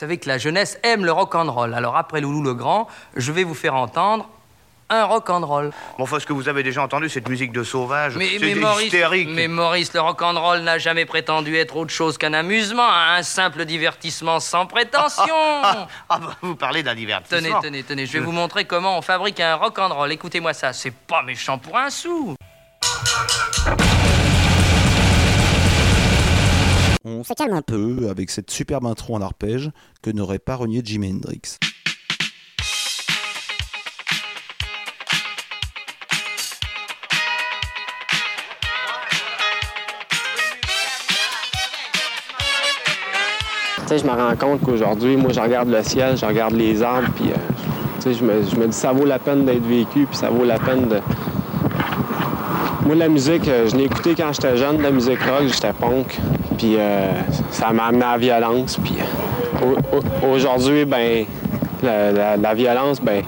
savez 0.00 0.16
que 0.18 0.28
la 0.28 0.38
jeunesse 0.38 0.78
aime 0.82 1.04
le 1.04 1.12
rock 1.12 1.34
and 1.34 1.50
roll. 1.52 1.74
Alors 1.74 1.96
après 1.96 2.20
Loulou 2.22 2.42
le 2.42 2.54
Grand, 2.54 2.88
je 3.16 3.32
vais 3.32 3.44
vous 3.44 3.54
faire 3.54 3.74
entendre 3.74 4.28
un 4.88 5.04
rock 5.04 5.28
and 5.30 5.46
roll. 5.46 5.70
Bon, 5.98 6.04
enfin, 6.04 6.18
ce 6.18 6.26
que 6.26 6.32
vous 6.32 6.48
avez 6.48 6.62
déjà 6.62 6.82
entendu, 6.82 7.08
cette 7.08 7.28
musique 7.28 7.52
de 7.52 7.62
sauvage, 7.62 8.16
Mais, 8.16 8.38
c'est 8.40 8.46
mais 8.46 8.54
Maurice, 8.56 8.86
hystérique. 8.86 9.28
mais 9.30 9.46
Maurice, 9.46 9.92
le 9.92 10.00
rock 10.00 10.20
and 10.22 10.40
roll 10.40 10.60
n'a 10.60 10.78
jamais 10.78 11.04
prétendu 11.04 11.54
être 11.56 11.76
autre 11.76 11.92
chose 11.92 12.18
qu'un 12.18 12.32
amusement, 12.32 12.88
un 12.90 13.22
simple 13.22 13.66
divertissement 13.66 14.40
sans 14.40 14.66
prétention. 14.66 15.22
Ah, 16.08 16.18
bah, 16.18 16.34
vous 16.40 16.56
parlez 16.56 16.82
d'un 16.82 16.94
divertissement. 16.94 17.60
Tenez, 17.60 17.68
tenez, 17.68 17.82
tenez, 17.84 18.06
je 18.06 18.14
vais 18.14 18.20
vous 18.20 18.32
montrer 18.32 18.64
comment 18.64 18.98
on 18.98 19.02
fabrique 19.02 19.38
un 19.38 19.54
rock 19.54 19.78
and 19.78 19.94
roll. 19.94 20.10
Écoutez-moi 20.10 20.54
ça, 20.54 20.72
c'est 20.72 20.90
pas 20.92 21.22
méchant 21.22 21.58
pour 21.58 21.76
un 21.76 21.90
sou. 21.90 22.34
On 27.02 27.24
se 27.24 27.32
un 27.50 27.62
peu 27.62 28.08
avec 28.10 28.28
cette 28.28 28.50
superbe 28.50 28.84
intro 28.84 29.14
en 29.14 29.22
arpège 29.22 29.70
que 30.02 30.10
n'aurait 30.10 30.38
pas 30.38 30.56
renié 30.56 30.82
Jimi 30.84 31.10
Hendrix. 31.10 31.58
Je 43.88 44.04
me 44.04 44.10
rends 44.10 44.36
compte 44.36 44.60
qu'aujourd'hui, 44.60 45.16
moi, 45.16 45.32
je 45.32 45.40
regarde 45.40 45.70
le 45.70 45.82
ciel, 45.82 46.18
je 46.18 46.26
regarde 46.26 46.52
les 46.52 46.82
arbres, 46.82 47.08
puis 47.16 47.30
euh, 47.32 48.12
je 48.12 48.22
me, 48.22 48.42
je 48.42 48.56
me 48.56 48.66
dis 48.66 48.76
ça 48.76 48.92
vaut 48.92 49.06
la 49.06 49.18
peine 49.18 49.46
d'être 49.46 49.66
vécu, 49.66 50.04
puis 50.04 50.16
ça 50.16 50.28
vaut 50.28 50.44
la 50.44 50.58
peine 50.58 50.86
de. 50.88 51.00
Moi, 52.84 52.94
la 52.94 53.08
musique, 53.08 53.48
euh, 53.48 53.66
je 53.68 53.76
l'ai 53.76 53.84
écouté 53.84 54.14
quand 54.14 54.32
j'étais 54.34 54.58
jeune, 54.58 54.82
la 54.82 54.90
musique 54.90 55.20
rock, 55.22 55.48
j'étais 55.48 55.72
punk, 55.72 56.20
puis 56.60 56.74
euh, 56.78 57.10
ça 57.50 57.72
m'a 57.72 57.84
amené 57.86 58.04
à 58.04 58.10
la 58.12 58.18
violence, 58.18 58.78
puis 58.84 58.96
euh, 59.00 59.66
au- 59.66 59.96
au- 60.26 60.34
aujourd'hui, 60.34 60.84
ben, 60.84 61.24
la, 61.82 62.52
violence, 62.54 63.00
ben, 63.00 63.22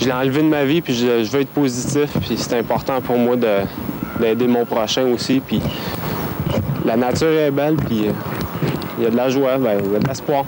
je 0.00 0.06
l'ai 0.06 0.12
enlevé 0.12 0.42
de 0.42 0.46
ma 0.48 0.62
vie, 0.64 0.80
puis 0.80 0.94
je, 0.94 1.28
veux 1.28 1.40
être 1.40 1.48
positif, 1.48 2.10
puis 2.20 2.36
c'est 2.36 2.56
important 2.56 3.00
pour 3.00 3.18
moi 3.18 3.34
de- 3.34 3.62
d'aider 4.20 4.46
mon 4.46 4.64
prochain 4.64 5.04
aussi, 5.12 5.40
puis 5.44 5.60
la 6.86 6.96
nature 6.96 7.32
est 7.32 7.50
belle, 7.50 7.74
puis 7.74 8.06
euh, 8.06 8.12
il 8.98 9.04
y 9.04 9.06
a 9.08 9.10
de 9.10 9.16
la 9.16 9.28
joie, 9.28 9.58
ben, 9.58 9.80
il 9.84 9.92
y 9.92 9.96
a 9.96 9.98
de 9.98 10.06
l'espoir. 10.06 10.44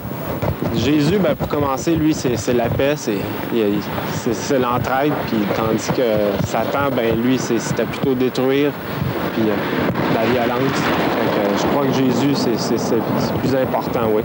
Jésus, 0.77 1.19
ben, 1.19 1.35
pour 1.35 1.48
commencer, 1.48 1.97
lui, 1.97 2.15
c'est 2.15 2.55
la 2.55 2.69
paix, 2.69 2.95
c'est 2.97 4.59
l'entraide, 4.61 5.12
puis 5.27 5.39
tandis 5.57 5.89
que 5.89 6.47
Satan, 6.47 6.95
ben, 6.95 7.20
lui, 7.20 7.39
c'était 7.39 7.85
plutôt 7.85 8.15
détruire, 8.15 8.70
puis 9.34 9.50
euh, 9.50 9.56
la 10.14 10.24
violence. 10.27 10.62
Euh, 10.62 11.58
je 11.58 11.66
crois 11.66 11.86
que 11.86 11.92
Jésus, 11.92 12.34
c'est 12.36 12.56
plus 13.38 13.54
important, 13.54 14.10
oui. 14.14 14.22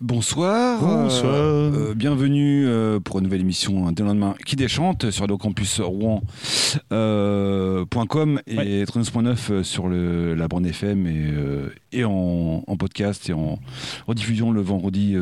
Bonsoir. 0.00 0.80
Euh, 0.84 1.02
Bonsoir. 1.02 1.34
Euh, 1.34 1.92
bienvenue 1.94 2.68
pour 3.04 3.18
une 3.18 3.24
nouvelle 3.24 3.40
émission 3.40 3.88
hein, 3.88 3.92
de 3.92 4.04
lendemain 4.04 4.36
qui 4.46 4.54
déchante 4.54 5.10
sur 5.10 5.26
le 5.26 5.36
campus 5.36 5.80
rouen.com 5.80 6.30
et 8.46 8.56
ouais. 8.56 8.84
39.9 8.84 9.64
sur 9.64 9.88
le, 9.88 10.34
la 10.34 10.46
bande 10.46 10.66
FM 10.66 11.08
et, 11.90 12.04
en, 12.04 12.62
podcast 12.78 13.28
et 13.28 13.32
en, 13.32 13.58
diffusion 14.14 14.52
le 14.52 14.60
vendredi. 14.60 15.16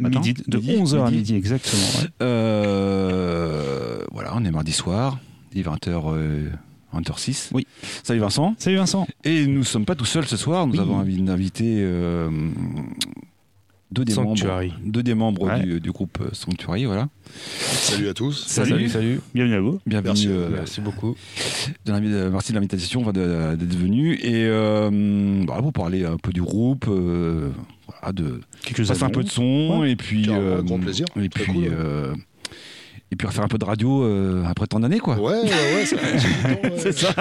Midi, 0.00 0.34
de 0.34 0.58
11h 0.58 1.06
à 1.06 1.10
midi, 1.10 1.36
exactement. 1.36 2.08
Voilà, 4.12 4.32
on 4.34 4.44
est 4.44 4.50
mardi 4.50 4.72
soir, 4.72 5.20
il 5.54 5.62
20h. 5.62 6.50
Hunter 6.92 7.12
6. 7.16 7.50
Oui. 7.54 7.66
Salut 8.02 8.20
Vincent. 8.20 8.54
Salut 8.58 8.76
Vincent. 8.76 9.06
Et 9.24 9.46
nous 9.46 9.60
ne 9.60 9.64
sommes 9.64 9.84
pas 9.84 9.94
tout 9.94 10.04
seuls 10.04 10.26
ce 10.26 10.36
soir, 10.36 10.66
nous 10.66 10.80
avons 10.80 10.98
invité 10.98 11.76
euh, 11.78 12.28
deux, 13.92 14.04
des 14.04 14.14
membres, 14.14 14.62
des 14.84 15.14
membres 15.14 15.58
du, 15.80 15.90
groupe 15.90 16.18
euh, 16.20 16.28
Sanctuary. 16.32 16.84
Voilà. 16.84 17.08
Salut 17.58 18.08
à 18.08 18.14
tous. 18.14 18.46
Salut, 18.46 18.88
salut. 18.88 19.20
Bienvenue 19.34 19.56
à 19.56 19.60
vous. 19.60 19.80
Bienvenue. 19.84 20.28
Merci, 20.52 20.80
euh, 20.80 20.84
beaucoup. 20.84 21.16
Euh, 21.88 22.30
merci 22.30 22.52
de 22.52 22.56
l'invitation, 22.56 23.02
d'être 23.10 23.76
venu. 23.76 24.14
Et 24.14 24.44
euh, 24.46 25.44
bah, 25.44 25.58
vous 25.60 25.72
parler 25.72 26.04
un 26.04 26.18
peu 26.18 26.32
du 26.32 26.42
groupe. 26.42 26.86
de, 26.86 27.50
Quelques 28.62 29.02
un 29.02 29.10
peu 29.10 29.24
de 29.24 29.28
son 29.28 29.80
ouais. 29.80 29.90
et 29.92 29.96
puis 29.96 30.22
grand 30.22 30.78
plaisir. 30.78 31.06
et 31.20 31.28
puis 31.28 31.68
et 33.12 33.16
puis 33.16 33.26
faire 33.28 33.44
un 33.44 33.48
peu 33.48 33.58
de 33.58 33.64
radio 33.64 34.04
euh, 34.04 34.44
après 34.46 34.66
tant 34.66 34.80
d'années, 34.80 34.98
quoi. 35.00 35.16
Ouais, 35.16 35.32
ouais, 35.42 35.42
ouais. 35.44 36.72
C'est 36.78 36.92
ça. 36.96 37.12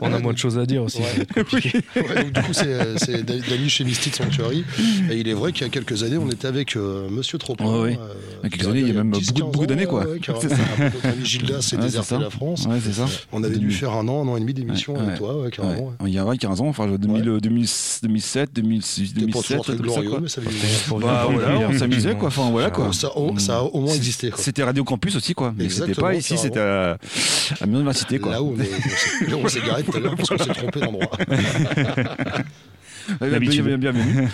On 0.00 0.12
a 0.12 0.18
moins 0.18 0.32
de 0.32 0.38
choses 0.38 0.58
à 0.58 0.66
dire 0.66 0.82
aussi. 0.82 0.98
Ouais. 1.00 1.26
compliqué. 1.34 1.80
Ouais, 1.96 2.22
donc, 2.24 2.32
du 2.32 2.40
coup, 2.42 2.52
c'est 2.52 2.66
euh, 2.66 3.22
Dany 3.22 3.68
chez 3.68 3.84
de 3.84 3.90
Sanctuary. 3.92 4.64
Et 5.10 5.16
il 5.18 5.28
est 5.28 5.34
vrai 5.34 5.52
qu'il 5.52 5.62
y 5.62 5.64
a 5.66 5.68
quelques 5.70 6.02
années, 6.02 6.18
on 6.18 6.28
était 6.30 6.46
avec 6.48 6.76
euh, 6.76 7.08
Monsieur 7.10 7.38
Tropin. 7.38 7.64
Ouais, 7.64 7.80
ouais. 7.80 7.98
euh, 8.00 8.14
Il 8.42 8.44
y 8.44 8.46
a 8.46 8.50
quelques 8.56 8.68
années, 8.68 8.80
il 8.80 8.88
y 8.88 8.90
a 8.90 8.94
même 8.94 9.10
10, 9.12 9.28
beaucoup- 9.28 9.40
15 9.40 9.52
beaucoup 9.52 9.66
d'années, 9.66 9.86
quoi. 9.86 10.04
C'est 10.40 10.48
ça. 10.50 10.56
Ami 11.04 11.24
Gilda 11.24 11.62
s'est 11.62 11.76
déserté 11.76 12.18
la 12.18 12.30
France. 12.30 12.66
Ouais, 12.66 12.78
c'est 12.84 12.92
ça. 12.92 13.06
On 13.32 13.42
avait 13.42 13.56
dû 13.56 13.70
faire 13.70 13.92
un 13.92 14.06
an, 14.08 14.24
un 14.24 14.28
an 14.28 14.36
et 14.36 14.40
demi 14.40 14.54
d'émission 14.54 14.94
Ouais, 14.94 15.00
avec 15.00 15.16
toi, 15.18 15.40
ouais, 15.42 15.50
carrément. 15.50 15.74
ouais. 15.74 15.80
Ouais. 16.00 16.08
Il 16.08 16.14
y 16.14 16.18
a 16.18 16.24
ouais, 16.24 16.36
15 16.36 16.60
ans, 16.60 16.66
enfin 16.68 16.86
2000, 16.86 17.28
euh, 17.28 17.40
2000 17.40 17.66
2007, 18.02 18.50
2006, 18.52 19.06
C'était 19.08 19.14
pas 19.14 19.20
2007, 19.20 19.42
toujours 19.42 19.64
très 19.64 19.76
tout 19.76 19.88
ça, 19.88 20.00
glorieux, 20.00 20.18
mais 20.22 20.28
ça 20.28 20.40
Bah 21.00 21.26
voilà, 21.30 21.68
on 21.70 21.78
s'amusait 21.78 22.14
quoi. 22.16 22.28
Enfin 22.28 22.50
voilà 22.50 22.70
quoi. 22.70 22.90
ça, 22.92 23.08
a- 23.08 23.62
au 23.62 23.80
moins 23.80 23.94
existé. 23.94 24.30
C'était 24.36 24.62
Radio 24.62 24.84
Campus 24.84 25.16
aussi 25.16 25.34
quoi. 25.36 25.54
Mais 25.56 25.68
c'était 25.68 25.82
Exactement, 25.90 26.06
pas 26.08 26.14
ici, 26.14 26.36
c'était 26.36 26.58
à, 26.58 26.98
à 27.60 27.66
l'université 27.66 28.18
quoi. 28.18 28.32
Là 28.32 28.42
où 28.42 28.54
on, 28.56 28.60
est- 28.60 28.68
on 28.68 28.80
s'est- 28.88 29.30
là 29.30 29.36
où 29.36 29.40
on 29.44 29.48
s'est 29.48 29.60
garé 29.60 29.82
tout 29.84 29.96
à 29.96 30.00
l'heure 30.00 30.16
parce 30.16 30.28
qu'on 30.30 30.38
s'est 30.38 30.50
trompé 30.52 30.80
d'endroit. 30.80 31.10
Ouais, 33.20 33.30
L'habitude. 33.30 33.64
bien- 33.64 33.78
bien- 33.78 33.92
Bienvenue. 33.92 34.28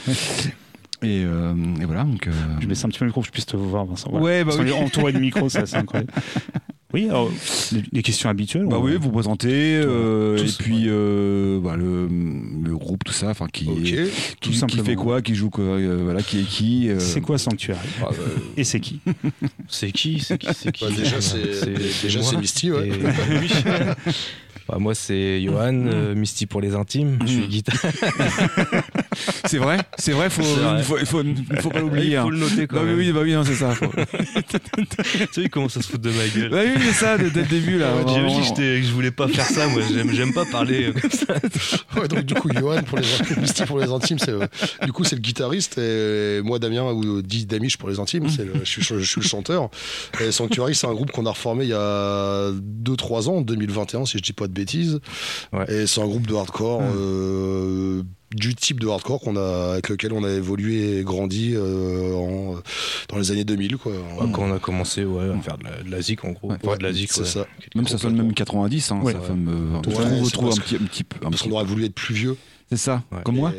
Et, 1.02 1.24
euh, 1.26 1.52
et 1.80 1.84
voilà 1.84 2.04
donc. 2.04 2.26
euh, 2.26 2.30
Je 2.60 2.66
baisse 2.66 2.82
un 2.84 2.88
petit 2.88 2.98
peu 3.00 3.04
le 3.04 3.08
micro 3.10 3.20
pour 3.20 3.24
que 3.24 3.26
je 3.26 3.32
puisse 3.32 3.44
te 3.44 3.56
voir, 3.56 3.84
Vincent. 3.84 4.08
Voilà. 4.10 4.24
Ouais, 4.24 4.44
bah 4.44 4.52
oui. 4.58 4.72
Entouré 4.72 5.12
de 5.12 5.18
micro, 5.18 5.48
ça, 5.50 5.66
c'est 5.66 5.76
incroyable. 5.76 6.10
Oui, 6.94 7.06
alors, 7.08 7.30
les, 7.72 7.82
les 7.92 8.02
questions 8.02 8.28
habituelles. 8.28 8.66
Bah 8.68 8.78
oui, 8.78 8.96
vous 9.00 9.10
présentez 9.10 9.80
euh, 9.82 10.36
et 10.36 10.50
puis 10.58 10.84
euh, 10.88 11.58
bah, 11.60 11.74
le, 11.76 12.06
le 12.06 12.76
groupe 12.76 13.02
tout 13.04 13.12
ça, 13.14 13.28
enfin 13.30 13.46
qui, 13.52 13.66
Ok. 13.68 13.94
qui, 14.40 14.50
qui 14.66 14.78
fait 14.80 14.94
quoi, 14.94 15.22
qui 15.22 15.34
joue 15.34 15.48
quoi, 15.50 15.64
euh, 15.64 16.00
voilà, 16.04 16.22
qui 16.22 16.40
est 16.40 16.44
qui. 16.44 16.88
euh, 16.90 16.98
C'est 17.00 17.20
quoi 17.20 17.38
Sanctuary 17.38 17.78
Ah, 18.02 18.06
bah, 18.10 18.16
Et 18.56 18.64
c'est 18.64 18.80
qui 18.80 19.00
C'est 19.68 19.90
qui 19.92 20.20
C'est 20.20 20.36
qui 20.38 20.48
C'est 20.54 20.72
qui 20.72 20.84
Bah, 20.84 20.90
déjà, 20.96 21.20
c'est 21.20 22.02
déjà, 22.02 22.22
c'est 22.22 22.36
Misty, 22.36 22.70
ouais. 22.70 22.88
Et-. 22.88 22.92
Bah, 24.68 24.76
moi, 24.78 24.94
c'est 24.94 25.42
Johan, 25.42 25.74
euh, 25.86 26.14
Misty 26.14 26.46
pour 26.46 26.60
les 26.60 26.76
intimes. 26.76 27.18
Je 27.22 27.32
suis 27.32 27.48
guitare. 27.48 27.74
C'est 29.46 29.58
vrai, 29.58 29.78
c'est 29.98 30.12
vrai, 30.12 30.30
faut, 30.30 30.42
vrai. 30.42 30.78
il 31.00 31.06
faut, 31.06 31.70
pas 31.70 31.80
l'oublier. 31.80 32.12
Il 32.12 32.16
faut 32.16 32.28
hein. 32.28 32.30
le 32.30 32.38
noter 32.38 32.66
quand 32.66 32.76
Bah 32.76 32.82
oui, 32.84 32.88
même. 32.90 32.98
oui, 32.98 33.12
bah 33.12 33.20
oui, 33.22 33.32
non, 33.34 33.44
c'est 33.44 33.54
ça. 33.54 33.74
faut- 33.74 33.86
tu 33.92 35.26
sais, 35.32 35.42
il 35.42 35.50
commence 35.50 35.76
à 35.76 35.82
se 35.82 35.88
foutre 35.88 36.02
de 36.02 36.10
ma 36.10 36.26
gueule. 36.28 36.50
Bah 36.50 36.60
oui, 36.64 36.80
c'est 36.86 36.92
ça, 36.92 37.18
dès, 37.18 37.30
dès 37.30 37.40
le 37.42 37.46
début 37.46 37.78
là. 37.78 37.92
J'ai 38.06 38.40
dit 38.42 38.52
que, 38.54 38.82
je 38.82 38.92
voulais 38.92 39.10
pas 39.10 39.28
faire 39.28 39.44
ça, 39.46 39.66
moi. 39.68 39.82
J'aime, 40.12 40.32
pas 40.32 40.44
parler 40.46 40.86
euh, 40.88 40.92
comme 40.92 41.10
ça. 41.10 41.34
Ouais, 42.00 42.08
donc 42.08 42.20
du 42.24 42.34
coup, 42.34 42.48
Johan 42.52 42.82
pour 42.84 42.98
les 42.98 43.04
Misty 43.40 43.64
pour 43.64 43.78
les 43.78 43.90
intimes, 43.90 44.18
c'est 44.18 44.30
euh, 44.30 44.46
du 44.84 44.92
coup 44.92 45.04
c'est 45.04 45.16
le 45.16 45.20
guitariste 45.20 45.76
et 45.78 46.40
moi 46.42 46.58
Damien 46.58 46.84
ou 46.92 47.20
dit 47.22 47.44
Damiche 47.46 47.76
pour 47.76 47.88
les 47.90 47.98
intimes, 48.00 48.28
c'est 48.30 48.44
le, 48.44 48.52
je, 48.64 48.70
suis, 48.70 48.82
je 48.82 48.98
suis 49.04 49.20
le 49.20 49.26
chanteur. 49.26 49.68
Et 50.20 50.32
Sanctuary, 50.32 50.74
c'est 50.74 50.86
un 50.86 50.94
groupe 50.94 51.10
qu'on 51.10 51.26
a 51.26 51.30
reformé 51.30 51.64
il 51.64 51.70
y 51.70 51.74
a 51.74 52.50
2-3 52.50 53.28
ans, 53.28 53.36
en 53.36 53.40
2021 53.42 54.06
si 54.06 54.18
je 54.18 54.22
dis 54.22 54.32
pas 54.32 54.46
de 54.46 54.52
bêtises. 54.52 55.00
Ouais. 55.52 55.64
Et 55.70 55.86
c'est 55.86 56.00
un 56.00 56.06
groupe 56.06 56.26
de 56.26 56.34
hardcore. 56.34 56.82
euh, 56.82 58.02
du 58.34 58.54
type 58.54 58.80
de 58.80 58.88
hardcore 58.88 59.20
qu'on 59.20 59.36
a, 59.36 59.72
avec 59.72 59.88
lequel 59.88 60.12
on 60.12 60.24
a 60.24 60.30
évolué 60.30 60.98
et 60.98 61.02
grandi 61.02 61.52
euh, 61.54 62.14
en- 62.14 62.56
dans 63.08 63.18
les 63.18 63.30
années 63.30 63.44
2000. 63.44 63.76
Quoi. 63.76 63.92
Quand 64.32 64.42
on 64.44 64.54
a 64.54 64.58
commencé 64.58 65.04
ouais, 65.04 65.28
à 65.30 65.40
faire 65.40 65.58
de 65.58 65.64
la, 65.64 65.82
de 65.82 65.90
la 65.90 66.00
zik, 66.02 66.24
en 66.24 66.32
gros. 66.32 66.50
Ouais. 66.50 66.56
Enfin, 66.64 66.76
de 66.76 66.82
la 66.82 66.92
zik, 66.92 67.10
c'est 67.12 67.20
ouais. 67.20 67.26
ça. 67.26 67.46
Même 67.74 67.86
ça 67.86 67.98
sonne 67.98 68.16
même 68.16 68.32
90, 68.34 68.90
hein, 68.92 69.00
Ouais. 69.02 69.12
ça 69.12 69.20
fait 69.20 69.34
me- 69.34 69.76
Ouais, 69.76 69.82
je 69.84 69.90
trouve, 69.90 70.24
c'est 70.24 70.32
trouve 70.32 70.44
parce 70.48 70.58
un 70.58 70.62
petit, 70.62 70.76
un 70.76 70.86
petit 70.86 71.04
peu. 71.04 71.18
Parce 71.20 71.42
qu'on 71.42 71.50
aurait 71.52 71.64
voulu 71.64 71.84
être 71.84 71.94
plus 71.94 72.14
vieux. 72.14 72.36
C'est 72.74 72.78
ça, 72.78 73.02
Ouais. 73.12 73.18
comme 73.22 73.36
moi. 73.36 73.52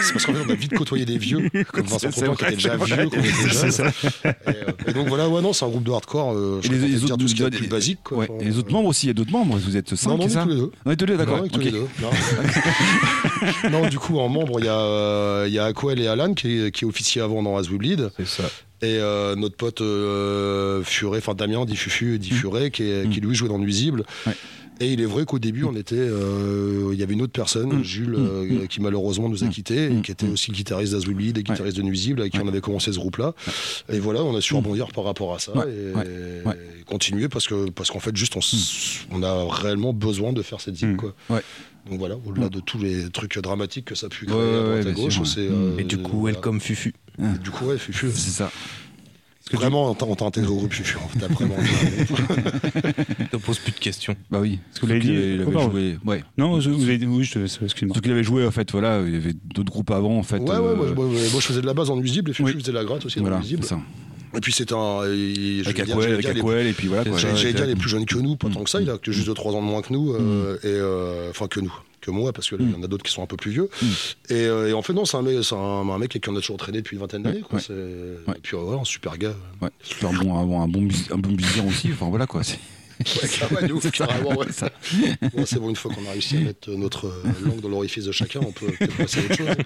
C'est 0.00 0.12
parce 0.14 0.24
qu'en 0.24 0.32
fait, 0.32 0.38
on 0.48 0.50
a 0.50 0.54
vite 0.54 0.72
côtoyé 0.74 1.04
des 1.04 1.18
vieux, 1.18 1.50
comme 1.72 1.84
Vincent 1.84 2.08
Tropin 2.10 2.34
qui 2.34 2.44
était 2.44 2.54
déjà 2.54 2.76
vieux 2.76 2.96
quand 2.96 3.02
on 3.02 3.20
était 3.20 3.32
C'est 3.50 3.70
jeune. 3.82 3.92
Et, 4.24 4.28
euh, 4.48 4.52
et 4.86 4.92
donc 4.94 5.08
voilà, 5.08 5.28
ouais, 5.28 5.42
non, 5.42 5.52
c'est 5.52 5.66
un 5.66 5.68
groupe 5.68 5.84
de 5.84 5.90
hardcore. 5.92 6.32
Euh, 6.32 6.60
je 6.62 6.72
Et 6.72 6.78
les- 6.78 7.04
autres- 7.04 7.16
tout 7.18 7.28
ce 7.28 7.34
de 7.34 7.44
les- 7.48 7.58
plus 7.58 7.66
basique. 7.68 7.98
Quoi. 8.02 8.16
Ouais. 8.16 8.28
Enfin, 8.30 8.40
Et 8.42 8.46
les 8.48 8.56
autres 8.56 8.72
membres 8.72 8.88
aussi, 8.88 9.04
il 9.04 9.08
y 9.08 9.10
a 9.10 9.12
d'autres 9.12 9.32
membres, 9.32 9.58
vous 9.58 9.76
êtes 9.76 9.94
5, 9.94 10.08
Non, 10.08 10.16
non, 10.16 10.24
est 10.24 10.28
ça 10.30 10.44
tous 10.44 10.48
les 10.48 10.54
deux. 10.56 10.70
On 10.86 10.90
est 10.92 10.96
tous 10.96 11.04
les 11.04 11.12
deux, 11.12 11.18
d'accord. 11.18 11.42
Non. 11.42 11.80
Non. 12.00 13.70
non, 13.70 13.88
du 13.88 13.98
coup, 13.98 14.18
en 14.18 14.30
membre, 14.30 14.60
il 14.60 14.64
y 14.64 14.68
a, 14.68 14.78
euh, 14.78 15.44
il 15.46 15.52
y 15.52 15.58
a 15.58 15.64
Aquel 15.66 16.00
et 16.00 16.06
Alan 16.06 16.32
qui, 16.32 16.70
qui 16.72 16.86
officiaient 16.86 17.20
avant 17.20 17.42
dans 17.42 17.56
As 17.58 17.68
We 17.68 17.76
Bleed. 17.78 18.10
C'est 18.16 18.26
ça. 18.26 18.44
Et 18.80 18.96
euh, 18.98 19.36
notre 19.36 19.56
pote 19.56 19.80
euh, 19.80 20.82
Furet, 20.84 21.18
enfin 21.18 21.34
Damien, 21.34 21.64
dit 21.64 21.76
Fufu, 21.76 22.18
dit 22.18 22.30
Furet, 22.30 22.70
qui, 22.70 22.82
est- 22.84 23.08
qui 23.10 23.20
lui 23.20 23.34
jouait 23.34 23.48
dans 23.48 23.58
Nuisible. 23.58 24.04
Ouais. 24.26 24.32
Et 24.82 24.92
il 24.92 25.00
est 25.00 25.06
vrai 25.06 25.24
qu'au 25.24 25.38
début, 25.38 25.62
on 25.62 25.76
était, 25.76 25.94
euh, 25.96 26.90
il 26.92 26.98
y 26.98 27.04
avait 27.04 27.12
une 27.14 27.22
autre 27.22 27.32
personne, 27.32 27.78
Mm. 27.78 27.84
Jules, 27.84 28.16
Mm. 28.18 28.62
euh, 28.62 28.66
qui 28.66 28.80
malheureusement 28.80 29.28
nous 29.28 29.44
a 29.44 29.46
Mm. 29.46 29.50
quittés, 29.50 29.84
et 29.92 30.00
qui 30.02 30.10
était 30.10 30.26
aussi 30.28 30.50
guitariste 30.50 30.92
d'As 30.92 31.06
We 31.06 31.14
Bleed 31.14 31.38
et 31.38 31.42
guitariste 31.44 31.76
de 31.76 31.82
Nuisible, 31.82 32.20
avec 32.20 32.32
qui 32.32 32.38
Ouais. 32.38 32.44
on 32.44 32.48
avait 32.48 32.60
commencé 32.60 32.92
ce 32.92 32.98
groupe-là. 32.98 33.32
Et 33.92 34.00
voilà, 34.00 34.24
on 34.24 34.34
a 34.36 34.40
su 34.40 34.54
rebondir 34.54 34.88
par 34.88 35.04
rapport 35.04 35.34
à 35.34 35.38
ça 35.38 35.52
et, 35.68 36.84
continuer 36.86 37.28
parce 37.28 37.46
que 37.46 37.70
parce 37.70 37.90
qu'en 37.90 38.00
fait, 38.00 38.14
juste 38.16 38.34
on, 39.12 39.22
a 39.22 39.46
réellement 39.48 39.92
besoin 39.92 40.32
de 40.32 40.42
faire 40.42 40.60
cette 40.60 40.74
quoi. 40.96 41.14
Ouais. 41.30 41.42
Donc 41.88 41.98
voilà, 41.98 42.16
au-delà 42.26 42.48
de 42.48 42.60
tous 42.60 42.78
les 42.78 43.08
trucs 43.10 43.38
dramatiques 43.38 43.86
que 43.86 43.94
ça 43.94 44.06
a 44.06 44.08
pu 44.08 44.26
créer 44.26 44.38
à 44.38 44.62
droite 44.62 44.78
à 44.80 44.82
bien 44.82 44.92
gauche, 44.92 45.20
c'est. 45.24 45.40
euh, 45.40 45.78
Et 45.78 45.84
du 45.84 45.98
coup, 45.98 46.20
voilà. 46.20 46.34
welcome 46.34 46.60
Fufu. 46.60 46.92
Et 47.20 47.38
du 47.42 47.50
coup, 47.50 47.66
ouais, 47.66 47.78
Fufu. 47.78 48.10
C'est 48.14 48.30
ça. 48.30 48.50
Vraiment, 49.56 49.90
on 49.90 49.94
t'a 49.94 50.06
on 50.06 50.14
t'a 50.14 50.24
intégré 50.24 50.50
au 50.50 50.56
groupe 50.56 50.72
hein. 50.74 51.00
T'as 51.20 51.26
vraiment 51.28 51.54
intégré 51.58 52.02
au 52.10 52.14
groupe. 52.14 53.30
te 53.30 53.36
pose 53.36 53.58
plus 53.58 53.72
de 53.72 53.78
questions. 53.78 54.16
Bah 54.30 54.38
oui. 54.40 54.58
Ce 54.72 54.80
que 54.80 54.86
vous 54.86 54.92
l'avez 54.92 55.00
dit, 55.00 55.10
avait- 55.10 55.34
il 55.36 55.42
oh, 55.46 55.58
avait 55.58 55.70
joué. 55.70 55.98
Ouais. 56.04 56.24
Non, 56.38 56.60
je- 56.60 56.70
vous 56.70 56.82
avez, 56.84 57.04
oui, 57.06 57.24
je 57.24 57.32
te 57.34 57.38
excuse-moi. 57.38 57.94
Surtout 57.94 58.00
qu'il 58.00 58.12
avait 58.12 58.24
joué, 58.24 58.46
en 58.46 58.50
fait, 58.50 58.70
voilà, 58.72 59.00
il 59.06 59.12
y 59.12 59.16
avait 59.16 59.34
d'autres 59.54 59.70
groupes 59.72 59.90
avant, 59.90 60.18
en 60.18 60.22
fait. 60.22 60.38
Ouais, 60.38 60.50
ouais, 60.50 60.56
euh, 60.56 60.76
moi, 60.76 60.86
je- 60.88 60.94
moi, 60.94 61.04
moi, 61.06 61.16
je 61.40 61.46
faisais 61.46 61.60
de 61.60 61.66
la 61.66 61.74
base 61.74 61.90
en 61.90 61.96
nuisible 61.96 62.30
et 62.30 62.34
Fufu 62.34 62.44
Oui. 62.54 62.60
faisait 62.60 62.72
de 62.72 62.76
la 62.76 62.84
gratte 62.84 63.04
aussi 63.06 63.18
Voilà, 63.20 63.36
en 63.36 63.40
nuisible. 63.40 63.62
c'est 63.62 63.70
ça. 63.70 63.80
Et 64.34 64.40
puis 64.40 64.50
c'était 64.52 64.72
un. 64.74 65.02
il- 65.06 65.60
Avec 65.66 65.78
Aquel, 65.80 66.66
et 66.66 66.72
puis 66.72 66.88
voilà. 66.88 67.04
J'allais 67.18 67.52
dire 67.52 67.60
ouais. 67.62 67.66
les 67.66 67.76
plus 67.76 67.90
jeunes 67.90 68.06
que 68.06 68.16
nous, 68.16 68.36
pas 68.36 68.48
Mm. 68.48 68.52
tant 68.54 68.64
que 68.64 68.70
ça, 68.70 68.80
il 68.80 68.88
a 68.88 68.96
que 68.96 69.12
juste 69.12 69.28
de 69.28 69.34
3 69.34 69.52
ans 69.52 69.60
de 69.60 69.66
moins 69.66 69.82
que 69.82 69.92
nous, 69.92 70.12
euh, 70.14 70.56
et 70.62 70.68
euh, 70.68 71.28
enfin 71.30 71.48
que 71.48 71.60
nous, 71.60 71.72
que 72.02 72.10
moi, 72.10 72.32
parce 72.34 72.48
qu'il 72.50 72.58
Mm. 72.58 72.72
y 72.72 72.74
en 72.74 72.82
a 72.82 72.86
d'autres 72.88 73.04
qui 73.04 73.12
sont 73.12 73.22
un 73.22 73.26
peu 73.26 73.36
plus 73.38 73.52
vieux. 73.52 73.70
Et, 74.28 74.34
euh, 74.34 74.68
et 74.68 74.72
en 74.74 74.82
fait, 74.82 74.92
non, 74.92 75.06
c'est 75.06 75.16
un, 75.16 75.22
mec- 75.22 75.42
c'est 75.42 75.54
un, 75.54 75.58
un 75.88 75.98
mec 75.98 76.10
qui 76.20 76.28
en 76.30 76.36
a 76.36 76.40
toujours 76.40 76.58
traîné 76.58 76.78
depuis 76.82 76.96
une 76.96 77.00
vingtaine 77.00 77.22
d'années. 77.22 77.40
quoi. 77.40 77.58
Ouais. 77.58 77.64
C'est- 77.66 77.72
Et 78.36 78.40
puis 78.42 78.56
voilà, 78.58 78.82
un 78.82 78.84
super 78.84 79.16
gars. 79.16 79.34
Ouais, 79.62 79.70
super 79.82 80.12
bon, 80.12 80.36
un, 80.36 80.42
un 80.64 80.68
bon, 80.68 80.86
un 81.10 81.16
bon 81.18 81.30
musicien 81.30 81.64
aussi, 81.66 81.88
enfin 81.92 82.10
voilà 82.10 82.26
quoi. 82.26 82.42
c'est- 82.42 82.58
Ouais, 83.22 83.28
carrément, 83.28 83.66
de 83.66 83.72
ouf, 83.72 83.90
carrément, 83.90 84.36
ouais. 84.36 84.46
Bon, 85.34 85.44
c'est 85.46 85.58
bon, 85.58 85.70
une 85.70 85.76
fois 85.76 85.92
qu'on 85.92 86.06
a 86.06 86.10
réussi 86.12 86.36
à 86.36 86.40
mettre 86.40 86.70
notre 86.70 87.10
langue 87.42 87.60
dans 87.60 87.68
l'orifice 87.70 88.04
de 88.04 88.12
chacun, 88.12 88.40
on 88.46 88.52
peut 88.52 88.66
peut-être 88.78 88.96
passer 88.96 89.20
à 89.20 89.24
autre 89.24 89.36
chose. 89.36 89.48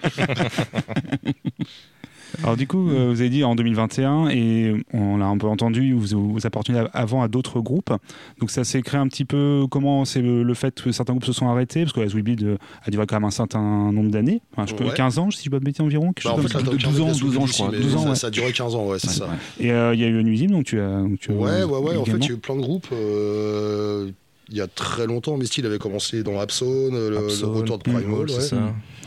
Alors 2.43 2.55
du 2.57 2.67
coup, 2.67 2.89
euh, 2.89 3.09
vous 3.09 3.21
avez 3.21 3.29
dit 3.29 3.43
en 3.43 3.55
2021, 3.55 4.29
et 4.29 4.73
on 4.93 5.17
l'a 5.17 5.25
un 5.25 5.37
peu 5.37 5.47
entendu, 5.47 5.93
vous, 5.93 6.33
vous 6.33 6.45
appartenez 6.45 6.83
avant 6.93 7.21
à 7.21 7.27
d'autres 7.27 7.59
groupes. 7.61 7.91
Donc 8.39 8.51
ça 8.51 8.63
s'est 8.63 8.81
créé 8.81 8.99
un 8.99 9.07
petit 9.07 9.25
peu, 9.25 9.65
comment 9.69 10.05
c'est 10.05 10.21
le, 10.21 10.43
le 10.43 10.53
fait 10.53 10.81
que 10.81 10.91
certains 10.91 11.13
groupes 11.13 11.25
se 11.25 11.33
sont 11.33 11.47
arrêtés? 11.49 11.81
Parce 11.83 11.93
que 11.93 11.99
We 12.01 12.23
Bleed 12.23 12.43
euh, 12.43 12.57
a 12.83 12.91
duré 12.91 13.05
quand 13.07 13.15
même 13.15 13.25
un 13.25 13.31
certain 13.31 13.91
nombre 13.91 14.11
d'années, 14.11 14.41
Enfin, 14.53 14.65
je 14.67 14.75
peux- 14.75 14.85
Ouais. 14.85 14.93
15 14.95 15.19
ans, 15.19 15.31
si 15.31 15.43
je 15.45 15.49
ne 15.49 15.59
pas 15.59 15.65
me 15.65 15.85
environ, 15.85 16.13
quelque 16.13 16.23
Bah, 16.27 16.33
en 16.33 16.41
chose 16.41 16.51
fait, 16.51 16.53
comme 16.63 16.63
de 16.75 16.81
t'as 16.81 16.87
12 16.89 17.01
ans, 17.01 17.03
aucun 17.09 17.19
12 17.19 17.37
ans, 17.37 17.45
je 17.45 17.53
crois. 17.53 17.69
mais 17.71 17.79
12 17.79 17.95
ans, 17.95 18.03
ça, 18.03 18.09
ouais. 18.09 18.15
ça 18.15 18.27
a 18.27 18.29
duré 18.29 18.51
15 18.51 18.75
ans, 18.75 18.87
ouais, 18.87 18.99
c'est 18.99 19.09
ça. 19.09 19.25
ouais. 19.25 19.65
Et 19.65 19.71
euh, 19.71 19.93
il 19.93 19.99
y 19.99 20.03
a 20.03 20.07
eu 20.07 20.23
Nuisible, 20.23 20.53
donc 20.53 20.65
tu 20.65 20.79
as... 20.79 21.01
donc 21.01 21.19
tu 21.19 21.31
as- 21.31 21.35
Ouais, 21.35 21.63
ouais, 21.63 21.79
ouais. 21.79 21.97
En 21.97 22.05
fait, 22.05 22.11
il 22.17 22.23
y 22.25 22.31
a 22.31 22.33
eu 22.33 22.37
plein 22.37 22.55
de 22.55 22.61
groupes. 22.61 22.87
euh, 22.93 24.11
il 24.49 24.55
y 24.55 24.61
a 24.61 24.67
très 24.67 25.05
longtemps, 25.07 25.35
Misty 25.37 25.59
il 25.59 25.65
avait 25.65 25.77
commencé 25.77 26.23
dans 26.23 26.39
Abzone, 26.39 26.93
le, 26.93 27.09
le 27.09 27.17
Absone, 27.17 27.49
retour 27.53 27.77
de 27.79 27.83
Primal. 27.83 28.03
c'est 28.29 28.35
ouais. 28.35 28.41
ça. 28.41 28.55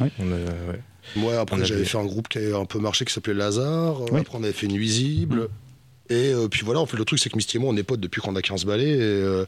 Ouais. 0.03 0.11
On 0.19 0.27
a- 0.33 0.35
ouais. 0.35 0.81
Moi, 1.17 1.39
après, 1.39 1.59
j'avais 1.65 1.81
avait- 1.81 1.85
fait 1.85 1.99
un 1.99 2.05
groupe 2.05 2.29
qui 2.29 2.39
a 2.39 2.57
un 2.57 2.65
peu 2.65 2.79
marché 2.79 3.05
qui 3.05 3.13
s'appelait 3.13 3.35
Lazare. 3.35 4.03
Après, 4.03 4.23
on 4.35 4.43
avait 4.45 4.53
fait 4.53 4.69
Nuisible. 4.69 5.49
Et 6.09 6.33
euh, 6.33 6.49
puis 6.49 6.63
voilà, 6.65 6.81
en 6.81 6.87
fait, 6.87 6.97
le 6.97 7.05
truc, 7.05 7.19
c'est 7.21 7.31
que 7.31 7.37
Misty 7.37 7.57
et 7.57 7.61
moi, 7.61 7.73
on 7.73 7.77
est 7.77 7.83
potes 7.85 8.01
depuis 8.01 8.21
qu'on 8.21 8.35
a 8.37 8.43
15 8.43 8.65
balais. 8.65 8.91
Et, 8.91 9.01
euh, 9.01 9.45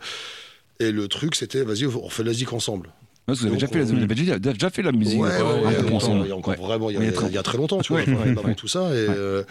et 0.80 0.92
le 0.92 1.08
truc, 1.08 1.34
c'était, 1.34 1.62
vas-y, 1.64 1.86
on 1.86 2.08
fait 2.08 2.22
la 2.24 2.32
zik 2.32 2.52
ensemble. 2.52 2.90
Ouais, 3.28 3.34
vous 3.34 3.46
avez 3.46 3.54
déjà 3.54 3.68
fait, 3.68 3.78
la- 3.78 3.84
vous 3.84 3.94
avez 4.02 4.06
déjà, 4.40 4.70
fait 4.70 4.82
la 4.82 4.90
musique 4.90 5.20
Ouais, 5.20 5.28
ouais, 5.28 5.36
un 5.36 5.44
ouais, 5.62 5.74
peu 5.76 5.82
il 5.84 5.88
y 5.88 5.92
a 5.92 5.94
ensemble. 5.94 6.14
encore- 6.16 6.24
Il 6.24 6.28
y 6.28 6.32
a 6.32 6.36
encore 6.36 6.54
vraiment, 6.56 6.90
il 6.90 6.94
y 6.94 6.96
a, 6.96 7.00
Il 7.02 7.34
y 7.34 7.38
a 7.38 7.42
très- 7.44 7.56
longtemps, 7.56 7.80
tu 7.80 7.92
vois, 7.92 8.02
avant 8.02 8.54
tout 8.56 8.66
ça. 8.66 8.88
Et, 8.90 9.06
euh, 9.08 9.44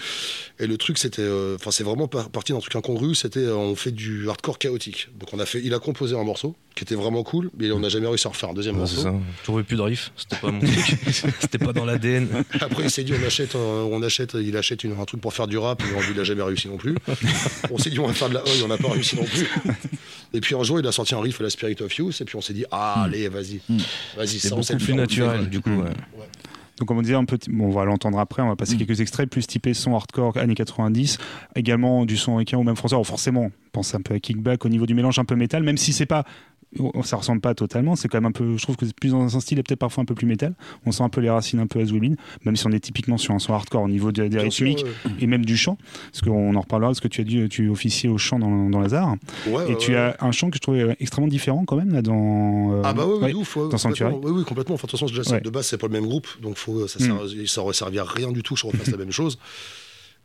et 0.60 0.68
le 0.68 0.78
truc, 0.78 0.98
c'était, 0.98 1.26
enfin, 1.56 1.72
c'est 1.72 1.84
vraiment 1.86 2.08
par- 2.10 2.30
parti 2.30 2.52
d'un 2.52 2.60
truc 2.60 2.76
incongru. 2.76 3.16
C'était, 3.16 3.48
on 3.48 3.76
fait 3.76 3.92
du 3.92 4.28
hardcore 4.30 4.58
chaotique. 4.60 5.08
Donc, 5.18 5.30
on 5.34 5.40
a 5.40 5.46
fait, 5.46 5.62
il 5.64 5.74
a 5.74 5.80
composé 5.80 6.16
un 6.18 6.24
morceau 6.26 6.56
qui 6.76 6.84
était 6.86 6.96
vraiment 6.96 7.22
cool, 7.24 7.52
mais 7.60 7.72
on 7.72 7.80
n'a 7.80 7.90
jamais 7.90 8.08
réussi 8.08 8.28
à 8.28 8.30
en 8.30 8.34
refaire 8.34 8.50
un 8.50 8.54
deuxième 8.54 8.76
Ouais, 8.76 8.82
morceau. 8.82 8.96
c'est 8.96 9.02
ça. 9.04 9.14
J'aurais 9.46 9.64
plus 9.64 9.76
de 9.76 9.82
riff, 9.82 10.12
c'était 10.16 10.38
pas 10.38 10.52
mon 10.52 10.60
truc. 10.60 10.72
c'était 11.40 11.58
pas 11.58 11.74
dans 11.74 11.86
l'ADN. 11.86 12.28
Après, 12.62 12.84
il 12.84 12.90
s'est 12.90 13.04
dit, 13.04 13.14
on 13.14 13.26
achète, 13.28 13.56
un- 13.56 13.60
on 13.60 14.02
achète, 14.02 14.36
il 14.42 14.56
achète 14.56 14.84
une- 14.84 15.00
un 15.00 15.06
truc 15.06 15.20
pour 15.22 15.34
faire 15.34 15.48
du 15.48 15.58
rap, 15.58 15.82
mais 15.84 16.02
il 16.10 16.16
n'a 16.18 16.24
jamais 16.24 16.44
réussi 16.44 16.68
non 16.70 16.78
plus. 16.78 16.96
On 17.72 17.78
s'est 17.78 17.90
dit, 17.90 18.00
on 18.00 18.08
va 18.08 18.14
faire 18.14 18.30
de 18.30 18.36
la 18.36 18.44
oi, 18.44 18.50
on 18.64 18.68
n'a 18.70 18.78
pas 18.78 18.90
réussi 18.90 19.16
non 19.18 19.24
plus. 19.26 19.48
Et 20.34 20.40
puis 20.40 20.56
un 20.56 20.64
jour, 20.64 20.80
il 20.80 20.88
a 20.88 20.92
sorti 20.94 21.14
un 21.14 21.20
riff 21.22 21.40
à 21.42 21.44
la 21.44 21.50
Spirit 21.50 21.76
of 21.82 22.00
Use, 22.00 22.22
et 22.22 22.26
puis 22.26 22.36
on 22.38 22.42
s'est 22.42 22.54
dit, 22.54 22.64
ah, 22.72 23.04
allez, 23.04 23.28
vas-y, 23.28 23.60
vas-y, 24.16 24.40
C'est 24.40 24.48
ça, 24.50 24.56
on 24.56 24.62
sait 24.64 24.74
beaucoup 24.76 24.80
le 24.80 24.86
plus 24.86 24.94
on 24.94 24.98
naturel, 25.28 25.50
du 25.50 25.60
coup. 25.60 25.70
ouais. 25.72 25.90
Donc 26.78 26.88
comme 26.88 26.98
on 26.98 27.02
disait 27.04 27.14
un 27.16 27.26
peu, 27.26 27.38
bon, 27.50 27.66
on 27.68 27.70
va 27.72 27.86
l'entendre 27.86 28.18
après, 28.18 28.42
on 28.42 28.48
va 28.48 28.56
passer 28.56 28.76
quelques 28.76 29.02
extraits 29.02 29.30
plus 29.30 29.46
typés 29.46 29.76
son 29.76 29.94
hardcore 29.94 30.36
années 30.38 30.56
90, 30.56 31.20
également 31.56 32.06
du 32.08 32.18
son 32.18 32.32
américain 32.32 32.58
ou 32.58 32.64
même 32.64 32.76
français. 32.76 32.96
Alors 32.96 33.06
forcément, 33.06 33.42
on 33.44 33.52
pense 33.72 33.94
un 33.94 34.02
peu 34.02 34.16
à 34.16 34.20
Kickback 34.20 34.66
au 34.66 34.70
niveau 34.70 34.88
du 34.88 34.96
mélange 34.96 35.20
un 35.20 35.26
peu 35.26 35.36
métal, 35.36 35.62
même 35.62 35.78
si 35.78 35.94
c'est 35.94 36.08
pas, 36.08 36.24
ça 37.04 37.18
ressemble 37.18 37.42
pas 37.42 37.54
totalement. 37.54 37.96
C'est 37.96 38.08
quand 38.08 38.18
même 38.18 38.28
un 38.30 38.32
peu, 38.32 38.58
je 38.58 38.64
trouve 38.64 38.76
que 38.78 38.86
c'est 38.86 38.96
plus 38.96 39.12
dans 39.12 39.36
un 39.36 39.40
style 39.40 39.60
et 39.60 39.64
peut-être 39.64 39.80
parfois 39.80 40.02
un 40.04 40.06
peu 40.06 40.16
plus 40.16 40.26
métal. 40.28 40.54
On 40.86 40.92
sent 40.92 41.04
un 41.04 41.10
peu 41.10 41.22
les 41.22 41.30
racines 41.30 41.60
un 41.60 41.68
peu 41.68 41.80
à 41.80 41.86
Zwilin, 41.86 42.16
même 42.46 42.56
si 42.56 42.66
on 42.68 42.72
est 42.72 42.80
typiquement 42.80 43.18
sur 43.18 43.34
un 43.34 43.40
son 43.40 43.54
hardcore 43.54 43.84
au 43.84 43.90
niveau 43.90 44.12
de- 44.12 44.28
des 44.28 44.50
sûr, 44.50 44.66
rythmiques 44.68 44.86
et 45.20 45.28
même 45.28 45.46
du 45.46 45.58
chant, 45.58 45.78
parce 46.12 46.22
qu'on 46.22 46.56
en 46.56 46.62
reparlera. 46.62 46.90
Parce 46.92 47.00
que 47.02 47.08
tu 47.08 47.22
as 47.22 47.24
dit, 47.24 47.48
tu 47.50 47.70
officiais 47.70 48.10
au 48.10 48.18
chant 48.18 48.40
dans, 48.40 48.70
dans 48.70 48.80
Lazare, 48.80 49.16
ouais. 49.48 49.66
Et 49.68 49.72
ouais, 49.72 49.78
tu 49.78 49.96
as 49.96 50.16
un 50.22 50.32
chant 50.32 50.50
que 50.50 50.56
je 50.58 50.62
trouvais 50.62 50.96
extrêmement 51.00 51.28
différent 51.30 51.66
quand 51.66 51.76
même 51.76 51.92
là 51.94 52.02
dans. 52.02 52.74
euh, 52.74 52.82
Ah 52.86 52.94
bah 52.94 53.06
oui, 53.08 53.34
ouf, 53.34 53.58
dans 53.58 53.78
Sanctuary. 53.78 54.14
complètement. 54.14 54.34
Oui, 54.36 54.40
oui, 54.42 54.46
complètement. 54.46 54.76
Enfin, 54.76 54.86
de 54.88 54.92
toute 54.92 55.00
façon, 55.00 55.14
déjà, 55.14 55.40
de 55.40 55.50
base, 55.50 55.68
c'est 55.68 55.78
pas 55.78 55.88
le 55.88 55.94
même 55.94 56.06
groupe, 56.06 56.28
donc 56.42 56.58
faut, 56.58 56.88
ça, 56.88 57.00
Mm. 57.04 57.28
sert- 57.28 57.48
ça 57.50 57.62
aurait 57.62 57.74
servi 57.74 58.00
à 58.00 58.04
rien 58.04 58.32
du 58.32 58.44
tout 58.44 58.54
que 58.54 58.60
je 58.62 58.66
refasse 58.68 58.90
la 58.92 58.98
même 58.98 59.12
chose. 59.12 59.38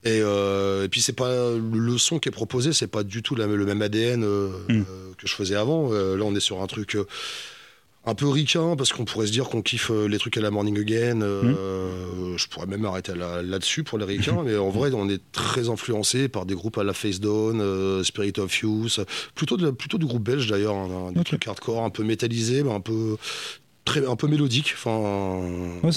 Et, 0.04 0.20
euh, 0.22 0.84
et 0.84 0.88
puis 0.88 1.00
c'est 1.00 1.12
pas 1.14 1.32
le 1.56 1.98
son 1.98 2.18
qui 2.18 2.28
est 2.28 2.32
proposé, 2.32 2.72
c'est 2.72 2.86
pas 2.86 3.02
du 3.02 3.22
tout 3.22 3.34
la- 3.34 3.46
le 3.46 3.64
même 3.66 3.82
ADN 3.82 4.22
euh, 4.24 4.48
Mm. 4.68 4.72
euh, 4.80 4.84
que 5.18 5.26
je 5.26 5.34
faisais 5.34 5.56
avant. 5.56 5.92
Euh, 5.92 6.16
là, 6.16 6.24
on 6.24 6.34
est 6.34 6.40
sur 6.40 6.62
un 6.62 6.66
truc 6.68 6.96
un 8.08 8.14
peu 8.14 8.28
ricain 8.28 8.76
parce 8.76 8.92
qu'on 8.92 9.04
pourrait 9.04 9.26
se 9.26 9.32
dire 9.32 9.48
qu'on 9.48 9.62
kiffe 9.62 9.90
les 9.90 10.18
trucs 10.18 10.36
à 10.36 10.40
la 10.40 10.52
Morning 10.52 10.78
Again. 10.78 11.22
euh, 11.22 12.36
Je 12.36 12.46
pourrais 12.48 12.66
même 12.66 12.84
arrêter 12.84 13.14
là- 13.16 13.42
là-dessus 13.42 13.82
pour 13.82 13.98
les 13.98 14.04
ricains, 14.04 14.42
mais 14.46 14.56
en 14.56 14.68
vrai, 14.70 14.90
on 14.94 15.08
est 15.08 15.20
très 15.32 15.68
influencé 15.70 16.28
par 16.28 16.46
des 16.46 16.54
groupes 16.54 16.78
à 16.78 16.84
la 16.84 16.92
Face 16.92 17.18
Down, 17.18 18.04
Spirit 18.04 18.34
of 18.38 18.62
Use, 18.62 19.00
plutôt, 19.34 19.56
de, 19.56 19.70
plutôt 19.70 19.98
du 19.98 20.06
groupe 20.06 20.22
belge 20.22 20.46
d'ailleurs, 20.46 20.74
hein, 20.76 21.10
des 21.16 21.24
trucs 21.24 21.48
hardcore, 21.48 21.82
un 21.82 21.90
peu 21.90 22.04
métallisés, 22.04 22.62
mais 22.62 22.72
un 22.72 22.80
peu 22.80 23.16
très, 23.84 24.06
un 24.06 24.14
peu 24.16 24.28
mélodique. 24.28 24.72
Enfin, 24.76 25.80
Ouais, 25.82 25.90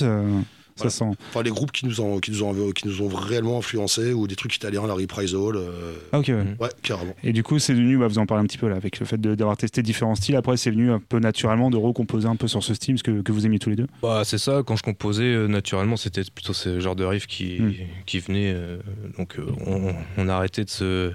ça, 0.80 0.90
ça 0.90 1.06
Voilà. 1.06 1.14
sent. 1.16 1.24
enfin, 1.30 1.44
les 1.44 1.50
groupes 1.52 1.72
qui 1.72 1.86
nous 1.86 2.02
ont, 2.02 2.20
qui 2.20 2.32
nous 2.32 2.44
ont, 2.44 2.72
qui 2.72 2.88
nous 2.88 3.02
ont 3.02 3.08
réellement 3.10 3.58
influencés 3.60 4.14
ou 4.14 4.28
des 4.28 4.36
trucs 4.36 4.56
italiens, 4.56 4.88
la 4.88 4.94
Reprisal. 4.94 5.40
euh, 5.56 5.94
Ah 6.12 6.20
ok. 6.20 6.28
ouais. 6.30 6.46
ouais, 6.60 6.70
carrément. 6.82 7.14
Et 7.24 7.34
du 7.34 7.44
coup, 7.44 7.60
c'est 7.60 7.74
venu, 7.74 7.98
bah, 7.98 8.08
vous 8.08 8.18
en 8.18 8.26
parlez 8.26 8.44
un 8.44 8.48
petit 8.48 8.58
peu 8.58 8.68
là, 8.68 8.76
avec 8.76 9.00
le 9.00 9.06
fait 9.06 9.20
d'avoir 9.20 9.58
testé 9.58 9.82
différents 9.84 10.16
styles. 10.16 10.36
Après, 10.36 10.58
c'est 10.58 10.72
venu 10.72 10.92
un 10.92 11.00
peu 11.00 11.20
naturellement 11.20 11.70
de 11.70 11.78
recomposer 11.78 12.28
un 12.28 12.36
peu 12.36 12.48
sur 12.48 12.64
ce 12.64 12.74
style, 12.74 12.98
ce 12.98 13.04
que, 13.04 13.22
que 13.22 13.32
vous 13.32 13.46
aimiez 13.46 13.60
tous 13.60 13.70
les 13.70 13.76
deux. 13.76 13.88
Bah, 14.02 14.24
c'est 14.26 14.38
ça, 14.38 14.64
quand 14.66 14.76
je 14.76 14.84
composais, 14.84 15.24
euh, 15.24 15.48
naturellement, 15.48 15.98
c'était 15.98 16.24
plutôt 16.34 16.54
ce 16.54 16.80
genre 16.80 16.96
de 16.96 17.04
riff 17.04 17.28
qui, 17.28 17.60
Mm. 17.62 17.74
qui 18.06 18.20
venait. 18.20 18.52
euh, 18.54 18.78
donc, 19.18 19.38
euh, 19.38 19.46
on, 19.68 19.94
on 20.18 20.30
a 20.30 20.34
arrêté 20.34 20.64
de 20.64 20.70
se, 20.70 21.12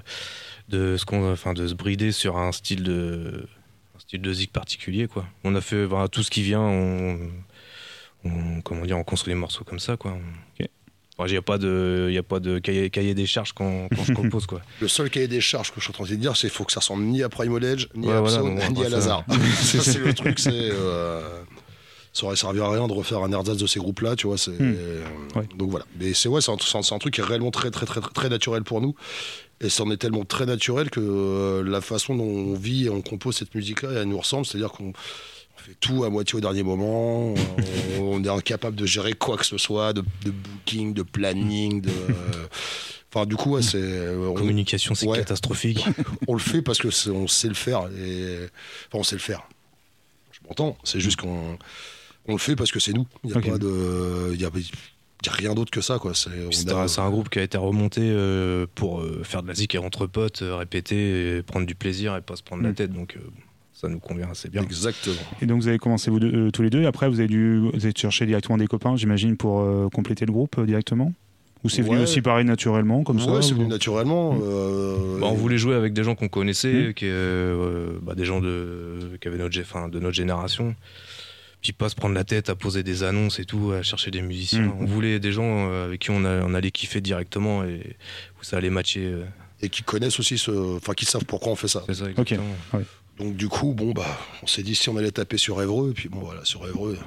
de, 0.69 0.95
con- 1.05 1.31
enfin, 1.31 1.53
de 1.53 1.67
se 1.67 1.73
brider 1.73 2.11
sur 2.11 2.37
un 2.37 2.51
style 2.51 2.83
de, 2.83 3.45
un 3.95 3.99
style 3.99 4.21
de 4.21 4.33
zik 4.33 4.51
particulier. 4.51 5.07
Quoi. 5.07 5.25
On 5.43 5.55
a 5.55 5.61
fait 5.61 5.85
voilà, 5.85 6.07
tout 6.07 6.23
ce 6.23 6.29
qui 6.31 6.41
vient, 6.41 6.61
on, 6.61 7.17
on- 8.25 8.61
comment 8.61 8.85
dire, 8.85 8.97
on 8.97 9.03
construit 9.03 9.33
des 9.33 9.39
morceaux 9.39 9.63
comme 9.63 9.79
ça. 9.79 9.97
Quoi. 9.97 10.17
Il 10.59 11.31
n'y 11.31 11.37
a 11.37 11.41
pas 11.41 11.57
de, 11.57 12.09
y 12.11 12.17
a 12.17 12.23
pas 12.23 12.41
de 12.41 12.59
cahier, 12.59 12.89
cahier 12.89 13.13
des 13.13 13.25
charges 13.25 13.53
quand, 13.53 13.87
quand 13.95 14.03
je 14.03 14.11
compose. 14.13 14.45
Quoi. 14.47 14.61
Le 14.81 14.89
seul 14.89 15.09
cahier 15.09 15.29
des 15.29 15.39
charges 15.39 15.69
que 15.71 15.79
je 15.79 15.85
suis 15.85 15.91
en 15.91 15.93
train 15.93 16.03
de 16.03 16.15
dire, 16.19 16.35
c'est 16.35 16.47
qu'il 16.47 16.57
faut 16.57 16.65
que 16.65 16.73
ça 16.73 16.81
ressemble 16.81 17.03
ni 17.03 17.23
à 17.23 17.29
Primal 17.29 17.63
Edge, 17.63 17.87
ni 17.95 18.07
Ouais, 18.07 18.13
à 18.13 18.19
voilà, 18.19 18.37
Abson, 18.39 18.71
ni 18.73 18.83
à 18.85 18.89
Lazare. 18.89 19.23
ça, 19.61 19.81
c'est 19.81 19.99
le 19.99 20.13
truc, 20.13 20.39
c'est. 20.39 20.49
euh, 20.53 21.21
ça 22.11 22.25
aurait 22.25 22.35
servi 22.35 22.59
à 22.59 22.69
rien 22.69 22.87
de 22.87 22.93
refaire 22.93 23.19
un 23.23 23.31
ersatz 23.31 23.57
de 23.57 23.65
ces 23.67 23.79
groupes-là, 23.79 24.15
tu 24.17 24.27
vois. 24.27 24.37
c'est 24.37 24.51
Hmm. 24.51 24.75
euh, 24.77 25.05
Ouais. 25.37 25.47
Donc 25.55 25.69
voilà. 25.69 25.85
Mais 25.99 26.13
c'est 26.13 26.27
ouais, 26.27 26.41
c'est 26.41 26.51
un, 26.51 26.97
truc 26.99 27.13
qui 27.13 27.21
est 27.21 27.23
réellement 27.23 27.51
très, 27.51 27.71
très, 27.71 27.85
très, 27.85 28.01
très, 28.01 28.27
naturel 28.29 28.63
pour 28.63 28.81
nous. 28.81 28.93
Et 29.61 29.69
ça 29.69 29.83
en 29.83 29.91
est 29.91 29.97
tellement 29.97 30.25
très 30.25 30.45
naturel 30.45 30.89
que 30.89 30.99
euh, 30.99 31.63
la 31.63 31.79
façon 31.79 32.13
dont 32.15 32.23
on 32.25 32.55
vit 32.55 32.87
et 32.87 32.89
on 32.89 33.01
compose 33.01 33.37
cette 33.37 33.55
musique-là, 33.55 33.89
elle 34.01 34.09
nous 34.09 34.17
ressemble. 34.19 34.45
C'est-à-dire 34.45 34.71
qu'on 34.73 34.91
tout 35.79 36.03
à 36.03 36.09
moitié 36.09 36.37
au 36.37 36.41
dernier 36.41 36.63
moment. 36.63 37.33
on, 37.33 37.35
on 37.99 38.23
est 38.23 38.29
incapable 38.29 38.75
de 38.75 38.85
gérer 38.85 39.13
quoi 39.13 39.37
que 39.37 39.45
ce 39.45 39.57
soit, 39.57 39.93
de, 39.93 40.01
de 40.23 40.31
booking, 40.31 40.93
de 40.93 41.03
planning, 41.03 41.81
de. 41.81 41.89
euh, 41.89 42.47
Enfin, 43.13 43.25
du 43.25 43.35
coup, 43.37 43.51
ouais, 43.51 43.61
c'est. 43.61 43.77
euh, 43.77 44.27
on- 44.29 44.33
Communication, 44.33 44.93
c'est 44.93 45.07
Ouais. 45.07 45.17
catastrophique. 45.19 45.85
on 46.27 46.33
le 46.33 46.39
fait 46.39 46.61
parce 46.61 46.79
que 46.79 46.89
on 47.09 47.27
sait 47.27 47.47
le 47.47 47.53
faire 47.53 47.87
et 47.97 48.47
enfin 48.89 48.99
on 48.99 49.03
sait 49.03 49.15
le 49.15 49.21
faire. 49.21 49.47
Je 50.33 50.39
m'entends. 50.47 50.77
C'est 50.83 50.99
juste 50.99 51.21
qu'on 51.21 51.57
on 52.27 52.31
le 52.33 52.37
fait 52.39 52.55
parce 52.57 52.71
que 52.73 52.79
c'est 52.81 52.91
nous. 52.91 53.07
Il 53.23 53.29
y 53.29 53.33
a 53.33 53.37
Ok. 53.37 53.49
pas 53.51 53.57
de, 53.57 54.31
il 54.33 54.41
y 54.41 54.45
a, 54.45 54.49
il 54.53 54.61
y 55.25 55.29
a 55.29 55.31
rien 55.31 55.53
d'autre 55.55 55.71
que 55.71 55.79
ça 55.79 55.97
quoi. 55.97 56.11
C'est 56.13 56.29
a- 56.69 57.01
un, 57.01 57.09
groupe 57.09 57.29
qui 57.29 57.39
a 57.39 57.43
été 57.43 57.57
remonté 57.57 58.01
euh, 58.03 58.67
pour 58.75 58.99
euh, 58.99 59.21
faire 59.23 59.41
de 59.43 59.47
la 59.47 59.53
zik 59.53 59.75
entre 59.75 60.07
potes, 60.07 60.41
euh, 60.41 60.57
répéter, 60.57 61.37
et 61.37 61.41
prendre 61.41 61.65
du 61.65 61.73
plaisir 61.75 62.17
et 62.17 62.21
pas 62.21 62.35
se 62.35 62.43
prendre 62.43 62.63
la 62.63 62.71
Mm. 62.71 62.75
tête. 62.75 62.91
Donc 62.91 63.17
ça 63.85 63.89
nous 63.93 63.99
convient 63.99 64.29
assez 64.31 64.49
bien. 64.49 64.61
exactement. 64.63 65.15
Et 65.41 65.45
donc, 65.45 65.61
vous 65.61 65.67
avez 65.67 65.77
commencé 65.77 66.09
vous 66.11 66.19
deux, 66.19 66.31
euh, 66.47 66.51
tous 66.51 66.61
les 66.63 66.69
deux. 66.69 66.81
Et 66.81 66.85
après, 66.85 67.07
vous 67.09 67.19
avez 67.19 67.27
dû 67.29 67.59
vous 67.59 67.85
avez 67.85 67.93
cherché 67.95 68.25
directement 68.25 68.57
des 68.57 68.67
copains, 68.67 68.95
j'imagine, 68.95 69.37
pour 69.37 69.61
euh, 69.61 69.87
compléter 69.93 70.25
le 70.25 70.31
groupe 70.31 70.57
euh, 70.57 70.65
directement? 70.65 71.13
Ou 71.63 71.69
c'est 71.69 71.81
venu 71.81 71.95
Ouais. 71.97 72.03
aussi 72.03 72.21
pareil 72.21 72.45
naturellement, 72.45 73.03
comme 73.03 73.19
ça 73.19 73.31
ouais, 73.31 73.41
c'est 73.41 73.53
ou- 73.53 73.57
venu 73.57 73.67
naturellement. 73.67 74.33
Mm. 74.33 74.39
euh, 74.43 75.19
Bah, 75.19 75.27
on 75.29 75.33
et- 75.33 75.37
voulait 75.37 75.57
jouer 75.57 75.73
avec 75.75 75.93
des 75.93 76.03
gens 76.03 76.13
qu'on 76.15 76.27
connaissait, 76.27 76.89
Mm. 76.89 76.93
qui, 76.93 77.05
euh, 77.07 77.97
bah, 78.03 78.13
des 78.15 78.25
gens 78.25 78.39
de, 78.39 78.99
qui 79.19 79.27
avaient 79.27 79.37
notre, 79.39 79.59
enfin, 79.61 79.87
de 79.87 79.99
notre 79.99 80.15
génération. 80.15 80.75
Puis 81.63 81.73
pas 81.73 81.89
se 81.89 81.95
prendre 81.95 82.13
la 82.13 82.23
tête 82.23 82.49
à 82.51 82.55
poser 82.55 82.83
des 82.83 83.01
annonces 83.01 83.39
et 83.39 83.45
tout, 83.45 83.71
à 83.71 83.81
chercher 83.81 84.11
des 84.11 84.21
musiciens. 84.21 84.61
Mm. 84.67 84.73
On 84.81 84.85
voulait 84.85 85.19
des 85.19 85.31
gens 85.31 85.67
avec 85.85 86.01
qui 86.01 86.11
on, 86.11 86.23
a- 86.25 86.43
on 86.43 86.53
allait 86.53 86.69
kiffer 86.71 87.01
directement 87.01 87.63
et 87.63 87.95
où 88.39 88.43
ça 88.43 88.57
allait 88.57 88.69
matcher. 88.69 89.05
euh, 89.05 89.23
et 89.63 89.69
qui 89.69 89.81
connaissent 89.81 90.19
aussi 90.19 90.37
ce, 90.37 90.51
enfin 90.75 90.93
qui 90.93 91.05
savent 91.05 91.25
pourquoi 91.25 91.51
on 91.53 91.55
fait 91.55 91.69
ça. 91.69 91.81
C'est 91.87 91.95
ça, 91.95 92.09
exactement. 92.09 92.43
Donc 93.19 93.35
du 93.35 93.47
coup, 93.47 93.73
bon 93.73 93.91
bah, 93.91 94.05
on 94.43 94.47
s'est 94.47 94.63
dit 94.63 94.75
si 94.75 94.89
on 94.89 94.97
allait 94.97 95.11
taper 95.11 95.37
sur 95.37 95.61
Évreux, 95.61 95.91
et 95.91 95.93
puis 95.93 96.09
bon 96.09 96.19
voilà, 96.19 96.43
sur 96.43 96.67
Évreux, 96.67 96.97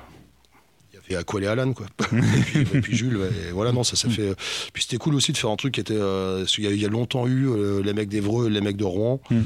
il 0.93 1.13
y 1.13 1.15
et 1.15 1.17
à 1.17 1.23
quoi 1.25 1.41
les 1.41 1.47
Alan 1.47 1.73
quoi 1.73 1.87
et, 2.13 2.17
puis, 2.43 2.61
et 2.61 2.81
puis 2.83 2.95
Jules 2.97 3.19
et 3.49 3.51
voilà 3.53 3.73
non 3.73 3.83
ça 3.83 3.97
s'est 3.97 4.11
fait 4.11 4.35
puis 4.75 4.83
c'était 4.83 4.99
cool 4.99 5.15
aussi 5.15 5.33
de 5.33 5.39
faire 5.39 5.49
un 5.49 5.57
truc 5.57 5.73
qui 5.73 5.81
était 5.81 5.95
euh, 5.97 6.45
y 6.59 6.67
a, 6.67 6.71
il 6.71 6.79
y 6.79 6.85
a 6.85 6.89
longtemps 6.91 7.27
eu 7.27 7.49
euh, 7.49 7.81
les 7.83 7.95
mecs 7.95 8.11
d'Evreux 8.11 8.49
et 8.49 8.51
les 8.51 8.61
mecs 8.61 8.77
de 8.77 8.85
Rouen 8.85 9.19
Mm. 9.31 9.41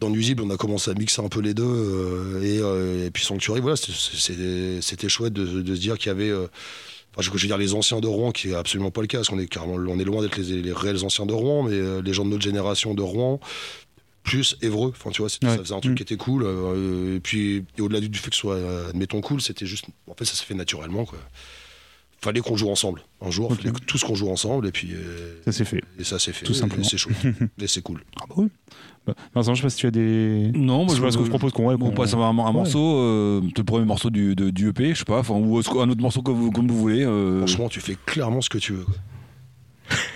dans 0.00 0.10
Nuisible 0.10 0.42
on 0.44 0.50
a 0.50 0.58
commencé 0.58 0.90
à 0.90 0.94
mixer 0.94 1.22
un 1.22 1.28
peu 1.28 1.40
les 1.40 1.54
deux 1.54 1.64
euh, 1.64 2.42
et, 2.42 2.58
euh, 2.60 3.06
et 3.06 3.10
puis 3.10 3.24
Sanctuary 3.24 3.60
voilà 3.62 3.76
c'était- 3.76 5.08
chouette 5.08 5.32
de, 5.32 5.62
de 5.62 5.74
se 5.74 5.80
dire 5.80 5.96
qu'il 5.96 6.08
y 6.08 6.10
avait 6.10 6.28
euh, 6.30 6.46
Enfin, 7.14 7.30
je 7.30 7.36
je 7.36 7.42
veux 7.42 7.46
dire 7.48 7.58
les 7.58 7.74
anciens 7.74 8.00
de 8.00 8.06
Rouen, 8.06 8.30
qui 8.32 8.48
est 8.48 8.54
absolument 8.54 8.90
pas 8.90 9.02
le 9.02 9.06
cas, 9.06 9.18
parce 9.18 9.28
qu'on 9.28 9.38
est 9.38 9.46
carrément, 9.46 9.74
on 9.74 9.98
est 9.98 10.04
loin 10.04 10.22
d'être 10.22 10.38
les, 10.38 10.62
les 10.62 10.72
réels 10.72 11.04
anciens 11.04 11.26
de 11.26 11.34
Rouen, 11.34 11.62
mais 11.62 11.74
euh, 11.74 12.00
les 12.00 12.14
gens 12.14 12.24
de 12.24 12.30
notre 12.30 12.42
génération 12.42 12.94
de 12.94 13.02
Rouen, 13.02 13.38
plus 14.22 14.56
Évreux. 14.62 14.92
Enfin, 14.96 15.10
tu 15.10 15.22
vois, 15.22 15.28
c'était- 15.28 15.46
Ouais. 15.46 15.56
ça 15.56 15.62
faisait 15.62 15.74
un 15.74 15.80
truc 15.80 15.92
Mm. 15.92 15.96
qui 15.96 16.02
était 16.02 16.16
cool. 16.16 16.42
euh, 16.44 17.16
et 17.16 17.20
puis, 17.20 17.64
au-delà 17.80 18.00
du, 18.00 18.08
du 18.08 18.18
fait 18.18 18.30
que 18.30 18.36
ce 18.36 18.40
soit, 18.42 18.54
euh, 18.54 18.90
admettons, 18.90 19.20
cool, 19.20 19.40
c'était 19.40 19.66
juste. 19.66 19.86
En 20.08 20.14
fait, 20.14 20.24
ça 20.24 20.34
s'est 20.34 20.44
fait 20.44 20.54
naturellement, 20.54 21.04
quoi. 21.04 21.18
Fallait 22.20 22.38
qu'on 22.40 22.56
joue 22.56 22.70
ensemble. 22.70 23.02
Un 23.20 23.32
jour, 23.32 23.50
Ok. 23.50 23.56
fallait 23.58 23.72
que 23.72 23.80
tous 23.80 24.04
qu'on 24.04 24.14
joue 24.14 24.30
ensemble, 24.30 24.68
et 24.68 24.70
puis. 24.70 24.90
euh, 24.92 25.40
Ça 25.44 25.50
s'est 25.50 25.64
fait. 25.64 25.80
et 25.98 26.04
ça 26.04 26.20
s'est 26.20 26.32
fait. 26.32 26.46
Tout 26.46 26.52
et 26.52 26.54
simplement. 26.54 26.84
C'est 26.84 26.96
chaud. 26.96 27.10
et 27.60 27.66
c'est 27.66 27.82
cool. 27.82 28.04
Ah 28.20 28.24
bah 28.28 28.34
oui. 28.38 28.46
Bah, 29.04 29.14
Vincent, 29.34 29.54
je 29.54 29.60
sais 29.60 29.66
pas 29.66 29.70
si 29.70 29.78
tu 29.78 29.86
as 29.88 29.90
des. 29.90 30.52
Non, 30.54 30.84
moi 30.84 30.94
je 30.94 31.00
sais 31.00 31.00
pas 31.04 31.10
ce 31.10 31.18
que 31.18 31.24
je 31.24 31.28
propose 31.30 31.50
qu'on 31.52 31.66
ouais, 31.66 31.76
On 31.80 31.90
passe 31.90 32.14
à 32.14 32.18
un, 32.18 32.38
un 32.38 32.46
Ouais. 32.46 32.52
morceau, 32.52 32.96
euh, 32.98 33.40
le 33.56 33.64
premier 33.64 33.84
morceau 33.84 34.10
du, 34.10 34.36
de- 34.36 34.50
du 34.50 34.68
EP, 34.68 34.90
je 34.94 34.98
sais 35.00 35.04
pas, 35.04 35.18
enfin, 35.18 35.34
ou 35.34 35.60
qu'un 35.62 35.90
autre 35.90 36.00
morceau 36.00 36.22
comme 36.22 36.36
vous, 36.36 36.52
comme 36.52 36.68
vous 36.68 36.78
voulez. 36.78 37.02
euh, 37.04 37.38
Franchement, 37.38 37.68
tu 37.68 37.80
fais 37.80 37.96
clairement 38.06 38.40
ce 38.40 38.48
que 38.50 38.58
tu 38.58 38.72
veux. 38.74 38.84
quoi. 38.84 38.94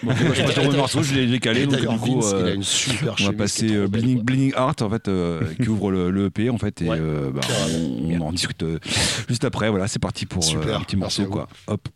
Bon, 0.02 0.12
je 0.34 0.42
passe 0.42 0.56
le 0.56 0.62
premier 0.62 0.76
morceau, 0.76 1.02
je 1.02 1.14
l'ai 1.14 1.26
je 1.26 1.32
l'ai 1.32 1.38
calé, 1.40 1.62
Et 1.62 1.66
donc 1.66 1.78
du 1.80 1.86
coup, 1.98 2.20
Vince, 2.20 2.30
il 2.30 2.34
a 2.36 2.38
euh, 2.48 2.54
une 2.54 2.62
super 2.62 3.14
on 3.20 3.24
va 3.24 3.32
passer 3.32 3.72
euh, 3.74 3.86
Bleeding, 3.86 4.16
quoi. 4.16 4.24
Bleeding 4.24 4.52
Heart 4.56 4.82
en 4.82 4.90
fait, 4.90 5.08
euh, 5.08 5.42
qui 5.60 5.68
ouvre 5.68 5.90
le, 5.90 6.10
le 6.10 6.26
EP 6.26 6.50
en 6.50 6.58
fait, 6.58 6.82
et 6.82 6.88
Ouais. 6.88 6.98
euh, 7.00 7.30
bah, 7.30 7.40
on, 8.02 8.10
on 8.12 8.20
en 8.28 8.32
discute 8.32 8.64
juste 9.28 9.44
après. 9.44 9.70
Voilà, 9.70 9.88
c'est 9.88 9.98
parti 9.98 10.26
pour 10.26 10.44
Super, 10.44 10.78
un 10.78 10.80
petit 10.82 10.96
morceau 10.96 11.26
quoi. 11.26 11.48
Hop. 11.66 11.88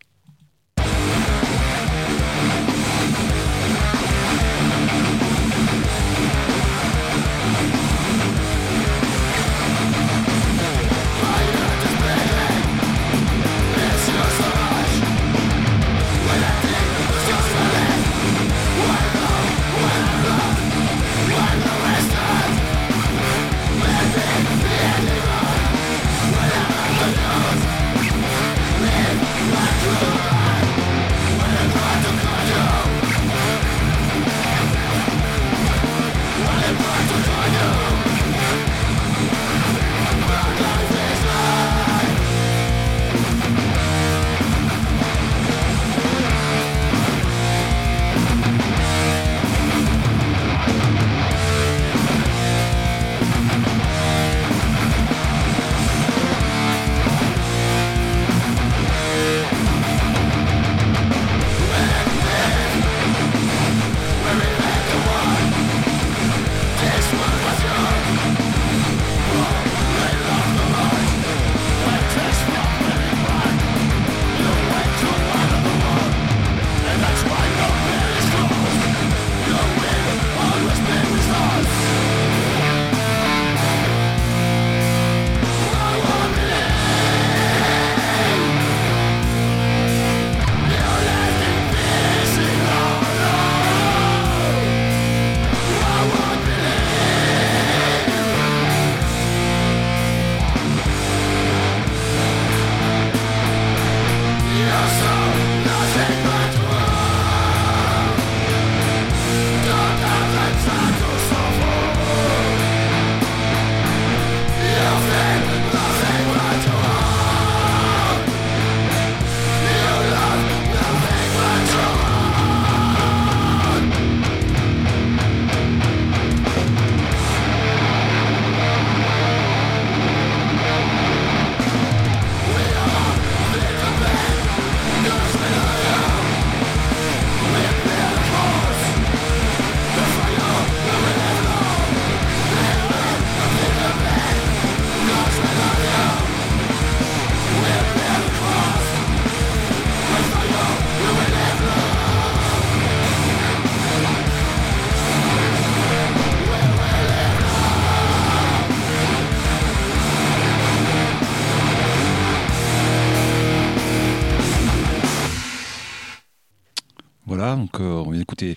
D'écouter 168.41 168.57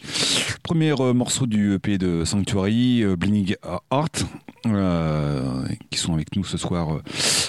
le 0.54 0.60
premier 0.63 0.94
euh, 1.00 1.13
morceau 1.13 1.46
du 1.46 1.74
EP 1.75 1.98
de 1.98 2.24
Sanctuary, 2.25 3.04
euh, 3.04 3.16
Bleeding 3.16 3.56
Heart, 3.92 4.25
euh, 4.66 5.66
qui 5.90 6.00
sont 6.00 6.13
avec 6.13 6.36
nous 6.36 6.46
ce 6.46 6.58
soir 6.58 6.94
euh, 6.94 7.02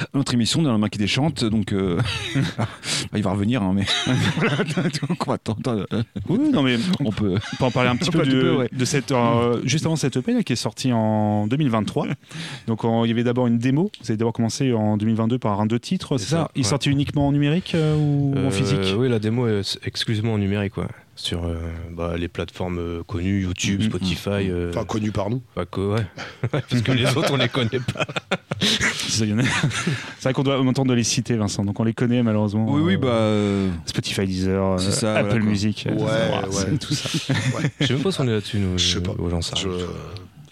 à 0.02 0.18
notre 0.18 0.34
émission 0.34 0.62
dans 0.62 0.72
la 0.72 0.78
main 0.78 0.88
qui 0.88 0.98
déchante. 0.98 1.44
Donc, 1.44 1.72
euh, 1.72 2.00
il 3.14 3.22
va 3.22 3.30
revenir, 3.30 3.62
hein, 3.62 3.72
mais 3.74 3.84
donc, 5.08 5.26
on 5.26 5.30
va 5.30 5.34
attendre. 5.34 5.86
Oui, 6.28 6.38
non 6.52 6.62
mais 6.62 6.76
on 7.00 7.12
peut. 7.12 7.36
On 7.52 7.56
peut 7.56 7.64
en 7.64 7.70
parler 7.70 7.90
un 7.90 7.96
petit 7.96 8.10
peu, 8.10 8.24
de, 8.24 8.40
peu, 8.40 8.56
ouais. 8.56 8.68
de 8.72 8.84
cette 8.84 9.12
euh, 9.12 9.60
juste 9.64 9.86
avant 9.86 9.96
cette 9.96 10.16
EP 10.16 10.32
là, 10.32 10.42
qui 10.42 10.52
est 10.52 10.56
sortie 10.56 10.92
en 10.92 11.46
2023. 11.46 12.08
Donc 12.66 12.80
il 12.84 13.08
y 13.08 13.12
avait 13.12 13.24
d'abord 13.24 13.46
une 13.46 13.58
démo. 13.58 13.90
Vous 14.00 14.10
avez 14.10 14.16
d'abord 14.16 14.32
commencé 14.32 14.72
en 14.72 14.96
2022 14.96 15.38
par 15.38 15.60
un 15.60 15.66
deux 15.66 15.78
titres, 15.78 16.18
c'est 16.18 16.24
ça, 16.24 16.36
ça, 16.36 16.50
Il 16.54 16.60
est 16.60 16.64
ouais. 16.64 16.68
sorti 16.68 16.90
uniquement 16.90 17.28
en 17.28 17.32
numérique 17.32 17.74
euh, 17.74 17.96
ou 17.96 18.34
en 18.36 18.50
physique 18.50 18.94
Oui, 18.98 19.08
la 19.08 19.18
démo 19.18 19.46
est 19.46 19.78
exclusivement 19.84 20.34
en 20.34 20.38
numérique, 20.38 20.76
ouais. 20.76 20.86
Sur 21.16 21.44
euh, 21.44 21.54
bah, 21.92 22.16
les 22.16 22.26
plateformes 22.28 22.78
euh, 22.78 23.02
connues, 23.04 23.42
YouTube, 23.42 23.80
Mhm. 23.82 23.86
Spotify. 23.88 24.50
euh, 24.50 24.70
Enfin, 24.70 24.84
connu 24.84 25.12
par 25.12 25.30
nous. 25.30 25.40
pas 25.54 25.64
que- 25.64 25.80
ouais. 25.94 26.06
Parce 26.50 26.82
que 26.82 26.90
les 26.92 27.06
autres, 27.16 27.32
on 27.32 27.36
les 27.36 27.48
connaît 27.48 27.78
pas. 27.92 28.04
C'est 29.08 29.24
vrai 30.22 30.32
qu'on 30.32 30.42
doit 30.42 30.58
entendre 30.60 30.90
de 30.90 30.94
les 30.94 31.04
citer, 31.04 31.36
Vincent. 31.36 31.64
Donc 31.64 31.78
on 31.78 31.84
les 31.84 31.92
connaît 31.92 32.22
malheureusement. 32.22 32.66
Oui, 32.68 32.80
oui, 32.82 32.96
bah. 32.96 33.08
euh, 33.08 33.70
Spotify, 33.86 34.26
Deezer, 34.26 34.62
euh, 34.72 34.78
ça, 34.78 35.14
Apple 35.16 35.30
voilà. 35.30 35.44
Music, 35.44 35.86
Ouais, 35.88 35.94
ouais. 36.02 36.78
tout 36.78 36.94
ça. 36.94 37.08
Je 37.80 37.86
sais 37.86 37.92
même 37.94 38.02
pas 38.02 38.10
si 38.12 38.20
on 38.20 38.24
est 38.28 38.32
là-dessus, 38.32 38.58
nous. 38.58 38.76
Je 38.78 38.94
sais 38.94 39.00
pas. 39.00 39.12
aux 39.18 39.30
gens 39.30 39.40
ça. 39.42 39.54
Je- 39.56 39.68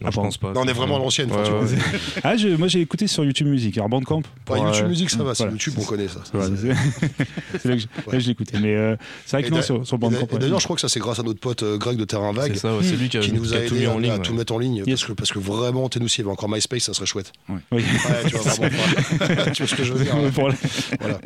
Non, 0.04 0.10
je 0.10 0.16
pense 0.16 0.36
pas. 0.38 0.52
Non, 0.52 0.62
on 0.62 0.68
est 0.68 0.72
vraiment 0.72 0.96
à 0.96 0.98
l'ancienne. 0.98 1.30
Ouais, 1.30 1.36
ouais. 1.38 1.78
Ah, 2.24 2.36
je- 2.36 2.48
moi 2.48 2.68
j'ai 2.68 2.80
écouté 2.80 3.06
sur 3.06 3.24
YouTube 3.24 3.46
Music. 3.48 3.76
Alors 3.78 3.88
Bandcamp. 3.88 4.16
Ouais, 4.18 4.22
pour, 4.44 4.56
YouTube 4.58 4.84
euh, 4.84 4.88
Music, 4.88 5.10
ça 5.10 5.22
va. 5.22 5.34
C'est 5.34 5.44
voilà. 5.44 5.52
YouTube, 5.52 5.74
on 5.78 5.84
connaît 5.84 6.08
ça. 6.08 6.20
C'est- 6.32 7.68
là 7.68 7.76
que 7.76 7.78
je, 7.78 8.18
je 8.18 8.26
l'écoutais. 8.28 8.58
Mais 8.60 8.74
euh, 8.74 8.96
c'est 9.26 9.36
vrai 9.38 9.48
que 9.48 9.54
non, 9.54 9.62
sur, 9.62 9.86
sur 9.86 9.98
Bandcamp. 9.98 10.38
D'ailleurs, 10.38 10.60
je 10.60 10.64
crois 10.64 10.76
que 10.76 10.80
ça, 10.82 10.88
c'est 10.88 11.00
grâce 11.00 11.18
à 11.18 11.22
notre 11.22 11.40
pote 11.40 11.62
euh, 11.62 11.78
Greg 11.78 11.96
de 11.96 12.04
Terrain 12.04 12.32
Vague. 12.32 12.52
C'est 12.54 12.60
ça, 12.60 12.74
ouais, 12.76 12.82
c'est 12.82 12.96
lui 12.96 13.08
qui 13.08 13.32
nous 13.32 13.52
a 13.54 13.58
qui 13.58 13.64
a 13.64 13.68
tout 13.68 13.74
mis 13.74 13.86
en 13.86 13.98
ligne. 13.98 14.10
à 14.12 14.18
tout 14.18 14.34
mettre 14.34 14.52
en 14.54 14.58
ligne 14.58 14.82
parce, 14.84 15.04
que, 15.04 15.12
parce 15.12 15.32
que 15.32 15.38
vraiment 15.38 15.88
t'es 15.88 16.00
nous 16.00 16.08
s'il 16.08 16.20
y 16.24 16.26
avait 16.26 16.32
encore 16.32 16.48
MySpace 16.48 16.82
ça 16.84 16.94
serait 16.94 17.06
chouette 17.06 17.32
Oui. 17.70 17.82
tu 18.26 18.36
vois 18.36 18.52
vraiment 18.52 18.78
pas- 19.18 19.50
tu 19.52 19.62
vois 19.62 19.66
ce 19.68 19.74
que 19.74 19.84
je 19.84 19.92
veux 19.92 20.04
dire 20.04 20.14
hein. 20.16 20.30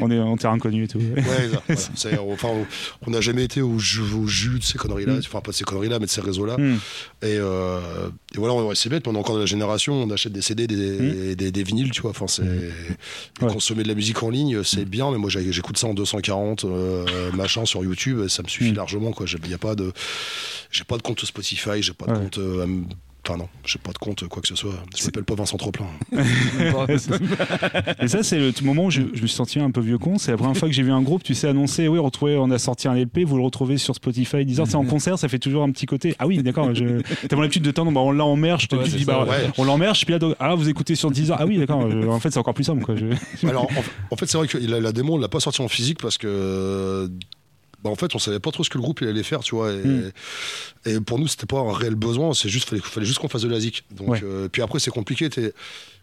On 0.00 0.10
est 0.10 0.18
en 0.18 0.36
terrain 0.36 0.58
connu 0.58 0.84
et 0.84 0.88
tout. 0.88 0.98
Ouais, 0.98 1.74
enfin, 2.32 2.48
on- 3.06 3.10
n'a 3.10 3.20
jamais 3.20 3.44
été 3.44 3.62
au 3.62 3.78
jus, 3.78 4.58
de 4.58 4.62
ces 4.64 4.78
conneries-là, 4.78 5.14
Mm. 5.14 5.20
enfin 5.26 5.40
pas 5.40 5.50
de 5.52 5.56
ces 5.56 5.64
conneries-là, 5.64 5.98
mais 5.98 6.06
de 6.06 6.10
ces 6.10 6.20
réseaux-là. 6.20 6.56
Et, 7.22 7.36
euh, 7.38 8.08
et 8.34 8.38
voilà, 8.38 8.54
c'est 8.74 8.88
bête, 8.88 9.06
mais 9.06 9.12
on 9.12 9.16
est 9.16 9.18
encore 9.18 9.34
de 9.36 9.40
la 9.40 9.46
génération, 9.46 9.94
on 10.02 10.10
achète 10.10 10.32
des 10.32 10.42
CD, 10.42 10.66
des, 10.66 11.34
des, 11.36 11.52
des 11.52 11.62
vinyles, 11.62 11.90
tu 11.90 12.02
vois. 12.02 12.10
Enfin, 12.10 12.26
c'est 12.26 12.42
Ouais. 12.42 13.52
consommer 13.52 13.82
de 13.82 13.88
la 13.88 13.94
musique 13.94 14.22
en 14.22 14.30
ligne, 14.30 14.62
c'est 14.64 14.84
bien, 14.84 15.10
mais 15.10 15.18
moi 15.18 15.28
j'écoute 15.30 15.76
ça 15.78 15.86
en 15.86 15.94
240, 15.94 16.64
euh, 16.64 17.30
machin 17.34 17.64
sur 17.64 17.84
YouTube, 17.84 18.26
ça 18.28 18.42
me 18.42 18.48
suffit 18.48 18.72
largement, 18.72 19.12
quoi. 19.12 19.26
Il 19.44 19.50
y 19.50 19.54
a 19.54 19.58
pas 19.58 19.74
de, 19.74 19.92
j'ai 20.70 20.84
pas 20.84 20.96
de 20.96 21.02
compte 21.02 21.24
Spotify, 21.24 21.80
j'ai 21.82 21.92
pas 21.92 22.06
de 22.06 22.12
Ouais. 22.12 22.18
compte. 22.18 22.38
euh, 22.38 22.66
Enfin 23.28 23.38
non, 23.38 23.48
j'ai 23.64 23.78
pas 23.80 23.90
de 23.92 23.98
compte 23.98 24.28
quoi 24.28 24.40
que 24.40 24.46
ce 24.46 24.54
soit. 24.54 24.74
Je 24.96 25.04
m'appelle 25.04 25.24
pas 25.24 25.34
Vincent 25.34 25.56
Troplin. 25.56 25.86
Et 28.00 28.08
ça, 28.08 28.22
c'est 28.22 28.38
le 28.38 28.52
moment 28.62 28.84
où 28.84 28.90
je, 28.90 29.00
je 29.14 29.22
me 29.22 29.26
suis 29.26 29.36
senti 29.36 29.58
un 29.58 29.70
peu 29.70 29.80
vieux 29.80 29.98
con. 29.98 30.16
C'est 30.18 30.30
la 30.30 30.36
première 30.36 30.56
fois 30.56 30.68
que 30.68 30.74
j'ai 30.74 30.82
vu 30.84 30.92
un 30.92 31.02
groupe, 31.02 31.22
tu 31.24 31.34
sais, 31.34 31.48
annoncer 31.48 31.88
oui, 31.88 31.98
retrouvez, 31.98 32.36
on 32.36 32.50
a 32.50 32.58
sorti 32.58 32.86
un 32.88 32.94
LP, 32.94 33.20
vous 33.26 33.36
le 33.36 33.42
retrouvez 33.42 33.78
sur 33.78 33.94
Spotify, 33.94 34.44
10 34.44 34.60
heures. 34.60 34.66
C'est 34.68 34.76
en 34.76 34.84
concert, 34.84 35.18
ça 35.18 35.28
fait 35.28 35.38
toujours 35.40 35.62
un 35.64 35.70
petit 35.70 35.86
côté. 35.86 36.14
Ah 36.18 36.26
oui, 36.26 36.38
d'accord. 36.42 36.72
je- 36.74 37.00
T'as 37.28 37.34
mon 37.36 37.42
l'habitude 37.42 37.62
de 37.64 37.70
temps, 37.72 37.90
bah, 37.90 38.00
on 38.00 38.12
l'a 38.12 38.24
en. 38.24 38.36
Ouais, 38.76 38.84
tu 38.84 38.92
te 38.92 38.96
dis, 38.98 39.04
bah, 39.04 39.24
ouais. 39.28 39.50
on 39.58 39.64
l'emmerge, 39.64 40.04
puis 40.04 40.12
là, 40.12 40.18
donc, 40.18 40.36
ah, 40.38 40.54
vous 40.54 40.68
écoutez 40.68 40.94
sur 40.94 41.10
10 41.10 41.30
heures. 41.30 41.38
Ah 41.40 41.46
oui, 41.46 41.58
d'accord. 41.58 41.90
je- 41.90 42.06
En 42.06 42.20
fait, 42.20 42.30
c'est 42.30 42.38
encore 42.38 42.54
plus 42.54 42.64
simple, 42.64 42.84
quoi. 42.84 42.94
Je- 42.96 43.46
Alors, 43.48 43.64
en, 43.64 44.14
en 44.14 44.16
fait, 44.16 44.26
c'est 44.26 44.38
vrai 44.38 44.46
que 44.46 44.58
la, 44.58 44.78
la 44.80 44.92
démo, 44.92 45.14
on 45.14 45.18
l'a 45.18 45.28
pas 45.28 45.40
sortie 45.40 45.62
en 45.62 45.68
physique 45.68 45.98
parce 46.00 46.18
que. 46.18 47.10
Bah, 47.84 47.90
en 47.90 47.94
fait, 47.94 48.14
on 48.14 48.18
savait 48.18 48.40
pas 48.40 48.50
trop 48.50 48.64
ce 48.64 48.70
que 48.70 48.78
le 48.78 48.82
groupe 48.82 49.00
il 49.02 49.08
allait 49.08 49.22
faire, 49.22 49.40
tu 49.40 49.54
vois. 49.54 49.72
Et, 49.72 49.76
Mm. 49.84 50.12
et 50.86 51.00
pour 51.00 51.18
nous, 51.18 51.28
c'était 51.28 51.46
pas 51.46 51.58
un 51.60 51.72
réel 51.72 51.94
besoin. 51.94 52.34
C'est 52.34 52.48
juste, 52.48 52.68
fallait, 52.68 52.82
fallait 52.82 53.06
juste 53.06 53.18
qu'on 53.18 53.28
fasse 53.28 53.42
de 53.42 53.48
la 53.48 53.60
zik. 53.60 53.84
Donc, 53.90 54.08
Ouais. 54.08 54.20
euh, 54.24 54.48
puis 54.48 54.62
après, 54.62 54.78
c'est 54.80 54.90
compliqué. 54.90 55.28
t'es- 55.30 55.52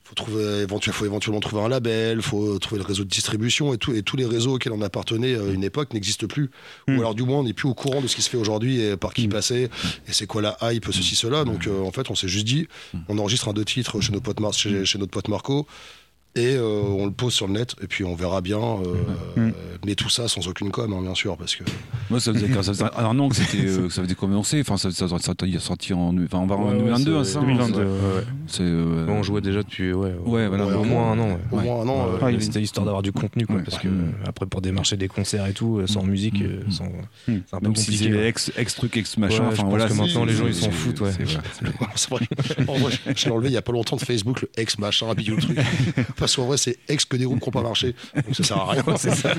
faut 0.05 0.15
trouver, 0.15 0.43
éventuellement, 0.63 0.97
faut 0.99 1.05
éventuellement 1.05 1.39
trouver 1.39 1.61
un 1.63 1.69
label, 1.69 2.21
faut 2.21 2.59
trouver 2.59 2.81
le 2.81 2.85
réseau 2.85 3.05
de 3.05 3.09
distribution 3.09 3.73
et 3.73 3.77
tout. 3.77 3.93
Et 3.95 4.03
tous 4.03 4.17
les 4.17 4.25
réseaux 4.25 4.55
auxquels 4.55 4.73
on 4.73 4.81
appartenait 4.81 5.35
à 5.35 5.43
une 5.43 5.63
époque 5.63 5.93
n'existent 5.93 6.27
plus. 6.27 6.51
Ou 6.89 6.91
alors, 6.99 7.15
du 7.15 7.23
moins, 7.23 7.39
on 7.39 7.43
n'est 7.43 7.53
plus 7.53 7.69
au 7.69 7.73
courant 7.73 8.01
de 8.01 8.07
ce 8.07 8.15
qui 8.17 8.21
se 8.21 8.29
fait 8.29 8.35
aujourd'hui 8.37 8.81
et 8.81 8.97
par 8.97 9.13
qui 9.13 9.27
Mm. 9.27 9.31
passer. 9.31 9.69
Et 10.07 10.11
c'est 10.11 10.27
quoi 10.27 10.41
la 10.41 10.57
hype, 10.73 10.85
ceci, 10.91 11.15
cela. 11.15 11.45
Donc, 11.45 11.67
euh, 11.67 11.81
en 11.81 11.91
fait, 11.93 12.11
on 12.11 12.15
s'est 12.15 12.27
juste 12.27 12.45
dit, 12.45 12.67
on 13.07 13.17
enregistre 13.17 13.47
un 13.47 13.53
deux 13.53 13.63
titres 13.63 14.01
chez, 14.01 14.11
nos 14.11 14.19
potes 14.19 14.41
Mar- 14.41 14.53
chez, 14.53 14.83
chez 14.85 14.99
notre 14.99 15.11
pote 15.11 15.29
Marco 15.29 15.67
et 16.35 16.55
euh, 16.55 16.81
on 16.81 17.05
le 17.05 17.11
pose 17.11 17.33
sur 17.33 17.47
le 17.47 17.53
net 17.53 17.75
et 17.81 17.87
puis 17.87 18.03
on 18.03 18.15
verra 18.15 18.41
bien 18.41 18.59
euh, 18.59 18.95
Mm. 19.35 19.39
euh, 19.39 19.51
mais 19.85 19.95
tout 19.95 20.09
ça 20.09 20.27
sans 20.27 20.47
aucune 20.47 20.71
com 20.71 20.93
hein, 20.93 21.01
bien 21.01 21.15
sûr 21.15 21.35
parce 21.37 21.55
que 21.55 21.63
Moi, 22.09 22.19
ça 22.19 22.33
faisait, 22.33 22.47
ça 22.53 22.63
faisait 22.63 22.83
un 22.97 23.19
an 23.19 23.29
que, 23.29 23.35
euh, 23.57 23.89
ça 23.89 24.03
faisait 24.03 24.15
commencer. 24.15 24.61
Enfin, 24.61 24.77
ça, 24.77 24.91
ça, 24.91 25.07
ça, 25.07 25.17
ça 25.19 25.31
a 25.33 25.59
sorti 25.59 25.93
en, 25.93 26.15
enfin, 26.23 26.39
on 26.39 26.45
va 26.45 26.55
en 26.55 26.65
Ouais, 26.65 26.71
ouais, 26.73 26.77
2022, 26.79 27.17
hein, 27.17 27.23
c'est- 27.23 27.33
ça. 27.33 27.39
2022. 27.41 27.79
Ouais, 27.79 27.85
ouais. 27.85 28.23
C'est, 28.47 28.61
euh, 28.63 29.05
On 29.09 29.23
jouait 29.23 29.41
déjà 29.41 29.63
depuis 29.63 29.93
ouais, 29.93 30.13
Ouais, 30.25 30.47
voilà. 30.47 30.65
au 30.67 30.83
moins 30.83 31.11
un 31.11 31.19
an. 31.19 31.27
ouais. 31.29 31.37
au 31.51 31.57
Ouais. 31.57 31.63
moins 31.63 31.81
un 31.81 31.87
an 31.89 32.07
Ouais, 32.13 32.23
Ouais, 32.23 32.33
il- 32.35 32.41
C'était 32.41 32.61
histoire 32.61 32.85
d'avoir 32.85 33.01
du 33.03 33.11
contenu, 33.11 33.45
quoi, 33.45 33.57
Ouais. 33.57 33.63
parce 33.63 33.77
que 33.79 33.87
euh, 33.87 34.11
après 34.27 34.45
pour 34.45 34.61
démarcher 34.61 34.97
des 34.97 35.07
concerts 35.07 35.45
et 35.47 35.53
tout, 35.53 35.81
sans 35.87 36.03
musique, 36.03 36.41
euh, 36.41 36.61
sans- 36.69 36.85
c'est 37.25 37.33
un 37.53 37.59
peu 37.59 37.67
Même 37.67 37.75
si 37.75 37.85
compliqué. 37.91 38.11
c'est 38.11 38.17
ouais. 38.17 38.27
ex, 38.27 38.51
ex 38.57 38.75
truc, 38.75 38.97
ex 38.97 39.17
machin. 39.17 39.45
Enfin, 39.51 39.63
voilà. 39.67 39.87
que 39.87 39.93
maintenant, 39.93 40.25
les 40.25 40.33
gens, 40.33 40.47
ils 40.47 40.55
s'en 40.55 40.71
foutent, 40.71 41.01
ouais. 41.01 41.11
je 43.15 43.25
l'ai 43.25 43.31
enlevé 43.31 43.49
il 43.49 43.53
y 43.53 43.57
a 43.57 43.61
pas 43.61 43.71
longtemps 43.71 43.95
de 43.95 44.01
Facebook 44.01 44.41
le 44.41 44.49
ex 44.57 44.77
machin 44.79 45.13
bidule 45.13 45.39
truc 45.41 45.57
parce 46.23 46.35
qu'en 46.35 46.45
vrai 46.45 46.57
c'est 46.57 46.77
ex 46.87 47.05
que 47.05 47.17
des 47.17 47.25
groupes 47.25 47.39
qui 47.39 47.47
n'ont 47.47 47.51
pas 47.51 47.61
marché 47.61 47.95
donc 48.15 48.35
ça 48.35 48.43
sert 48.43 48.57
à 48.57 48.71
rien 48.71 48.83
ça 48.97 49.33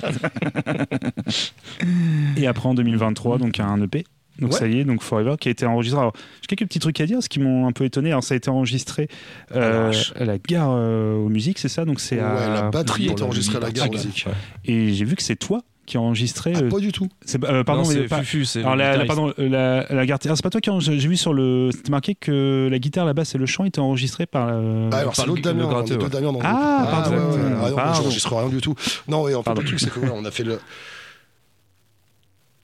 Et 2.36 2.46
après, 2.46 2.68
en 2.68 2.74
2023, 2.74 3.38
donc 3.38 3.60
un 3.60 3.80
EP. 3.82 4.04
Donc 4.40 4.52
Ouais. 4.52 4.58
ça 4.58 4.66
y 4.66 4.80
est, 4.80 4.84
donc 4.84 5.00
Forever, 5.02 5.36
qui 5.38 5.46
a 5.48 5.52
été 5.52 5.64
enregistré. 5.64 6.00
Alors, 6.00 6.12
j'ai 6.42 6.46
quelques 6.56 6.68
petits 6.68 6.80
trucs 6.80 7.00
à 7.00 7.06
dire, 7.06 7.22
ce 7.22 7.28
qui 7.28 7.38
m'ont 7.38 7.68
un 7.68 7.72
peu 7.72 7.84
étonné. 7.84 8.10
Alors, 8.10 8.24
ça 8.24 8.34
a 8.34 8.36
été 8.36 8.50
enregistré 8.50 9.06
euh, 9.54 9.92
à 10.16 10.24
la 10.24 10.38
gare 10.38 10.72
euh, 10.72 11.14
aux 11.14 11.28
musiques, 11.28 11.60
c'est 11.60 11.68
ça? 11.68 11.84
Donc 11.84 12.00
c'est 12.00 12.16
ouais, 12.16 12.22
à... 12.22 12.48
la 12.48 12.70
batterie 12.70 13.06
est 13.06 13.16
le- 13.18 13.24
enregistrée 13.24 13.58
à 13.58 13.60
la 13.60 13.70
gare 13.70 13.84
Ouais. 13.88 13.96
musique 13.96 14.26
Et 14.64 14.92
j'ai 14.92 15.04
vu 15.04 15.14
que 15.14 15.22
c'est 15.22 15.36
toi 15.36 15.62
qui 15.86 15.96
as 15.96 16.00
enregistré. 16.00 16.52
ah, 16.54 16.60
euh, 16.62 16.70
pas 16.70 16.78
du 16.78 16.92
tout 16.92 17.08
c'est- 17.24 17.42
euh, 17.44 17.64
pardon, 17.64 17.82
Non, 17.82 17.88
mais 17.88 17.94
c'est 17.94 18.08
pas- 18.08 18.18
Fufu, 18.20 18.44
c'est 18.44 18.60
Alors 18.60 18.76
la, 18.76 19.04
pardon, 19.04 19.32
euh, 19.38 19.48
la, 19.48 19.86
la 19.94 20.06
guitare, 20.06 20.32
ah, 20.32 20.36
c'est 20.36 20.42
pas 20.42 20.50
toi 20.50 20.60
qui 20.60 20.70
j'ai 20.80 21.08
vu 21.08 21.16
sur 21.16 21.32
le 21.32 21.70
c'était 21.72 21.90
marqué 21.90 22.14
que 22.14 22.68
la 22.70 22.78
guitare, 22.78 23.04
la 23.04 23.12
basse 23.14 23.34
et 23.34 23.38
le 23.38 23.46
chant 23.46 23.64
étaient 23.64 23.80
enregistrés 23.80 24.26
par 24.26 24.48
euh, 24.50 24.90
Ah, 24.92 24.98
alors 24.98 25.14
c'est 25.16 25.26
l'autre 25.26 25.42
Damien, 25.42 25.66
gratteux, 25.68 25.96
ouais. 25.98 26.08
Damien 26.08 26.32
dans 26.32 26.38
le 26.40 26.44
Ah, 26.46 26.88
pardon. 26.90 27.10
ouais, 27.16 27.16
ouais, 27.18 27.42
ouais. 27.42 27.74
Ah, 27.78 27.86
non, 27.88 27.94
j'enregistre 27.94 28.34
rien 28.36 28.48
du 28.48 28.60
tout. 28.60 28.74
Non, 29.08 29.28
et 29.28 29.34
en 29.34 29.40
fait, 29.42 29.44
Pardon. 29.44 29.60
le 29.62 29.66
truc, 29.66 29.80
c'est 29.80 29.90
que 29.90 29.98
voilà, 30.00 30.14
on 30.16 30.24
a 30.24 30.30
fait 30.30 30.44
le. 30.44 30.58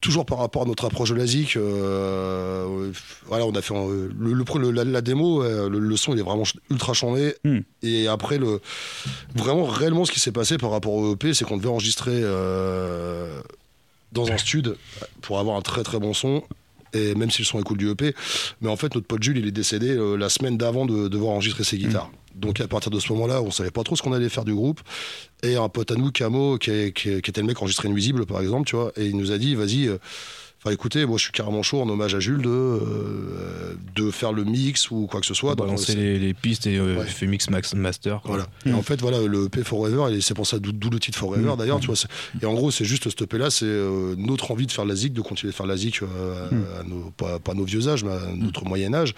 Toujours 0.00 0.24
par 0.24 0.38
rapport 0.38 0.62
à 0.62 0.64
notre 0.64 0.86
approche 0.86 1.10
de 1.10 1.14
la 1.14 1.26
zik, 1.26 1.56
euh, 1.56 2.90
voilà, 3.26 3.44
on 3.46 3.52
a 3.52 3.60
fait 3.60 3.74
euh, 3.74 4.08
le, 4.18 4.32
le- 4.32 4.70
la, 4.70 4.84
la 4.84 5.00
démo, 5.02 5.42
euh, 5.42 5.68
le, 5.68 5.78
le 5.78 5.96
son 5.96 6.14
il 6.14 6.18
est 6.20 6.22
vraiment 6.22 6.44
ultra 6.70 6.94
chambé. 6.94 7.34
Hmm. 7.44 7.58
Et 7.82 8.08
après, 8.08 8.38
le, 8.38 8.60
vraiment 9.34 9.64
réellement 9.64 10.04
ce 10.06 10.12
qui 10.12 10.20
s'est 10.20 10.32
passé 10.32 10.56
par 10.58 10.70
rapport 10.70 10.92
au 10.94 11.12
EP, 11.14 11.34
c'est 11.34 11.44
qu'on 11.44 11.56
devait 11.58 11.68
enregistrer 11.68 12.20
euh, 12.22 13.40
dans 14.12 14.30
un 14.32 14.38
stud 14.38 14.76
pour 15.20 15.38
avoir 15.38 15.56
un 15.56 15.62
très 15.62 15.82
très 15.82 15.98
bon 15.98 16.14
son. 16.14 16.42
Et 16.92 17.14
même 17.14 17.30
si 17.30 17.42
le 17.42 17.46
son 17.46 17.60
est 17.60 17.62
cool 17.62 17.78
du 17.78 17.88
EP, 17.90 18.14
mais 18.62 18.68
en 18.68 18.74
fait 18.76 18.92
notre 18.96 19.06
pote 19.06 19.22
Jules 19.22 19.38
il 19.38 19.46
est 19.46 19.52
décédé 19.52 19.90
euh, 19.90 20.16
la 20.16 20.28
semaine 20.28 20.56
d'avant 20.58 20.86
de 20.86 21.06
devoir 21.06 21.32
enregistrer 21.34 21.62
ses 21.62 21.78
guitares. 21.78 22.10
Donc 22.34 22.60
à 22.60 22.68
partir 22.68 22.90
de 22.90 23.00
ce 23.00 23.12
moment-là, 23.12 23.42
on 23.42 23.50
savait 23.50 23.70
pas 23.70 23.82
trop 23.82 23.96
ce 23.96 24.02
qu'on 24.02 24.12
allait 24.12 24.28
faire 24.28 24.44
du 24.44 24.54
groupe. 24.54 24.80
Et 25.42 25.56
un 25.56 25.68
pote 25.68 25.90
à 25.90 25.94
nous, 25.94 26.10
Camo, 26.10 26.58
qui, 26.58 26.92
qui 26.92 27.10
était 27.10 27.40
le 27.40 27.46
mec 27.46 27.60
enregistré 27.60 27.88
Nuisible 27.88 28.26
par 28.26 28.40
exemple, 28.40 28.66
tu 28.68 28.76
vois, 28.76 28.92
et 28.96 29.06
il 29.06 29.16
nous 29.16 29.32
a 29.32 29.38
dit 29.38 29.54
vas-y. 29.54 29.90
Euh, 30.60 30.66
Enfin, 30.68 30.74
écoutez, 30.74 31.06
moi, 31.06 31.16
je 31.16 31.22
suis 31.24 31.32
carrément 31.32 31.62
chaud 31.62 31.80
en 31.80 31.88
hommage 31.88 32.14
à 32.14 32.20
Jules 32.20 32.42
de, 32.42 32.48
euh, 32.50 33.74
de 33.94 34.10
faire 34.10 34.32
le 34.32 34.44
mix 34.44 34.90
ou 34.90 35.06
quoi 35.10 35.20
que 35.20 35.26
ce 35.26 35.32
soit. 35.32 35.54
Balancer 35.54 35.92
c'est- 35.92 35.98
les, 35.98 36.18
les 36.18 36.34
pistes 36.34 36.66
et 36.66 36.76
euh, 36.76 36.98
Ouais. 36.98 37.06
fait 37.06 37.26
mix 37.26 37.48
max 37.48 37.74
master. 37.74 38.20
quoi. 38.20 38.30
voilà. 38.32 38.46
Et 38.66 38.72
en 38.72 38.82
fait, 38.82 39.00
voilà, 39.00 39.20
le 39.26 39.46
EP 39.46 39.64
Forever, 39.64 40.14
et 40.14 40.20
c'est 40.20 40.34
pour 40.34 40.46
ça, 40.46 40.58
d'où 40.58 40.90
le 40.90 40.98
titre 41.00 41.16
Forever 41.18 41.54
d'ailleurs, 41.58 41.80
tu 41.80 41.86
vois. 41.86 41.96
c'est- 41.96 42.08
Et 42.42 42.46
en 42.46 42.52
gros, 42.52 42.70
c'est 42.70 42.84
juste 42.84 43.08
ce 43.08 43.24
EP 43.24 43.38
là, 43.38 43.48
c'est 43.50 43.64
euh, 43.64 44.14
notre 44.18 44.50
envie 44.50 44.66
de 44.66 44.72
faire 44.72 44.84
de 44.84 44.90
la 44.90 44.96
zik, 44.96 45.14
de 45.14 45.22
continuer 45.22 45.50
de 45.52 45.56
faire 45.56 45.64
de 45.66 45.70
la 45.70 45.78
zik, 45.78 46.02
euh, 46.02 46.48
à 46.78 46.82
nos, 46.82 47.10
pas, 47.16 47.54
nos 47.54 47.64
vieux 47.64 47.88
âges, 47.88 48.04
mais 48.04 48.12
à 48.12 48.20
notre 48.36 48.64
moyen 48.66 48.92
âge. 48.92 49.14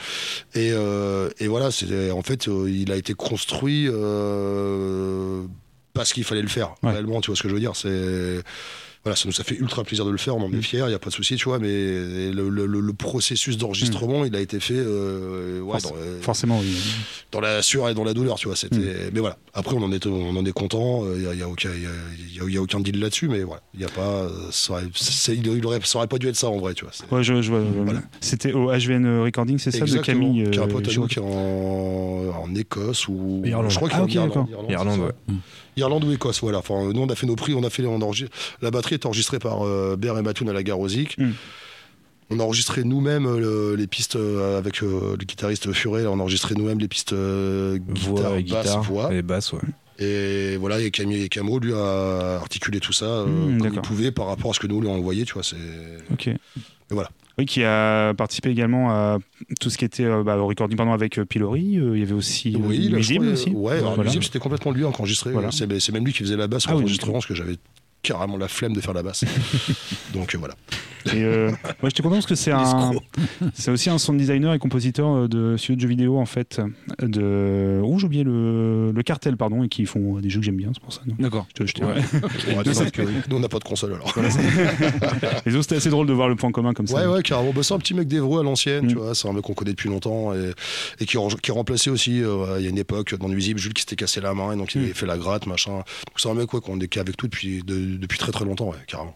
Et, 0.54 0.70
euh, 0.72 1.28
et 1.40 1.48
voilà, 1.48 1.70
c'est 1.72 2.10
en 2.12 2.22
fait, 2.22 2.46
euh, 2.48 2.70
il 2.70 2.92
a 2.92 2.96
été 2.96 3.14
construit 3.14 3.88
euh, 3.88 5.42
parce 5.94 6.12
qu'il 6.12 6.24
fallait 6.24 6.42
le 6.42 6.48
faire, 6.48 6.74
Ouais. 6.82 6.92
réellement, 6.92 7.20
tu 7.20 7.30
vois 7.30 7.36
ce 7.36 7.42
que 7.42 7.48
je 7.48 7.54
veux 7.54 7.60
dire. 7.60 7.74
C'est. 7.74 8.42
Voilà, 9.04 9.16
ça 9.16 9.24
nous 9.28 9.40
a 9.40 9.42
fait 9.42 9.56
ultra 9.56 9.82
plaisir 9.82 10.04
de 10.04 10.10
le 10.12 10.16
faire, 10.16 10.36
on 10.36 10.42
en 10.44 10.52
est 10.52 10.62
fiers, 10.62 10.84
il 10.84 10.88
n'y 10.88 10.94
a 10.94 10.98
pas 11.00 11.08
de 11.10 11.14
souci, 11.14 11.34
tu 11.34 11.46
vois, 11.48 11.58
mais 11.58 11.66
le, 12.30 12.48
le- 12.48 12.66
le- 12.66 12.78
le 12.80 12.92
processus 12.92 13.56
d'enregistrement, 13.58 14.24
il 14.24 14.36
a 14.36 14.40
été 14.40 14.60
fait 14.60 14.74
euh, 14.76 15.60
ouais, 15.60 15.78
Forc- 15.78 15.90
dans, 15.90 15.96
euh, 15.98 16.20
forcément 16.20 16.60
oui. 16.60 16.72
dans 17.32 17.40
la 17.40 17.62
sueur 17.62 17.88
et 17.88 17.94
dans 17.94 18.04
la 18.04 18.14
douleur, 18.14 18.36
tu 18.36 18.46
vois. 18.46 18.54
C'était, 18.54 18.76
Mm. 18.76 19.10
mais 19.12 19.18
voilà. 19.20 19.38
Après, 19.54 19.74
on 19.74 19.82
en 19.82 19.90
est, 19.90 20.06
on 20.06 20.36
en 20.36 20.44
est 20.44 20.52
content. 20.52 21.02
Il 21.16 21.22
y 21.22 21.26
a, 21.26 21.34
y 21.34 21.42
a 21.42 21.48
aucun, 21.48 21.70
y 21.70 21.72
a- 21.86 22.44
y 22.44 22.46
a- 22.46 22.48
y 22.48 22.56
a 22.56 22.62
aucun 22.62 22.78
deal 22.78 23.00
là-dessus, 23.00 23.26
mais 23.26 23.42
voilà. 23.42 23.62
Il 23.74 23.80
y 23.80 23.84
a 23.84 23.88
pas, 23.88 24.02
euh, 24.08 24.28
ça 24.52 24.74
aurait, 24.74 24.84
il 25.34 25.66
aurait, 25.66 25.80
ça 25.82 25.98
aurait 25.98 26.06
pas 26.06 26.18
dû 26.18 26.28
être 26.28 26.36
ça 26.36 26.48
en 26.48 26.58
vrai, 26.58 26.74
tu 26.74 26.84
vois. 26.84 26.92
Ouais, 27.10 27.24
je, 27.24 27.42
je 27.42 27.52
Voilà. 27.52 28.02
C'était 28.20 28.52
au 28.52 28.70
HVN 28.70 29.22
Recording, 29.24 29.58
c'est 29.58 29.72
ça, 29.72 29.84
de. 29.84 29.98
Camille 29.98 30.44
qui 30.50 30.58
est 30.58 30.60
un 30.60 30.62
euh, 30.62 30.66
pote 30.68 30.86
à 30.86 30.90
Giraud. 30.90 31.06
nous 31.06 31.08
qui 31.08 31.18
est 31.18 31.22
en, 31.22 32.42
en 32.44 32.54
Écosse 32.54 33.08
ou 33.08 33.42
Irlande. 33.44 33.68
Je 33.70 33.76
crois 33.76 33.88
qu'il 33.88 33.98
Ah, 33.98 34.02
est 34.02 34.04
en 34.04 34.26
Irlande. 34.28 34.48
Irlande, 34.48 34.70
Irlande, 34.70 35.00
ouais. 35.00 35.34
Irlande 35.76 36.04
ou 36.04 36.12
Écosse, 36.12 36.40
voilà. 36.40 36.58
Enfin, 36.58 36.92
nous, 36.92 37.00
on 37.02 37.08
a 37.08 37.14
fait 37.14 37.26
nos 37.26 37.36
prix, 37.36 37.54
on 37.54 37.64
a 37.64 37.70
fait, 37.70 37.84
on 37.86 38.00
a 38.00 38.14
La 38.60 38.70
batterie 38.70 38.94
est 38.94 39.06
enregistrée 39.06 39.38
par 39.38 39.66
euh, 39.66 39.96
Ber 39.96 40.18
et 40.18 40.22
Matoun 40.22 40.48
à 40.48 40.52
la 40.52 40.62
Garosic. 40.62 41.16
Mm. 41.18 41.30
On 42.30 42.40
a 42.40 42.44
enregistré 42.44 42.84
nous-mêmes 42.84 43.26
euh, 43.26 43.76
les 43.76 43.86
pistes 43.86 44.16
euh, 44.16 44.56
avec 44.58 44.82
euh, 44.82 45.16
le 45.18 45.24
guitariste 45.24 45.72
Furet. 45.72 46.06
On 46.06 46.14
a 46.14 46.22
enregistré 46.22 46.54
nous-mêmes 46.54 46.78
les 46.78 46.88
pistes 46.88 47.12
euh, 47.12 47.76
guitare, 47.78 48.14
Voix 48.14 48.38
et 48.38 48.42
basse, 48.42 48.64
guitare 48.64 48.82
voix. 48.82 49.14
et 49.14 49.22
basse, 49.22 49.52
ouais. 49.52 49.60
Et 49.98 50.56
voilà, 50.56 50.80
et 50.80 50.90
Camille 50.90 51.22
et 51.22 51.28
Camo, 51.28 51.58
lui, 51.58 51.74
a 51.74 52.36
articulé 52.36 52.80
tout 52.80 52.92
ça 52.94 53.04
euh, 53.04 53.26
Mmh, 53.26 53.58
comme 53.60 53.74
il 53.74 53.80
pouvait 53.82 54.10
par 54.12 54.26
rapport 54.26 54.50
à 54.50 54.54
ce 54.54 54.60
que 54.60 54.66
nous 54.66 54.80
lui 54.80 54.88
avons 54.88 54.98
envoyé, 54.98 55.24
tu 55.24 55.34
vois. 55.34 55.42
C'est... 55.42 55.56
Ok. 56.12 56.30
voilà. 56.90 57.10
Oui, 57.38 57.46
qui 57.46 57.64
a 57.64 58.12
participé 58.14 58.50
également 58.50 58.90
à 58.90 59.18
tout 59.60 59.70
ce 59.70 59.78
qui 59.78 59.84
était 59.84 60.04
euh, 60.04 60.22
bah, 60.22 60.36
au 60.36 60.46
recording 60.46 60.76
pardon, 60.76 60.92
avec 60.92 61.18
euh, 61.18 61.24
Pilori. 61.24 61.78
Euh, 61.78 61.96
il 61.96 62.00
y 62.00 62.02
avait 62.02 62.12
aussi 62.12 62.56
Oui, 62.60 62.94
aussi. 62.94 63.50
Ouais, 63.50 63.80
Voilà. 63.80 64.02
Nuisible, 64.02 64.24
c'était 64.24 64.38
complètement 64.38 64.72
lui. 64.72 64.84
Voilà. 65.32 65.50
C'est, 65.50 65.92
même 65.92 66.04
lui 66.04 66.12
qui 66.12 66.18
faisait 66.18 66.36
la 66.36 66.46
basse 66.46 66.64
Ah 66.68 66.72
en 66.72 66.76
oui, 66.76 66.82
enregistrement, 66.82 67.14
parce 67.14 67.26
que 67.26 67.34
j'avais 67.34 67.56
carrément 68.02 68.36
la 68.36 68.48
flemme 68.48 68.72
de 68.74 68.80
faire 68.80 68.94
la 68.94 69.02
basse. 69.02 69.24
Donc 70.14 70.34
euh, 70.34 70.38
voilà. 70.38 70.54
Et 71.12 71.24
euh, 71.24 71.50
ouais, 71.50 71.90
j'étais 71.90 72.02
content 72.02 72.14
parce 72.16 72.26
que 72.26 72.34
c'est 72.36 72.52
un, 72.52 72.92
c'est 73.54 73.70
aussi 73.72 73.90
un 73.90 73.98
sound 73.98 74.18
designer 74.18 74.54
et 74.54 74.58
compositeur 74.60 75.08
euh, 75.08 75.28
de 75.28 75.56
studio 75.56 75.74
de 75.76 75.80
jeux 75.82 75.88
vidéo 75.88 76.18
en 76.18 76.26
fait, 76.26 76.60
de, 77.00 77.80
oh 77.82 77.98
j'ai 77.98 78.06
oublié 78.06 78.22
le, 78.24 78.92
le 78.92 79.02
cartel 79.02 79.36
pardon, 79.36 79.64
et 79.64 79.68
qui 79.68 79.84
font 79.86 80.20
des 80.20 80.30
jeux 80.30 80.38
que 80.40 80.46
j'aime 80.46 80.56
bien, 80.56 80.70
c'est 80.74 80.82
pour 80.82 80.92
ça. 80.92 81.00
D'accord. 81.18 81.46
Je 81.58 81.72
te- 81.72 81.82
Ouais, 81.84 81.94
nous, 82.12 83.04
nous, 83.30 83.36
on 83.36 83.40
n'a 83.40 83.48
pas 83.48 83.58
de 83.58 83.64
console 83.64 83.94
alors. 83.94 84.14
Les 85.44 85.52
autres, 85.54 85.62
c'était 85.64 85.76
assez 85.76 85.90
drôle 85.90 86.06
de 86.06 86.12
voir 86.12 86.28
le 86.28 86.36
point 86.36 86.52
commun 86.52 86.72
comme 86.72 86.86
ça. 86.86 86.94
Ouais, 86.96 87.06
ouais, 87.16 87.22
carrément. 87.22 87.52
Bah, 87.52 87.62
c'est 87.62 87.74
un 87.74 87.78
petit 87.78 87.94
mec 87.94 88.06
d'Evreux 88.08 88.40
à 88.40 88.42
l'ancienne, 88.44 88.84
Mm. 88.86 88.88
tu 88.88 88.94
vois. 88.96 89.14
C'est 89.14 89.28
un 89.28 89.32
mec 89.32 89.42
qu'on 89.42 89.54
connaît 89.54 89.72
depuis 89.72 89.88
longtemps 89.88 90.32
et, 90.34 90.52
et 91.00 91.06
qui, 91.06 91.16
qui 91.42 91.50
remplaçait 91.52 91.90
aussi, 91.90 92.22
euh, 92.22 92.56
il 92.58 92.64
y 92.64 92.66
a 92.66 92.70
une 92.70 92.78
époque, 92.78 93.14
dans 93.18 93.28
Nuisible, 93.28 93.58
Jules 93.60 93.74
qui 93.74 93.82
s'était 93.82 93.96
cassé 93.96 94.20
la 94.20 94.34
main 94.34 94.52
et 94.52 94.56
donc 94.56 94.74
il 94.74 94.80
Mm. 94.80 94.84
avait 94.84 94.94
fait 94.94 95.06
la 95.06 95.18
gratte, 95.18 95.46
machin. 95.46 95.72
Donc 95.72 95.84
c'est 96.16 96.28
un 96.28 96.34
mec 96.34 96.52
ouais, 96.54 96.60
qu'on 96.60 96.78
est 96.80 96.96
avec 96.96 97.16
tout 97.16 97.26
depuis, 97.26 97.62
de- 97.64 97.91
depuis 97.98 98.18
très 98.18 98.32
très 98.32 98.44
longtemps, 98.44 98.68
ouais, 98.70 98.76
carrément. 98.86 99.14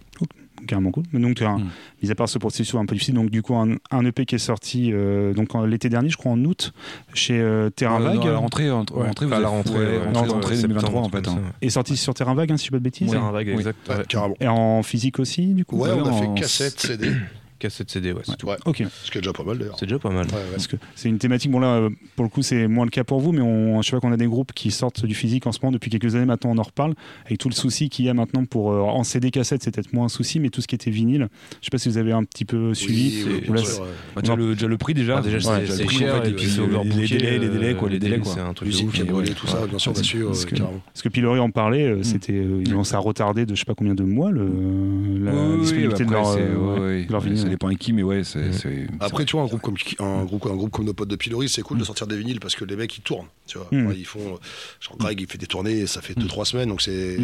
carrément 0.66 0.90
cool. 0.90 1.04
Mais 1.12 1.20
donc, 1.20 1.42
un, 1.42 1.58
Mm. 1.58 1.68
mis 2.02 2.10
à 2.10 2.14
part 2.14 2.28
ce 2.30 2.38
processus 2.38 2.74
un 2.74 2.86
peu 2.86 2.94
difficile, 2.94 3.14
donc 3.14 3.28
du 3.30 3.42
coup, 3.42 3.54
un, 3.54 3.76
un 3.90 4.04
EP 4.06 4.24
qui 4.24 4.34
est 4.36 4.38
sorti 4.38 4.90
euh, 4.92 5.34
donc 5.34 5.54
en- 5.54 5.66
l'été 5.66 5.88
dernier, 5.90 6.08
je 6.08 6.16
crois 6.16 6.32
en 6.32 6.42
août, 6.44 6.72
chez 7.14 7.38
euh, 7.38 7.68
Terrain 7.70 8.00
Euh, 8.00 8.04
Vague, 8.04 8.26
à 8.26 8.32
la 8.32 8.38
rentrée, 8.38 8.70
en- 8.70 8.84
Ouais, 8.94 9.06
rentrée, 9.06 9.26
vous 9.26 9.34
à 9.34 9.38
la 9.40 9.48
rentrée, 9.48 9.74
ouais, 9.74 9.78
ouais, 9.84 9.98
rentrée, 10.06 10.22
ouais, 10.22 10.28
rentrée 10.32 10.54
ouais, 10.56 10.62
2023 10.62 11.02
en 11.02 11.08
fait. 11.10 11.28
hein. 11.28 11.38
est 11.60 11.68
sorti 11.68 11.96
sur 11.96 12.14
Terrain 12.14 12.34
Vague, 12.34 12.50
hein, 12.52 12.56
si 12.56 12.64
je 12.64 12.68
dis 12.68 12.72
pas 12.72 12.78
de 12.78 12.84
bêtises. 12.84 13.10
Terrain 13.10 13.30
vague, 13.32 13.48
Oui. 13.48 13.54
exact. 13.54 13.78
Et 14.40 14.48
en 14.48 14.82
physique 14.82 15.18
aussi, 15.18 15.48
du 15.48 15.64
coup 15.66 15.76
Ouais, 15.78 15.90
on 15.92 16.04
a 16.06 16.08
en- 16.10 16.34
fait 16.34 16.40
cassette, 16.40 16.80
CD. 16.80 17.12
Cassette 17.58 17.90
CD, 17.90 18.12
ouais, 18.12 18.20
c'est 18.24 18.36
tout. 18.36 18.46
Ouais, 18.46 18.56
Ok. 18.66 18.82
ce 19.02 19.10
qui 19.10 19.18
est 19.18 19.20
déjà 19.20 19.32
pas 19.32 19.42
mal 19.44 19.58
d'ailleurs. 19.58 19.76
C'est 19.78 19.86
déjà 19.86 19.98
pas 19.98 20.10
mal. 20.10 20.26
Ouais, 20.26 20.32
ouais. 20.34 20.40
Parce 20.52 20.66
que 20.66 20.76
c'est 20.94 21.08
une 21.08 21.18
thématique, 21.18 21.50
bon 21.50 21.58
là, 21.60 21.74
euh, 21.76 21.90
pour 22.14 22.24
le 22.24 22.28
coup, 22.30 22.42
c'est 22.42 22.66
moins 22.68 22.84
le 22.84 22.90
cas 22.90 23.04
pour 23.04 23.20
vous, 23.20 23.32
mais 23.32 23.40
on, 23.40 23.80
je 23.82 23.88
sais 23.90 23.96
pas 23.96 24.00
qu'on 24.00 24.12
a 24.12 24.16
des 24.16 24.26
groupes 24.26 24.52
qui 24.52 24.70
sortent 24.70 25.04
du 25.06 25.14
physique 25.14 25.46
en 25.46 25.52
ce 25.52 25.58
moment 25.62 25.72
depuis 25.72 25.90
quelques 25.90 26.14
années 26.14 26.26
maintenant, 26.26 26.50
on 26.54 26.58
en 26.58 26.62
reparle, 26.62 26.94
avec 27.24 27.38
tout 27.38 27.48
le 27.48 27.54
souci 27.54 27.88
qu'il 27.88 28.04
y 28.04 28.08
a 28.08 28.14
maintenant 28.14 28.44
pour, 28.44 28.72
euh, 28.72 28.80
en 28.80 29.04
CD 29.04 29.30
cassette, 29.30 29.62
c'est 29.62 29.74
peut-être 29.74 29.92
moins 29.92 30.06
un 30.06 30.08
souci, 30.08 30.40
mais 30.40 30.50
tout 30.50 30.60
ce 30.60 30.66
qui 30.66 30.74
était 30.74 30.90
vinyle, 30.90 31.28
je 31.60 31.66
sais 31.66 31.70
pas 31.70 31.78
si 31.78 31.88
vous 31.88 31.98
avez 31.98 32.12
un 32.12 32.24
petit 32.24 32.44
peu 32.44 32.74
suivi. 32.74 33.24
Oui, 33.26 33.42
là, 33.56 33.56
sûr. 33.64 33.86
Bah, 34.14 34.22
déjà, 34.22 34.36
le, 34.36 34.54
déjà 34.54 34.66
le 34.66 34.76
prix 34.78 34.94
déjà. 34.94 35.18
Ah, 35.18 35.22
déjà, 35.22 35.40
c'est- 35.40 35.88
cher, 35.88 36.14
en 36.16 36.22
fait, 36.22 36.28
et 36.30 36.32
puis 36.32 36.46
les, 36.46 37.08
délais, 37.08 37.38
les 37.38 37.48
délais 37.48 37.74
quoi, 37.74 37.88
euh, 37.88 37.92
les 37.92 37.98
délais 37.98 38.18
quoi. 38.18 38.32
C'est 38.34 38.40
un 38.40 38.52
truc 38.54 38.68
de 38.68 38.74
qui 38.74 39.00
a 39.00 39.04
ouais. 39.12 39.24
tout 39.26 39.46
ça, 39.46 39.66
bien 39.66 39.78
sûr, 39.78 39.92
Parce 39.92 40.02
que- 40.44 40.54
euh, 40.54 40.64
parce 40.92 41.02
que- 41.02 41.08
Pilori 41.08 41.40
en 41.40 41.50
parlait, 41.50 41.84
euh, 41.86 42.02
c'était, 42.02 42.34
euh, 42.34 42.62
ils 42.66 42.74
ont 42.74 42.84
ça 42.84 42.96
a 42.96 43.00
retardé 43.00 43.46
de 43.46 43.54
je 43.54 43.60
sais 43.60 43.64
pas 43.64 43.74
combien 43.74 43.94
de 43.94 44.02
mois 44.02 44.30
le, 44.30 44.46
la 45.22 45.32
disponibilité 45.60 46.04
de 46.04 46.14
après, 46.14 46.22
leur, 46.22 46.28
euh, 46.80 47.04
de 47.04 47.18
vinyle. 47.24 47.45
Ça 47.46 47.50
dépend 47.50 47.68
avec 47.68 47.78
qui, 47.78 47.92
mais 47.92 48.02
ouais, 48.02 48.22
c'est. 48.24 48.50
Après, 49.00 49.24
tu 49.24 49.36
vois, 49.36 49.44
un 49.44 49.46
groupe 49.46 49.62
comme, 49.62 49.76
un 50.00 50.24
groupe, 50.24 50.46
un 50.46 50.56
groupe 50.56 50.70
comme 50.70 50.84
nos 50.84 50.94
potes 50.94 51.08
de 51.08 51.16
Pilori, 51.16 51.48
c'est 51.48 51.62
cool 51.62 51.78
de 51.78 51.84
sortir 51.84 52.06
des 52.06 52.16
vinyles 52.16 52.40
parce 52.40 52.54
que 52.56 52.64
les 52.64 52.76
mecs 52.76 52.96
ils 52.96 53.02
tournent. 53.02 53.28
Tu 53.46 53.58
vois. 53.58 53.68
Mm. 53.70 53.86
Ouais, 53.86 53.94
ils 53.96 54.04
font, 54.04 54.34
euh, 54.34 54.38
genre 54.80 54.96
Greg 54.98 55.20
il 55.20 55.26
fait 55.26 55.38
des 55.38 55.46
tournées 55.46 55.78
et 55.78 55.86
ça 55.86 56.02
fait 56.02 56.18
2-3 56.18 56.44
semaines 56.44 56.68
donc 56.68 56.82
c'est. 56.82 57.16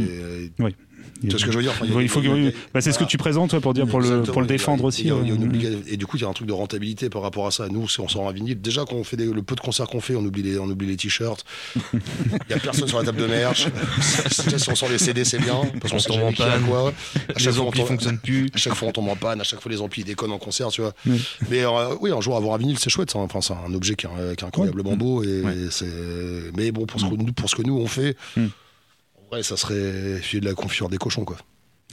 Oui. 0.59 0.77
Tu 1.23 1.29
vois 1.29 1.39
ce 1.39 1.45
que 1.45 1.53
je 1.53 1.57
veux 1.57 1.63
dire 1.63 1.73
Enfin, 1.73 1.87
Il 1.87 2.25
il 2.25 2.55
bah, 2.75 2.81
c'est 2.81 2.93
ce 2.93 2.99
que 2.99 3.05
tu 3.05 3.17
présentes 3.17 3.51
toi, 3.51 3.61
pour 3.61 3.75
dire 3.75 3.87
pour 3.87 4.01
le, 4.01 4.23
pour 4.23 4.45
défendre 4.45 4.85
aussi. 4.85 5.11
euh, 5.11 5.15
obliga- 5.23 5.71
Et 5.87 5.97
du 5.97 6.07
coup, 6.07 6.17
il 6.17 6.23
y 6.23 6.25
a 6.25 6.29
un 6.29 6.33
truc 6.33 6.49
de 6.49 6.53
rentabilité 6.53 7.09
par 7.11 7.23
rapport 7.23 7.47
à 7.47 7.51
ça. 7.51 7.69
Nous, 7.69 7.89
si 7.89 8.01
on 8.01 8.09
sort 8.09 8.29
un 8.29 8.33
vinyle, 8.33 8.61
déjà 8.61 8.85
quand 8.85 8.97
on 8.97 9.05
fait 9.05 9.17
des- 9.17 9.27
le 9.27 9.43
peu 9.43 9.55
de 9.55 9.61
concerts 9.61 9.87
qu'on 9.87 10.01
fait, 10.01 10.15
on 10.17 10.25
oublie 10.25 10.43
les, 10.43 10.59
on 10.59 10.65
oublie 10.67 10.87
les 10.89 10.97
t-shirts. 10.97 11.45
Il 11.93 12.51
y 12.51 12.55
a 12.55 12.59
personne 12.59 12.89
sur 12.89 12.99
la 12.99 13.05
table 13.05 13.21
de 13.21 13.27
merch. 13.27 13.67
Si 14.63 14.71
on 14.71 14.75
sort 14.75 14.89
les 14.89 14.99
CD, 14.99 15.25
c'est 15.25 15.39
bien 15.39 15.61
parce 15.81 15.91
qu'on 15.93 15.97
On 15.97 16.01
sait 16.01 16.09
tombe 16.09 16.17
jamais 16.19 16.29
en 16.29 16.33
qui 16.33 16.43
a 16.43 16.47
panne. 16.47 16.63
quoi. 16.65 16.93
À 17.35 17.39
chaque 17.39 17.47
Les 17.47 17.53
fois, 17.53 17.65
on 17.65 17.69
amplis 17.69 17.81
tombe- 17.81 17.89
fonctionnent 17.89 18.19
plus. 18.19 18.47
à 18.55 18.59
chaque 18.59 18.75
fois, 18.75 18.89
on 18.89 18.93
tombe 18.93 19.09
en 19.09 19.17
panne. 19.17 19.41
À 19.41 19.45
chaque 19.45 19.61
fois, 19.61 19.71
les 19.73 19.81
amplis 19.81 20.05
déconnent 20.05 20.33
en 20.33 20.39
concert, 20.39 20.69
tu 20.69 20.81
vois. 20.83 20.93
Oui. 21.07 21.23
Mais 21.51 21.65
euh, 21.65 21.95
oui, 22.01 22.11
un 22.13 22.21
jour 22.21 22.37
avoir 22.37 22.55
un 22.55 22.59
vinyle, 22.59 22.79
c'est 22.79 22.91
chouette. 22.91 23.11
ça. 23.11 23.19
Enfin, 23.19 23.41
c'est 23.41 23.55
un 23.55 23.73
objet 23.75 23.95
qui 23.95 24.07
est, 24.07 24.37
qui 24.37 24.45
est 24.45 24.49
incroyablement 24.49 24.97
beau. 24.97 25.23
Et 25.23 25.41
Ouais. 25.43 25.55
c'est. 25.71 25.87
Mais 26.57 26.71
bon, 26.73 26.87
pour 26.87 27.01
ce, 27.01 27.07
que 27.07 27.15
nous, 27.15 27.33
pour 27.33 27.49
ce 27.51 27.57
que 27.57 27.63
nous 27.63 27.77
on 27.79 27.87
fait, 27.87 28.17
Mm. 28.37 28.47
Vrai, 29.33 29.43
ça 29.43 29.57
serait 29.57 30.19
filer 30.21 30.41
de 30.41 30.47
la 30.47 30.55
confiture 30.55 30.89
des 30.89 30.99
cochons, 30.99 31.25
quoi. 31.25 31.37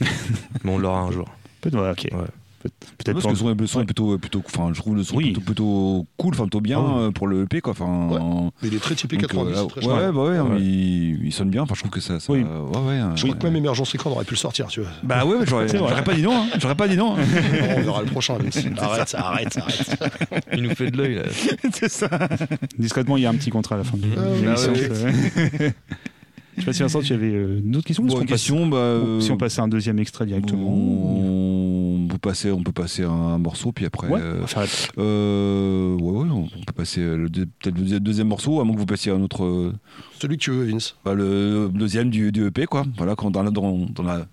Mais 0.00 0.70
on 0.70 0.78
l'aura 0.78 1.00
un 1.00 1.10
jour. 1.10 1.26
Peut-être, 1.60 1.76
ouais, 1.80 1.90
ok. 1.90 2.08
Ouais. 2.12 2.26
Peut- 2.62 2.68
Peut-être 2.98 3.14
Parce 3.14 3.24
que 3.24 3.30
le 3.30 3.36
son, 3.36 3.54
le 3.54 3.66
son 3.66 3.80
est 3.80 3.84
plutôt, 3.86 4.18
plutôt, 4.18 4.42
enfin, 4.44 4.70
je 4.74 4.78
trouve 4.80 4.94
le 4.94 5.02
son 5.02 5.16
Oui. 5.16 5.32
plutôt, 5.32 5.40
plutôt 5.40 6.06
cool, 6.18 6.34
enfin 6.34 6.42
plutôt 6.42 6.60
bien 6.60 6.78
Ah 6.78 6.98
euh, 6.98 7.10
pour 7.10 7.26
le 7.26 7.44
EP 7.44 7.62
quoi. 7.62 7.72
Enfin, 7.72 8.50
Mais 8.62 8.68
il 8.68 8.74
est 8.74 8.78
très 8.80 8.94
typé 8.94 9.16
donc, 9.16 9.30
90. 9.30 9.58
euh, 9.58 9.64
très 9.64 9.86
ouais, 9.86 10.12
bah 10.12 10.22
ouais, 10.22 10.38
Ouais. 10.40 10.48
mais 10.50 10.60
il, 10.60 11.24
il 11.24 11.32
sonne 11.32 11.48
bien. 11.48 11.62
Enfin, 11.62 11.72
je 11.74 11.80
trouve 11.80 11.90
que 11.92 12.00
ça, 12.00 12.20
ça 12.20 12.30
Oui. 12.30 12.40
ouais, 12.42 12.46
ouais. 12.46 13.00
euh, 13.00 13.16
Je 13.16 13.22
crois 13.24 13.34
que 13.36 13.44
ouais. 13.44 13.50
même 13.50 13.56
Emergence 13.56 13.92
Record 13.92 14.12
aurait 14.12 14.26
pu 14.26 14.34
le 14.34 14.38
sortir, 14.38 14.66
tu 14.66 14.82
vois. 14.82 14.90
Bah 15.02 15.24
ouais, 15.24 15.36
mais 15.40 15.46
j'aurais, 15.46 15.66
pas 16.04 16.12
dit 16.14 16.20
non. 16.22 16.36
Hein. 16.42 16.46
J'aurais 16.58 16.74
pas 16.74 16.86
dit 16.88 16.98
non. 16.98 17.16
hein. 17.16 17.22
on 17.78 17.80
verra 17.80 18.02
le 18.02 18.08
prochain. 18.10 18.36
Arrête, 18.78 19.14
arrête, 19.14 19.56
arrête. 19.56 19.98
Il 20.52 20.62
nous 20.62 20.74
fait 20.74 20.90
de 20.90 20.98
l'œil 20.98 21.14
là. 21.14 21.22
C'est 21.72 21.88
ça. 21.88 22.10
Discrètement, 22.78 23.16
il 23.16 23.22
y 23.22 23.26
a 23.26 23.30
un 23.30 23.34
petit 23.36 23.50
contrat 23.50 23.76
à 23.76 23.78
la 23.78 23.84
fin 23.84 23.96
de 23.96 24.06
Ah 24.18 24.56
Je 26.60 26.64
sais 26.64 26.66
pas 26.66 26.72
si 26.72 26.82
Vincent, 26.82 27.00
tu 27.00 27.12
avais 27.12 27.32
euh, 27.32 27.60
Bon, 27.64 27.80
qu'on 28.14 28.20
passe- 28.20 28.28
question, 28.28 28.66
bah, 28.66 28.98
ou 28.98 29.20
si 29.20 29.30
on 29.32 29.36
passait 29.36 29.60
un 29.60 29.68
deuxième 29.68 29.98
extrait 29.98 30.26
directement. 30.26 30.68
on 30.68 32.06
peut 32.08 32.18
passer, 32.18 32.50
on 32.50 32.62
peut 32.62 32.72
passer 32.72 33.04
un 33.04 33.38
morceau 33.38 33.72
puis 33.72 33.86
après. 33.86 34.08
Ouais, 34.08 34.20
euh, 34.22 34.40
la- 34.54 35.02
euh, 35.02 35.94
ouais, 35.96 36.18
ouais, 36.18 36.28
on 36.30 36.46
peut 36.64 36.72
passer 36.74 37.00
euh, 37.00 37.28
deux- 37.28 37.46
peut-être 37.46 37.76
le 37.78 37.84
deuxi- 37.84 38.00
deuxième 38.00 38.28
morceau, 38.28 38.60
à 38.60 38.64
moins 38.64 38.74
que 38.74 38.80
vous 38.80 38.86
passiez 38.86 39.12
un 39.12 39.20
autre. 39.22 39.72
Celui 40.20 40.36
que 40.36 40.42
tu 40.42 40.50
veux, 40.50 40.64
Vince. 40.64 40.96
bah, 41.04 41.14
le 41.14 41.70
deuxième 41.72 42.10
du, 42.10 42.32
du 42.32 42.46
EP, 42.46 42.66
quoi. 42.66 42.84
Voilà, 42.96 43.14
quand 43.16 43.30
dans 43.30 43.42
la, 43.42 43.50
dans, 43.50 43.76
dans 43.94 44.02
la 44.02 44.26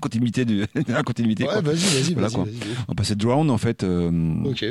continuité 0.00 0.44
du, 0.44 0.64
la 0.88 1.02
continuité. 1.02 1.44
Ouais, 1.44 1.60
vas-y, 1.62 1.76
vas-y, 1.76 2.12
Voilà, 2.14 2.28
vas-y. 2.28 2.34
quoi. 2.34 2.44
vas-y. 2.44 2.56
On 2.88 2.92
va 2.92 2.94
passer 2.94 3.14
Drown 3.16 3.50
en 3.50 3.58
fait 3.58 3.82
euh, 3.82 4.10
Ok, 4.44 4.64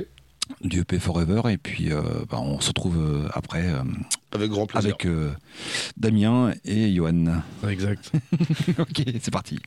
du 0.63 0.80
EP 0.82 1.00
Forever 1.00 1.41
et 1.50 1.58
puis 1.58 1.91
euh, 1.91 2.02
bah, 2.30 2.39
on 2.41 2.60
se 2.60 2.67
retrouve 2.69 2.97
après 3.34 3.67
euh, 3.69 3.84
avec 4.34 4.50
grand 4.50 4.65
plaisir. 4.65 4.89
avec 4.91 5.06
euh, 5.06 5.32
Damien 5.98 6.54
et 6.65 6.94
Johan. 6.94 7.41
Exact. 7.67 8.12
ok, 8.80 9.04
c'est 9.22 9.32
parti. 9.32 9.60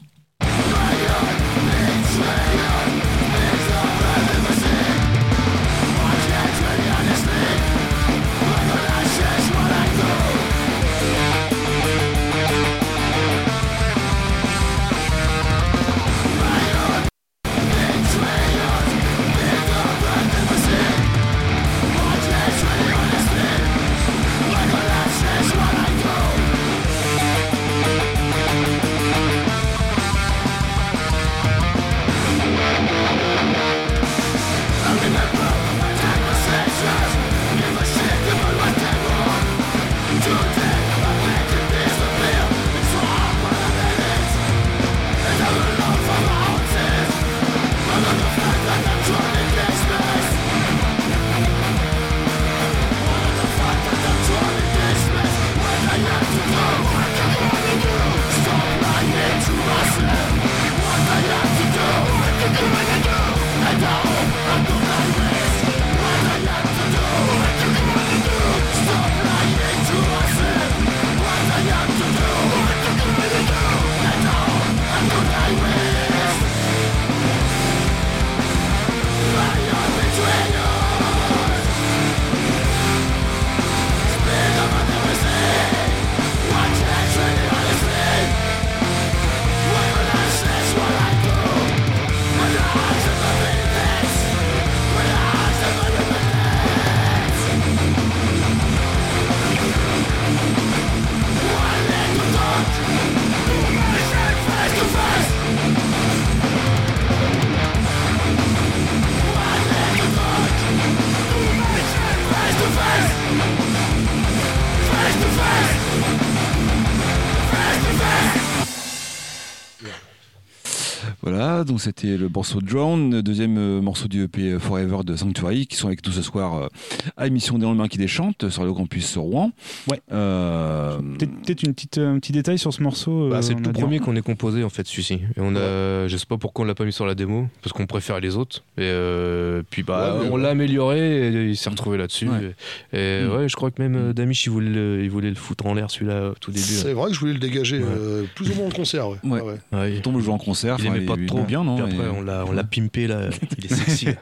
Donc 121.74 121.80
c'était 121.80 122.16
le 122.16 122.28
morceau 122.28 122.60
Drown, 122.60 123.10
le 123.10 123.20
deuxième 123.20 123.58
euh, 123.58 123.80
morceau 123.80 124.06
du 124.06 124.22
EP 124.22 124.60
Forever 124.60 124.98
de 125.04 125.16
Sanctuary, 125.16 125.66
qui 125.66 125.74
sont 125.74 125.88
avec 125.88 126.06
nous 126.06 126.12
ce 126.12 126.22
soir 126.22 126.54
euh, 126.54 126.68
à 127.16 127.24
l'émission 127.24 127.58
des 127.58 127.64
lendemains 127.64 127.88
qui 127.88 127.98
déchantent 127.98 128.48
sur 128.48 128.62
le 128.64 128.72
campus 128.72 129.16
Rouen. 129.16 129.50
Ouais. 129.90 130.00
Euh, 130.12 130.98
Peut-être 131.18 131.64
une 131.64 131.74
petite, 131.74 131.98
un 131.98 132.20
petit 132.20 132.30
détail 132.30 132.58
sur 132.58 132.72
ce 132.72 132.80
morceau. 132.80 133.28
Bah, 133.28 133.38
euh, 133.38 133.42
c'est 133.42 133.54
le 133.54 133.58
on 133.58 133.62
tout 133.64 133.72
premier 133.72 133.98
qu'on 133.98 134.14
ait 134.14 134.22
composé 134.22 134.62
en 134.62 134.68
fait 134.68 134.86
celui-ci. 134.86 135.14
Et 135.14 135.40
on 135.40 135.56
a, 135.56 136.06
je 136.06 136.16
sais 136.16 136.26
pas 136.26 136.36
pourquoi 136.38 136.64
on 136.64 136.68
l'a 136.68 136.76
pas 136.76 136.84
mis 136.84 136.92
sur 136.92 137.06
la 137.06 137.16
démo, 137.16 137.48
parce 137.60 137.72
qu'on 137.72 137.86
préfère 137.86 138.20
les 138.20 138.36
autres. 138.36 138.58
Et 138.78 138.82
euh, 138.82 139.64
puis 139.68 139.82
bah 139.82 140.16
Ouais, 140.20 140.28
on 140.30 140.36
ouais. 140.36 140.42
l'a 140.42 140.50
amélioré 140.50 141.26
et 141.26 141.48
il 141.48 141.56
s'est 141.56 141.70
retrouvé 141.70 141.98
là-dessus. 141.98 142.28
Ouais. 142.28 142.54
Et, 142.92 142.98
et 142.98 143.24
Mm. 143.24 143.32
ouais, 143.34 143.48
je 143.48 143.56
crois 143.56 143.72
que 143.72 143.82
même 143.82 143.96
euh, 143.96 144.12
Damish 144.12 144.46
il 144.46 144.50
voulait, 144.50 144.70
le, 144.70 145.02
il 145.02 145.10
voulait 145.10 145.28
le 145.30 145.34
foutre 145.34 145.66
en 145.66 145.74
l'air 145.74 145.90
celui-là 145.90 146.30
au 146.30 146.34
tout 146.34 146.52
début. 146.52 146.62
C'est 146.64 146.92
vrai 146.92 147.08
que 147.08 147.14
je 147.14 147.20
voulais 147.20 147.32
le 147.32 147.38
dégager 147.40 147.78
Ouais. 147.78 147.84
euh, 147.88 148.22
plus 148.36 148.48
ou 148.52 148.54
moins 148.54 148.66
en 148.66 148.70
concert. 148.70 149.08
Ouais. 149.08 149.16
Ouais. 149.24 149.40
Ah 149.40 149.44
ouais. 149.44 149.58
Ouais, 149.80 149.90
il- 149.90 149.96
il 149.96 150.02
tombe 150.02 150.16
le 150.16 150.22
jour 150.22 150.34
en 150.34 150.38
concert. 150.38 150.76
il 150.78 150.86
aimait 150.86 151.00
pas 151.00 151.16
trop 151.26 151.38
est 151.38 151.42
bien, 151.64 151.84
non 151.84 151.88
Puis 151.88 151.94
après 151.96 152.06
Et- 152.06 152.10
on 152.10 152.22
l'a, 152.22 152.44
on 152.46 152.52
l'a 152.52 152.64
pimpé 152.64 153.06
là, 153.06 153.28
il 153.58 153.66
est 153.66 153.74
sexy. 153.74 154.08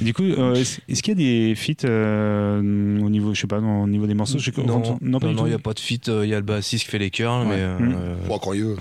Du 0.00 0.14
coup, 0.14 0.22
euh, 0.22 0.54
est-ce 0.54 1.02
qu'il 1.02 1.12
y 1.20 1.24
a 1.24 1.48
des 1.50 1.54
feats 1.54 1.84
euh, 1.84 2.58
au 3.00 3.10
niveau, 3.10 3.34
je 3.34 3.40
sais 3.42 3.46
pas, 3.46 3.60
non, 3.60 3.82
au 3.82 3.86
niveau 3.86 4.06
des 4.06 4.14
morceaux 4.14 4.38
je 4.38 4.50
non, 4.62 4.98
non, 5.02 5.20
non, 5.20 5.44
il 5.46 5.48
n'y 5.50 5.54
a 5.54 5.58
pas 5.58 5.74
de 5.74 5.78
feat. 5.80 6.08
Il 6.08 6.28
y 6.28 6.32
a 6.34 6.36
le 6.38 6.42
bassiste 6.44 6.84
qui 6.84 6.90
fait 6.90 6.98
les 6.98 7.10
chœurs, 7.10 7.44
mais 7.44 7.56
euh, 7.58 7.78
Mm. 7.78 7.94
euh, 7.96 8.14
Bon, 8.26 8.38
quand 8.38 8.54
il 8.54 8.64
veut. 8.64 8.76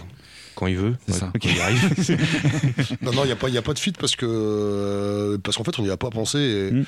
quand 0.56 0.68
il 0.68 0.78
veut. 0.78 0.96
C'est 1.08 1.14
ouais, 1.14 1.20
ça. 1.20 1.32
quand 1.34 1.50
il 1.50 1.60
arrive. 1.60 2.98
Non, 3.02 3.12
non, 3.12 3.24
il 3.24 3.28
n'y 3.28 3.32
a, 3.34 3.36
pas- 3.36 3.50
y 3.50 3.58
a 3.58 3.62
pas 3.62 3.74
de 3.74 3.80
feat 3.80 3.98
parce 3.98 4.16
que 4.16 4.26
euh, 4.26 5.38
parce 5.44 5.58
qu'en 5.58 5.64
fait, 5.66 5.78
on 5.78 5.84
n'y 5.84 5.90
a 5.90 5.98
pas 5.98 6.10
pensé. 6.10 6.40
Et, 6.40 6.72
Mm. 6.72 6.86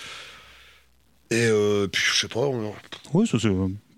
et, 1.31 1.47
euh, 1.49 1.87
puis, 1.87 2.01
je 2.13 2.19
sais 2.21 2.27
pas, 2.29 2.39
on- 2.39 2.73
Oui, 3.13 3.27
ça 3.27 3.37
c'est 3.37 3.49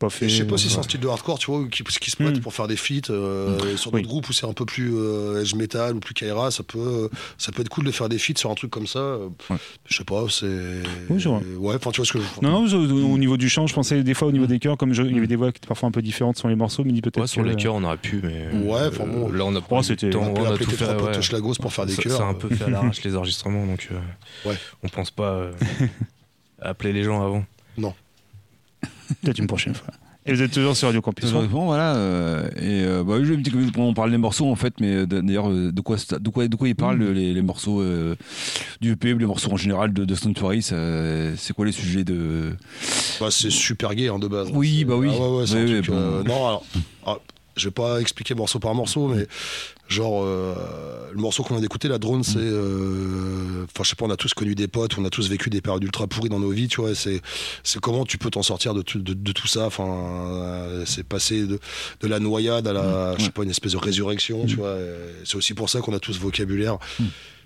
pas 0.03 0.09
fait. 0.09 0.29
je 0.29 0.37
sais 0.37 0.45
pas 0.47 0.57
si 0.57 0.69
c'est 0.69 0.79
un 0.79 0.83
style 0.83 0.99
de 0.99 1.07
hardcore, 1.07 1.39
tu 1.39 1.51
vois, 1.51 1.65
qui, 1.69 1.83
qui 1.83 2.11
se 2.11 2.15
prête 2.15 2.37
Mm. 2.37 2.41
pour 2.41 2.53
faire 2.53 2.67
des 2.67 2.75
feats 2.75 3.09
euh, 3.09 3.75
sur 3.77 3.93
Oui. 3.93 4.01
d'autres 4.01 4.09
groupes 4.09 4.29
où 4.29 4.33
c'est 4.33 4.45
un 4.45 4.53
peu 4.53 4.65
plus 4.65 4.91
euh, 4.95 5.41
edge 5.41 5.55
metal 5.55 5.95
ou 5.95 5.99
plus 5.99 6.13
Kaira, 6.13 6.51
ça 6.51 6.63
peut, 6.63 7.09
ça 7.37 7.51
peut 7.51 7.61
être 7.61 7.69
cool 7.69 7.85
de 7.85 7.91
faire 7.91 8.09
des 8.09 8.17
feats 8.17 8.37
sur 8.37 8.51
un 8.51 8.55
truc 8.55 8.71
comme 8.71 8.87
ça. 8.87 8.99
euh, 8.99 9.29
Ouais. 9.49 9.57
Je 9.85 9.97
sais 9.97 10.03
pas, 10.03 10.23
c'est. 10.29 10.45
Oui, 11.09 11.19
je 11.19 11.29
vois. 11.29 11.41
Ouais, 11.57 11.75
enfin, 11.75 11.91
tu 11.91 11.97
vois 11.97 12.05
ce 12.05 12.13
que 12.13 12.19
je 12.19 12.25
Non, 12.41 12.65
non, 12.67 12.73
au, 12.73 13.13
au 13.13 13.17
niveau 13.17 13.37
du 13.37 13.49
chant, 13.49 13.67
je 13.67 13.73
pensais 13.73 14.03
des 14.03 14.13
fois 14.13 14.27
au 14.27 14.31
niveau 14.31 14.45
des 14.47 14.59
chœurs, 14.59 14.77
comme 14.77 14.93
je- 14.93 15.03
il 15.03 15.11
y 15.11 15.17
avait 15.17 15.21
Mm. 15.21 15.27
des 15.27 15.35
voix 15.35 15.51
qui 15.51 15.57
étaient 15.57 15.67
parfois 15.67 15.89
un 15.89 15.91
peu 15.91 16.01
différentes 16.01 16.37
sur 16.37 16.47
les 16.47 16.55
morceaux, 16.55 16.83
mais 16.83 16.89
il 16.91 16.93
dit 16.95 17.01
peut-être 17.01 17.19
Ouais, 17.21 17.27
sur 17.27 17.43
les 17.43 17.55
chœurs 17.55 17.75
on 17.75 17.83
aurait 17.83 17.97
pu, 17.97 18.19
mais 18.23 18.47
Ouais, 18.65 18.87
enfin 18.87 19.05
bon. 19.05 19.31
là 19.31 19.45
on 19.45 19.55
a 19.55 19.61
pris 19.61 19.69
Oh, 19.71 19.79
du 19.79 19.85
c'était- 19.87 20.09
temps, 20.09 20.21
On 20.21 20.35
a 20.35 20.39
on 20.39 20.45
a 20.45 20.49
appelé 20.53 20.65
tout 20.65 20.71
fait. 20.71 20.85
ouais. 21.01 21.21
Schlagos 21.21 21.55
pour 21.61 21.71
faire 21.73 21.85
des 21.85 21.93
Ça- 21.93 22.01
chœurs. 22.03 22.17
C'est 22.17 22.23
un 22.23 22.33
peu 22.33 22.49
fait 22.53 22.65
à 22.65 22.69
l'arrache 22.69 23.03
les 23.03 23.15
enregistrements, 23.15 23.65
donc 23.65 23.89
Ouais. 24.45 24.55
on 24.83 24.89
pense 24.89 25.11
pas 25.11 25.47
appeler 26.61 26.93
les 26.93 27.03
gens 27.03 27.23
avant. 27.23 27.43
Peut-être 29.21 29.39
une 29.39 29.47
prochaine 29.47 29.75
fois. 29.75 29.87
Et 30.25 30.33
vous 30.33 30.41
êtes 30.41 30.51
toujours 30.51 30.75
sur 30.77 30.87
Radio 30.87 31.01
Campus. 31.01 31.31
Bon, 31.33 31.65
voilà. 31.65 31.95
euh, 31.95 32.47
et 32.55 32.85
euh, 32.85 33.03
bah, 33.03 33.15
je 33.21 33.33
un 33.33 33.37
petit 33.41 33.51
peu 33.51 33.59
on 33.81 33.93
parle 33.93 34.09
des 34.11 34.17
morceaux 34.17 34.49
en 34.49 34.55
fait, 34.55 34.73
mais 34.79 34.87
euh, 34.95 35.05
d'ailleurs 35.05 35.49
euh, 35.49 35.73
de 35.73 35.81
quoi 35.81 35.97
de 35.97 36.29
quoi 36.29 36.47
de 36.47 36.55
quoi 36.55 36.69
ils 36.69 36.75
parlent 36.75 37.03
les, 37.03 37.33
les 37.33 37.41
morceaux 37.41 37.81
euh, 37.81 38.15
du 38.79 38.93
EP, 38.93 39.13
les 39.15 39.25
morceaux 39.25 39.51
en 39.51 39.57
général 39.57 39.91
de, 39.91 40.05
de 40.05 40.15
Sanctuary, 40.15 40.61
c'est 40.61 41.53
quoi 41.53 41.65
les 41.65 41.73
sujets 41.73 42.05
de 42.05 42.55
Bah, 43.19 43.27
c'est 43.31 43.49
super 43.49 43.93
gay 43.95 44.07
hein, 44.07 44.17
de 44.17 44.29
base. 44.29 44.49
Oui, 44.53 44.85
bah 44.85 44.95
oui. 44.95 45.09
Ah 45.11 45.19
ouais, 45.29 45.39
ouais, 45.41 45.65
truc, 45.81 45.87
bon. 45.89 45.93
euh, 45.93 46.23
non, 46.23 46.47
alors, 46.47 46.65
ah, 47.05 47.17
je 47.57 47.65
vais 47.67 47.71
pas 47.73 47.99
expliquer 47.99 48.33
morceau 48.33 48.59
par 48.59 48.73
morceau, 48.75 49.09
mais 49.09 49.27
genre, 49.93 50.23
euh, 50.25 50.53
le 51.13 51.19
morceau 51.21 51.43
qu'on 51.43 51.53
vient 51.53 51.61
d'écouter, 51.61 51.87
la 51.87 51.97
drone, 51.99 52.23
c'est. 52.23 52.37
euh, 52.39 53.63
Enfin, 53.65 53.83
je 53.83 53.89
sais 53.89 53.95
pas, 53.95 54.05
on 54.05 54.09
a 54.09 54.17
tous 54.17 54.33
connu 54.33 54.55
des 54.55 54.67
potes, 54.67 54.97
on 54.97 55.05
a 55.05 55.09
tous 55.09 55.29
vécu 55.29 55.49
des 55.49 55.61
périodes 55.61 55.83
ultra 55.83 56.05
pourries 56.07 56.29
dans 56.29 56.39
nos 56.39 56.49
vies, 56.51 56.67
tu 56.67 56.81
vois. 56.81 56.93
C'est 56.95 57.21
c'est 57.63 57.79
comment 57.79 58.05
tu 58.05 58.17
peux 58.17 58.29
t'en 58.29 58.43
sortir 58.43 58.73
de, 58.73 58.81
tout- 58.81 58.99
de, 58.99 59.13
de 59.13 59.31
tout 59.31 59.47
ça. 59.47 59.65
Enfin, 59.67 59.85
euh, 59.87 60.83
c'est 60.85 61.03
passer 61.03 61.45
de, 61.47 61.59
de 62.01 62.07
la 62.07 62.19
noyade 62.19 62.67
à 62.67 62.73
la, 62.73 63.15
je 63.17 63.25
sais 63.25 63.31
pas, 63.31 63.43
une 63.43 63.49
espèce 63.49 63.71
de 63.71 63.77
résurrection, 63.77 64.45
tu 64.45 64.55
vois. 64.57 64.75
C'est 65.23 65.35
aussi 65.37 65.53
pour 65.53 65.69
ça 65.69 65.79
qu'on 65.79 65.93
a 65.93 65.99
tous 65.99 66.13
ce 66.13 66.19
vocabulaire 66.19 66.77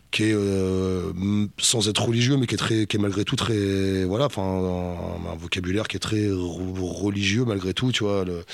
qui 0.09 0.23
est 0.23 0.33
euh, 0.33 1.11
sans 1.57 1.89
être 1.89 2.01
religieux 2.05 2.37
mais 2.37 2.47
qui 2.47 2.55
est 2.55 2.57
très 2.57 2.87
qui 2.87 2.95
est 2.95 2.99
malgré 2.99 3.25
tout 3.25 3.35
très 3.35 4.05
voilà 4.05 4.27
enfin 4.27 4.41
un, 4.41 5.31
un 5.33 5.35
vocabulaire 5.35 5.85
qui 5.89 5.97
est 5.97 5.99
très 5.99 6.29
re- 6.29 6.79
religieux 6.79 7.43
malgré 7.45 7.73
tout 7.73 7.91
tu 7.91 8.05
vois 8.05 8.23
le, 8.23 8.45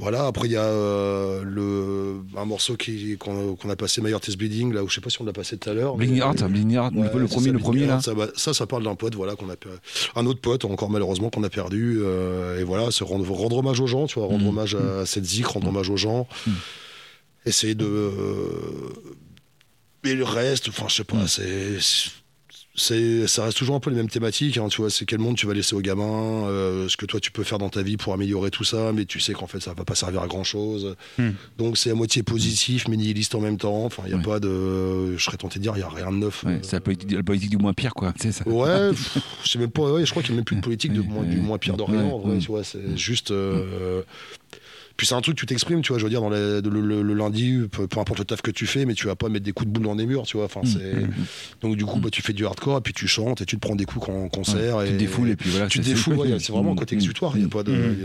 voilà 0.00 0.26
après 0.26 0.48
il 0.48 0.52
y 0.52 0.56
a 0.56 0.64
euh, 0.64 1.42
le 1.44 2.16
un 2.36 2.44
morceau 2.46 2.76
qui 2.76 3.16
qu'on 3.18 3.54
a, 3.68 3.76
passé 3.76 4.00
My 4.00 4.10
Heart 4.10 4.28
is 4.28 4.36
Bleeding 4.36 4.72
là 4.72 4.82
où 4.82 4.88
je 4.88 4.94
sais 4.94 5.00
pas 5.00 5.10
si 5.10 5.20
on 5.20 5.24
l'a 5.24 5.32
passé 5.32 5.56
tout 5.58 5.68
à 5.70 5.74
l'heure 5.74 5.96
mais- 5.96 6.06
Heart, 6.16 6.42
Bling 6.44 6.72
Heart, 6.72 6.94
Ouais, 6.94 7.10
le 7.14 7.26
premier, 7.28 7.46
ça, 7.48 7.52
le 7.52 7.58
premier 7.58 7.86
là. 7.86 8.00
Ça, 8.00 8.14
bah, 8.14 8.28
ça, 8.34 8.52
ça 8.54 8.66
parle 8.66 8.82
d'un 8.84 8.94
pote, 8.94 9.14
voilà, 9.14 9.36
qu'on 9.36 9.48
a 9.50 9.54
un 10.16 10.26
autre 10.26 10.40
pote, 10.40 10.64
encore 10.64 10.90
malheureusement, 10.90 11.30
qu'on 11.30 11.44
a 11.44 11.50
perdu. 11.50 11.98
euh, 12.02 12.58
et 12.60 12.64
voilà, 12.64 12.90
c'est 12.90 13.04
rendre, 13.04 13.30
rendre 13.30 13.58
hommage 13.58 13.78
aux 13.80 13.86
gens, 13.86 14.06
tu 14.06 14.18
vois, 14.18 14.26
rendre 14.26 14.42
Mhm. 14.42 14.48
hommage 14.48 14.74
à 14.74 15.04
cette 15.06 15.24
zik, 15.24 15.46
rendre 15.46 15.68
hommage 15.68 15.90
aux 15.90 15.96
gens. 15.96 16.26
Essayer 17.46 17.74
de. 17.74 17.84
euh, 17.86 18.92
et 20.04 20.14
le 20.14 20.24
reste, 20.24 20.68
enfin, 20.70 20.86
je 20.88 20.94
sais 20.96 21.04
pas, 21.04 21.26
c'est. 21.26 21.78
C'est, 22.80 23.26
ça 23.26 23.44
reste 23.44 23.58
toujours 23.58 23.74
un 23.76 23.80
peu 23.80 23.90
les 23.90 23.96
mêmes 23.96 24.08
thématiques, 24.08 24.56
hein, 24.56 24.68
tu 24.68 24.80
vois. 24.80 24.88
C'est 24.88 25.04
quel 25.04 25.18
monde 25.18 25.36
tu 25.36 25.46
vas 25.46 25.52
laisser 25.52 25.74
aux 25.76 25.82
gamins, 25.82 26.46
euh, 26.48 26.88
ce 26.88 26.96
que 26.96 27.04
toi 27.04 27.20
tu 27.20 27.30
peux 27.30 27.42
faire 27.44 27.58
dans 27.58 27.68
ta 27.68 27.82
vie 27.82 27.98
pour 27.98 28.14
améliorer 28.14 28.50
tout 28.50 28.64
ça, 28.64 28.92
mais 28.94 29.04
tu 29.04 29.20
sais 29.20 29.34
qu'en 29.34 29.46
fait 29.46 29.60
ça 29.60 29.74
va 29.74 29.84
pas 29.84 29.94
servir 29.94 30.22
à 30.22 30.26
grand 30.26 30.44
chose. 30.44 30.96
Hmm. 31.18 31.32
Donc 31.58 31.76
c'est 31.76 31.90
à 31.90 31.94
moitié 31.94 32.22
positif, 32.22 32.88
mais 32.88 32.96
nihiliste 32.96 33.34
en 33.34 33.40
même 33.40 33.58
temps. 33.58 33.84
Enfin, 33.84 34.04
il 34.06 34.10
y 34.12 34.14
a 34.14 34.16
Ouais. 34.16 34.22
pas 34.22 34.40
de. 34.40 35.14
Je 35.16 35.22
serais 35.22 35.36
tenté 35.36 35.58
de 35.58 35.62
dire, 35.62 35.74
il 35.76 35.80
y 35.80 35.82
a 35.82 35.88
rien 35.90 36.10
de 36.10 36.16
neuf. 36.16 36.42
Ouais, 36.44 36.52
euh, 36.54 36.58
c'est 36.62 36.76
la 36.76 36.80
politique, 36.80 37.12
la 37.12 37.22
politique 37.22 37.50
du 37.50 37.58
moins 37.58 37.74
pire 37.74 37.92
quoi. 37.92 38.14
C'est 38.18 38.32
ça. 38.32 38.48
Ouais, 38.48 38.90
je 39.44 39.48
sais 39.50 39.58
même 39.58 39.70
pas. 39.70 39.82
Ouais, 39.92 40.06
je 40.06 40.10
crois 40.10 40.22
qu'il 40.22 40.32
n'y 40.32 40.36
a 40.36 40.38
même 40.38 40.44
plus 40.46 40.56
de 40.56 40.62
politique 40.62 40.92
de 40.94 41.02
du 41.02 41.40
moins 41.40 41.58
pire. 41.58 41.76
Ouais, 41.78 41.98
en 41.98 42.18
vrai, 42.18 42.38
tu 42.38 42.46
vois, 42.46 42.64
c'est 42.64 42.96
juste. 42.96 43.30
euh, 43.30 44.00
Puis 45.00 45.06
c'est 45.06 45.14
un 45.14 45.22
truc, 45.22 45.34
tu 45.34 45.46
t'exprimes, 45.46 45.80
tu 45.80 45.92
vois. 45.92 45.98
Je 45.98 46.04
veux 46.04 46.10
dire, 46.10 46.20
dans 46.20 46.28
le, 46.28 46.60
le- 46.60 47.00
le 47.02 47.14
lundi, 47.14 47.58
peu, 47.72 47.86
peu 47.86 48.00
importe 48.00 48.18
le 48.18 48.26
taf 48.26 48.42
que 48.42 48.50
tu 48.50 48.66
fais, 48.66 48.84
mais 48.84 48.92
tu 48.92 49.06
vas 49.06 49.16
pas 49.16 49.30
mettre 49.30 49.46
des 49.46 49.52
coups 49.52 49.66
de 49.68 49.72
boule 49.72 49.84
dans 49.84 49.96
des 49.96 50.04
murs, 50.04 50.24
tu 50.24 50.36
vois. 50.36 50.44
Enfin, 50.44 50.60
c'est. 50.66 50.92
Donc 51.62 51.76
du 51.78 51.86
coup, 51.86 52.00
bah, 52.00 52.10
tu 52.12 52.20
fais 52.20 52.34
du 52.34 52.44
hardcore, 52.44 52.76
et 52.76 52.80
puis 52.82 52.92
tu 52.92 53.08
chantes, 53.08 53.40
et 53.40 53.46
tu 53.46 53.56
te 53.56 53.60
prends 53.66 53.76
des 53.76 53.86
coups 53.86 54.10
en 54.10 54.28
concert. 54.28 54.76
Ouais, 54.76 54.84
et 54.84 54.90
tu 54.90 54.92
te 54.96 54.98
défoules 54.98 55.30
et 55.30 55.36
puis 55.36 55.48
voilà. 55.48 55.68
Tu 55.68 55.78
te 55.80 55.84
défoules, 55.86 56.16
c'est- 56.16 56.32
ouais, 56.34 56.38
c'est 56.38 56.52
vraiment 56.52 56.72
un 56.72 56.76
côté 56.76 56.96
Mm, 56.96 56.98
exutoire. 56.98 57.32
Il 57.34 57.42
y 57.42 57.46
a 57.46 57.48
pas 57.48 57.62
de. 57.62 57.72
Mm. 57.72 57.96
y 57.98 58.04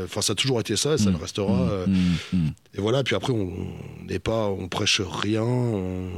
a- 0.00 0.04
Enfin, 0.04 0.22
ça 0.22 0.32
a 0.32 0.34
toujours 0.34 0.60
été 0.60 0.76
ça, 0.76 0.94
et 0.94 0.98
ça 0.98 1.10
Mm. 1.10 1.12
le 1.12 1.18
restera. 1.18 1.52
mm, 1.52 1.68
euh, 1.70 1.86
mm, 1.86 2.36
mm. 2.38 2.48
et 2.78 2.80
voilà, 2.80 3.02
puis 3.04 3.14
après, 3.14 3.34
on 3.34 3.52
n'est 4.08 4.18
pas, 4.18 4.46
on 4.48 4.66
prêche 4.68 5.02
rien, 5.02 5.42
on 5.42 6.08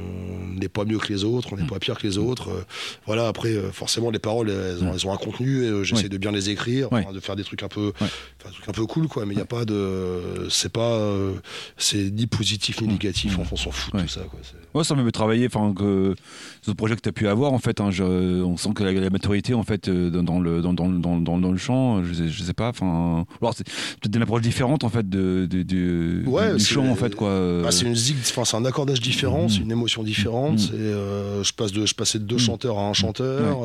n'est 0.60 0.68
pas 0.68 0.84
mieux 0.84 0.98
que 0.98 1.12
les 1.12 1.24
autres, 1.24 1.48
on 1.52 1.56
n'est 1.56 1.66
pas 1.66 1.80
pire 1.80 1.98
que 1.98 2.06
les 2.06 2.16
autres. 2.18 2.48
Euh, 2.50 2.62
voilà, 3.06 3.26
après, 3.26 3.50
euh, 3.50 3.72
forcément, 3.72 4.10
les 4.10 4.20
paroles, 4.20 4.50
elles 4.50 4.84
ont, 4.84 4.92
elles 4.94 5.04
ont 5.06 5.12
un 5.12 5.16
contenu, 5.16 5.64
et 5.64 5.84
j'essaie 5.84 6.04
Ouais. 6.04 6.08
de 6.08 6.18
bien 6.18 6.30
les 6.30 6.48
écrire, 6.50 6.88
de 7.12 7.18
faire 7.20 7.34
des 7.34 7.42
trucs 7.42 7.64
un 7.64 7.68
peu, 7.68 7.92
des 8.00 8.50
trucs 8.52 8.68
un 8.68 8.72
peu 8.72 8.86
cool, 8.86 9.08
quoi. 9.08 9.26
Mais 9.26 9.32
il 9.34 9.36
n'y 9.36 9.42
a 9.42 9.46
pas 9.46 9.64
de, 9.64 10.11
c'est 10.50 10.72
pas, 10.72 10.92
euh, 10.92 11.32
c'est 11.76 12.10
ni 12.10 12.26
positif 12.26 12.80
ni 12.80 12.88
négatif, 12.88 13.38
on, 13.38 13.44
on 13.50 13.56
s'en 13.56 13.70
fout 13.70 13.92
de 13.92 13.98
Ouais. 13.98 14.04
tout 14.04 14.08
ça, 14.10 14.20
quoi. 14.30 14.38
Ouais, 14.74 14.84
ça 14.84 14.94
m'a 14.94 15.04
fait 15.04 15.12
travailler, 15.12 15.46
enfin, 15.46 15.74
que 15.74 16.14
ce 16.62 16.70
projet 16.70 16.96
que 16.96 17.00
tu 17.02 17.08
as 17.08 17.12
pu 17.12 17.28
avoir, 17.28 17.52
en 17.52 17.58
fait, 17.58 17.80
hein, 17.80 17.90
je- 17.90 18.42
on 18.42 18.56
sent 18.56 18.70
que 18.74 18.82
la, 18.82 18.92
la 18.92 19.10
maturité, 19.10 19.52
en 19.54 19.62
fait, 19.64 19.88
euh, 19.88 20.08
dans, 20.10 20.40
le, 20.40 20.62
dans, 20.62 20.72
dans, 20.72 20.88
dans, 20.88 21.18
dans, 21.38 21.50
le 21.52 21.58
chant, 21.58 22.02
je 22.04 22.14
sais, 22.14 22.28
je 22.28 22.42
sais 22.42 22.54
pas, 22.54 22.68
enfin, 22.70 23.26
alors 23.42 23.54
c'est 23.54 23.64
peut-être 23.66 24.16
une 24.16 24.22
approche 24.22 24.40
différente, 24.42 24.82
en 24.84 24.88
fait, 24.88 25.08
de, 25.08 25.46
de, 25.50 25.62
de- 25.62 26.22
Ouais, 26.26 26.54
du 26.56 26.64
chant, 26.64 26.86
en 26.88 26.94
fait, 26.96 27.14
quoi. 27.14 27.62
Ah, 27.66 27.70
c'est 27.70 27.84
une 27.84 27.94
zig, 27.94 28.16
enfin 28.20 28.44
c'est 28.44 28.56
un 28.56 28.64
accordage 28.64 29.00
différent, 29.00 29.42
Mhm. 29.42 29.48
c'est 29.50 29.58
une 29.60 29.70
émotion 29.72 30.02
différente. 30.02 30.58
C'est, 30.58 30.72
euh, 30.74 31.42
je 31.42 31.52
passe 31.52 31.72
de, 31.72 31.84
je 31.84 31.94
passais 31.94 32.18
de 32.18 32.24
deux 32.24 32.36
Mhm. 32.36 32.40
chanteurs 32.40 32.78
à 32.78 32.88
un 32.88 32.92
chanteur. 32.94 33.58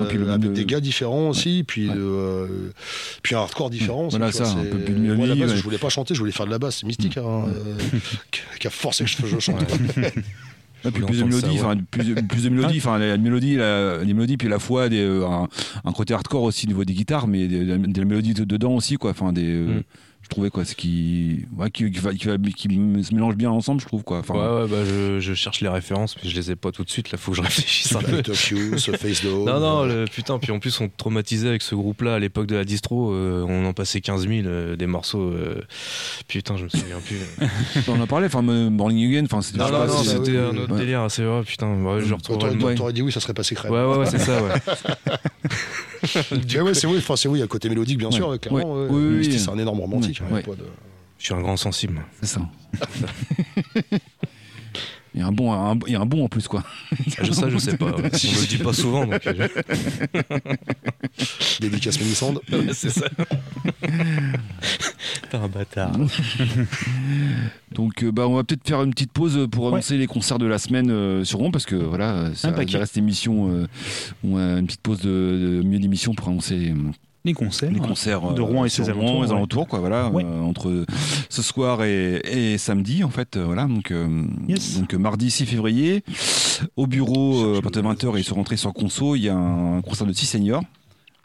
Euh, 0.00 0.04
Et 0.04 0.08
puis 0.08 0.18
le- 0.18 0.30
avec 0.30 0.44
le- 0.44 0.52
des 0.54 0.64
gars 0.64 0.80
différents 0.80 1.28
aussi, 1.30 1.64
puis 1.66 1.88
Ouais. 1.88 1.94
euh, 1.96 2.46
puis 3.22 3.34
un 3.34 3.38
hardcore 3.38 3.70
différent. 3.70 4.08
Voilà 4.08 4.30
vois, 4.30 4.44
ça, 4.46 4.52
un 4.52 4.64
peu 4.64 4.78
plus 4.78 4.94
de 4.94 5.14
Moi, 5.14 5.24
à 5.26 5.28
la 5.28 5.34
base, 5.34 5.50
ouais. 5.52 5.56
je 5.56 5.62
voulais 5.62 5.78
pas 5.78 5.88
chanter, 5.88 6.14
je 6.14 6.20
voulais 6.20 6.32
faire 6.32 6.46
de 6.46 6.50
la 6.50 6.58
basse. 6.58 6.78
C'est 6.80 6.86
mystique, 6.86 7.16
hein, 7.16 7.44
euh, 7.48 7.76
qui- 8.58 8.66
a 8.66 8.70
forcé 8.70 9.04
que 9.04 9.10
je, 9.10 9.26
je 9.26 9.38
chante. 9.38 9.60
Ouais, 10.84 10.90
puis 10.90 11.02
plus 11.02 11.16
de 11.18 11.22
entendre 11.22 11.36
mélodie, 11.36 11.58
ça, 11.58 11.64
enfin 11.66 11.76
plus, 11.90 12.14
de- 12.14 12.20
plus 12.20 12.44
de 12.44 12.48
mélodie, 12.50 12.76
enfin 12.78 12.98
la, 12.98 13.06
la 13.08 13.16
mélodie, 13.16 13.56
la, 13.56 13.98
les 14.04 14.12
mélodies, 14.12 14.36
puis 14.36 14.48
à 14.48 14.50
la 14.50 14.58
fois 14.58 14.90
des, 14.90 15.00
euh, 15.00 15.26
un, 15.26 15.48
un 15.84 15.92
côté 15.92 16.12
hardcore 16.12 16.42
aussi 16.42 16.66
au 16.66 16.68
niveau 16.68 16.84
des 16.84 16.92
guitares, 16.92 17.26
mais 17.26 17.48
des, 17.48 17.64
des- 17.78 18.04
mélodies 18.04 18.34
de- 18.34 18.44
dedans 18.44 18.72
aussi, 18.72 18.96
quoi. 18.96 19.12
Enfin 19.12 19.32
des, 19.32 19.46
euh, 19.46 19.78
Mm. 19.78 19.82
Je 20.34 20.40
trouvais 20.40 20.50
quoi, 20.50 20.64
ce 20.64 20.74
qui, 20.74 21.44
ouais, 21.56 21.70
qui, 21.70 21.88
qui, 21.92 22.00
va- 22.00 22.12
qui, 22.12 22.26
va- 22.26 22.36
qui 22.38 22.68
se 23.04 23.14
mélange 23.14 23.36
bien 23.36 23.50
ensemble, 23.52 23.80
je 23.80 23.86
trouve 23.86 24.02
quoi. 24.02 24.18
Enfin, 24.18 24.34
Ouais, 24.34 24.62
ouais, 24.62 24.68
bah 24.68 24.84
je, 24.84 25.20
je 25.20 25.32
cherche 25.34 25.60
les 25.60 25.68
références, 25.68 26.16
mais 26.20 26.28
je 26.28 26.34
les 26.34 26.50
ai 26.50 26.56
pas 26.56 26.72
tout 26.72 26.82
de 26.82 26.90
suite. 26.90 27.12
Là, 27.12 27.18
faut 27.18 27.30
que 27.30 27.36
je 27.36 27.42
réfléchisse 27.42 27.94
un 27.94 28.00
peu. 28.00 28.16
You, 28.50 28.76
ce 28.78 28.90
Face. 28.96 29.22
Non, 29.22 29.60
non, 29.60 29.84
le, 29.84 30.06
putain, 30.06 30.40
puis 30.40 30.50
en 30.50 30.58
plus, 30.58 30.80
on 30.80 30.88
traumatisait 30.88 31.48
avec 31.48 31.62
ce 31.62 31.76
groupe-là 31.76 32.16
à 32.16 32.18
l'époque 32.18 32.46
de 32.48 32.56
la 32.56 32.64
distro. 32.64 33.12
euh, 33.12 33.44
on 33.48 33.64
en 33.64 33.72
passait 33.72 34.00
15 34.00 34.26
000 34.26 34.46
euh, 34.48 34.74
des 34.74 34.86
morceaux. 34.88 35.22
euh, 35.22 35.60
putain, 36.26 36.56
je 36.56 36.64
me 36.64 36.68
souviens 36.68 36.98
plus. 36.98 37.20
on 37.88 37.92
en 37.92 38.00
a 38.02 38.06
parlé, 38.08 38.26
enfin 38.26 38.42
Morning 38.42 39.08
Again, 39.08 39.26
enfin 39.26 39.40
c'était 39.40 39.58
non, 39.58 39.88
c'était 40.02 40.32
oui, 40.32 40.38
un 40.38 40.56
autre 40.56 40.72
ouais. 40.72 40.80
délire. 40.80 41.06
C'est 41.10 41.22
vrai, 41.22 41.42
putain, 41.44 41.72
ouais, 41.80 42.00
je 42.04 42.12
retrouverai 42.12 42.54
le 42.54 42.74
T'aurais 42.74 42.92
dit 42.92 43.02
oui, 43.02 43.12
ça 43.12 43.20
serait 43.20 43.34
passé 43.34 43.54
crème. 43.54 43.72
Ouais, 43.72 43.84
ouais, 43.84 43.98
ouais, 43.98 44.06
c'est 44.06 44.18
ça, 44.18 44.42
ouais. 44.42 44.50
C'est 46.04 46.86
oui, 46.86 46.96
enfin, 46.98 47.16
c'est 47.16 47.28
oui, 47.28 47.38
il 47.38 47.40
y 47.40 47.42
a 47.42 47.44
le 47.44 47.48
côté 47.48 47.68
mélodique, 47.70 47.96
bien 47.98 48.08
Ouais. 48.08 48.14
sûr, 48.14 48.38
clairement. 48.38 48.74
Ouais. 48.74 48.80
ouais. 48.82 48.86
Oui, 48.90 49.02
oui, 49.10 49.16
Misty, 49.18 49.34
oui. 49.34 49.38
c'est 49.40 49.50
un 49.50 49.58
énorme 49.58 49.80
romantique. 49.80 50.20
Ouais. 50.30 50.42
pas 50.42 50.52
de- 50.52 50.66
Je 51.18 51.24
suis 51.24 51.34
un 51.34 51.40
grand 51.40 51.56
sensible. 51.56 52.00
c'est 52.20 52.26
ça. 52.28 52.42
Il 55.16 55.20
y 55.20 55.22
a 55.22 55.28
un 55.28 55.32
bon, 55.32 55.52
un- 55.52 55.78
il 55.86 55.92
y 55.92 55.94
a 55.94 56.00
un 56.00 56.06
bon 56.06 56.24
en 56.24 56.28
plus 56.28 56.48
quoi. 56.48 56.64
Je, 57.22 57.30
ça, 57.30 57.48
je 57.48 57.56
sais 57.58 57.76
pas. 57.76 57.86
ouais. 57.86 57.92
On 57.94 57.98
me 58.02 58.40
le 58.40 58.46
dit 58.48 58.58
pas 58.58 58.72
souvent, 58.72 59.06
donc. 59.06 59.24
euh, 59.28 59.46
Dédicace 61.60 62.00
Mélissande. 62.00 62.40
ouais, 62.50 62.72
c'est 62.72 62.90
ça. 62.90 63.06
T'es 65.30 65.36
un 65.36 65.46
bâtard. 65.46 65.92
Donc, 67.70 68.02
euh, 68.02 68.10
bah, 68.10 68.26
on 68.26 68.34
va 68.34 68.42
peut-être 68.42 68.66
faire 68.66 68.82
une 68.82 68.90
petite 68.90 69.12
pause 69.12 69.46
pour 69.52 69.68
annoncer 69.68 69.96
les 69.96 70.08
concerts 70.08 70.38
de 70.38 70.46
la 70.46 70.58
semaine 70.58 70.90
euh, 70.90 71.22
sur 71.24 71.38
parce 71.52 71.66
que 71.66 71.76
voilà, 71.76 72.34
ça 72.34 72.48
Un 72.48 72.52
paquet. 72.52 72.78
reste 72.78 72.96
émission. 72.96 73.50
euh, 73.52 73.68
on 74.24 74.36
a 74.36 74.58
une 74.58 74.66
petite 74.66 74.80
pause 74.82 75.00
de, 75.00 75.60
de 75.60 75.62
milieu 75.62 75.78
d'émission 75.78 76.12
pour 76.14 76.26
annoncer 76.28 76.70
euh, 76.70 76.90
Les 77.26 77.32
concerts. 77.32 77.70
les 77.70 77.80
concerts 77.80 78.32
De 78.34 78.40
euh, 78.40 78.44
Rouen 78.44 78.64
et 78.66 78.68
sur 78.68 78.84
ses 78.84 78.92
Rouen 78.92 79.22
alentours, 79.22 79.60
et 79.62 79.64
ouais. 79.64 79.68
quoi, 79.70 79.78
voilà, 79.78 80.10
Ouais. 80.10 80.24
euh, 80.24 80.40
entre 80.42 80.84
ce 81.30 81.40
soir 81.42 81.82
et, 81.82 82.20
et 82.52 82.58
samedi, 82.58 83.02
en 83.02 83.08
fait, 83.08 83.36
euh, 83.38 83.44
voilà. 83.44 83.64
Donc, 83.64 83.90
euh, 83.92 84.24
Yes. 84.46 84.78
donc 84.78 84.92
euh, 84.92 84.98
mardi 84.98 85.30
6 85.30 85.46
février, 85.46 86.04
au 86.76 86.86
bureau, 86.86 87.42
euh, 87.44 87.58
à 87.58 87.62
partir 87.62 87.82
de 87.82 87.88
20h, 87.88 88.18
ils 88.18 88.24
sont 88.24 88.34
rentrés 88.34 88.58
sur 88.58 88.74
Conso. 88.74 89.16
Il 89.16 89.22
y 89.22 89.30
a 89.30 89.36
un 89.36 89.80
concert 89.80 90.06
de 90.06 90.12
6 90.12 90.26
seniors. 90.26 90.62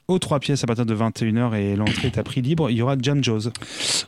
Aux 0.10 0.18
trois 0.18 0.40
pièces 0.40 0.64
à 0.64 0.68
partir 0.68 0.88
de 0.88 0.96
21h 0.96 1.54
et 1.56 1.76
l'entrée 1.76 2.08
est 2.08 2.18
à 2.18 2.24
prix 2.24 2.42
libre. 2.42 2.72
Il 2.72 2.78
y 2.78 2.82
aura 2.82 2.96
Jam 3.00 3.24
Joe's. 3.24 3.50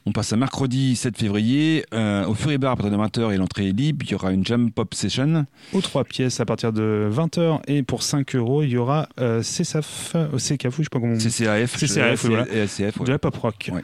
On 0.08 0.12
passe 0.12 0.34
à 0.34 0.36
mercredi 0.36 0.96
7 0.96 1.16
février, 1.16 1.86
euh, 1.94 2.26
au 2.26 2.34
Fury 2.34 2.58
Bar 2.58 2.72
à 2.72 2.76
partir 2.76 2.98
de 2.98 3.02
20h 3.04 3.32
et 3.34 3.38
l'entrée 3.38 3.68
est 3.70 3.72
libre. 3.72 4.04
Il 4.06 4.12
y 4.12 4.16
aura 4.16 4.32
une 4.32 4.44
jam 4.44 4.72
pop 4.72 4.94
session. 4.96 5.46
Aux 5.74 5.82
trois 5.82 6.04
pièces 6.04 6.40
à 6.40 6.46
partir 6.46 6.74
de 6.74 7.08
20h 7.14 7.60
et 7.68 7.84
pour 7.84 8.02
5 8.02 8.36
euros, 8.36 8.64
il 8.64 8.70
y 8.72 8.78
aura 8.78 9.08
euh, 9.20 9.42
CSAF, 9.44 10.14
euh, 10.16 10.38
CKF, 10.40 10.76
je 10.78 10.84
sais 10.84 10.90
pas 10.92 11.00
comment 11.00 11.14
on 11.14 11.18
dit. 11.18 11.30
CCAF, 11.30 11.78
CCAF, 11.78 12.26
et 12.26 12.28
voilà. 12.28 12.46
LCF, 12.52 12.98
ouais. 13.00 13.06
De 13.06 13.12
la 13.12 13.20
pop 13.20 13.38
rock. 13.38 13.70
Ouais. 13.72 13.84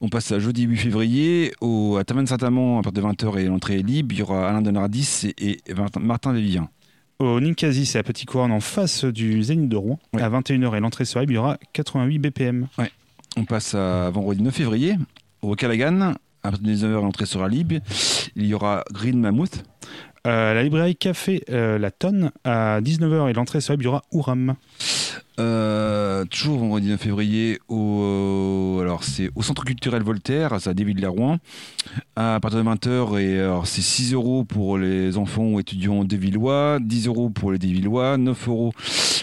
On 0.00 0.08
passe 0.08 0.30
à 0.30 0.38
jeudi 0.38 0.62
8 0.62 0.76
février, 0.76 1.52
au, 1.60 1.96
à 1.96 2.04
Taverne 2.04 2.26
Saint-Amand 2.28 2.78
à 2.78 2.82
partir 2.82 3.02
de 3.02 3.08
20h 3.08 3.38
et 3.40 3.44
l'entrée 3.46 3.80
est 3.80 3.82
libre. 3.82 4.14
Il 4.14 4.18
y 4.20 4.22
aura 4.22 4.48
Alain 4.48 4.62
Donardis 4.62 5.32
et, 5.38 5.58
et 5.66 5.74
Martin- 5.74 6.00
Martin 6.00 6.32
Vévien. 6.32 6.68
Au 7.22 7.38
Ninkasi, 7.38 7.86
c'est 7.86 8.00
à 8.00 8.02
Petit 8.02 8.26
Couronne 8.26 8.50
en 8.50 8.58
face 8.58 9.04
du 9.04 9.44
Zénith 9.44 9.68
de 9.68 9.76
Rouen. 9.76 10.00
Ouais. 10.12 10.22
À 10.22 10.28
21h 10.28 10.76
et 10.76 10.80
l'entrée 10.80 11.04
sera 11.04 11.20
libre, 11.20 11.32
il 11.32 11.36
y 11.36 11.38
aura 11.38 11.56
88 11.72 12.18
BPM. 12.18 12.66
On 13.36 13.44
passe 13.44 13.76
à 13.76 14.10
vendredi 14.10 14.42
9 14.42 14.52
février, 14.52 14.96
au 15.40 15.54
Calagan. 15.54 16.14
À 16.42 16.50
partir 16.50 16.66
de 16.66 16.72
19h, 16.74 17.00
l'entrée 17.00 17.26
sera 17.26 17.48
libre. 17.48 17.76
Il 18.34 18.44
y 18.46 18.54
aura 18.54 18.82
Green 18.90 19.20
Mammoth. 19.20 19.62
Euh, 20.24 20.54
la 20.54 20.62
librairie 20.62 20.94
Café 20.94 21.42
euh, 21.50 21.78
La 21.78 21.90
Tonne, 21.90 22.30
à 22.44 22.80
19h 22.80 23.28
et 23.28 23.32
l'entrée 23.32 23.60
sera 23.60 23.76
il 23.76 23.98
y. 24.12 24.54
Euh, 25.40 26.24
toujours 26.26 26.58
vendredi 26.58 26.88
9 26.90 27.00
février 27.00 27.58
au, 27.68 28.78
alors 28.80 29.02
c'est 29.02 29.30
au 29.34 29.42
Centre 29.42 29.64
culturel 29.64 30.04
Voltaire, 30.04 30.52
à 30.52 30.74
Desvilles-la-Rouen. 30.74 31.38
À 32.14 32.38
partir 32.40 32.62
de 32.62 32.70
20h, 32.70 33.18
et 33.18 33.62
c'est 33.64 33.80
6 33.80 34.12
euros 34.12 34.44
pour 34.44 34.78
les 34.78 35.16
enfants 35.16 35.44
ou 35.44 35.58
étudiants 35.58 36.04
dévillois, 36.04 36.78
10 36.80 37.08
euros 37.08 37.28
pour 37.28 37.50
les 37.50 37.58
dévillois, 37.58 38.16
9 38.16 38.48
euros 38.48 38.72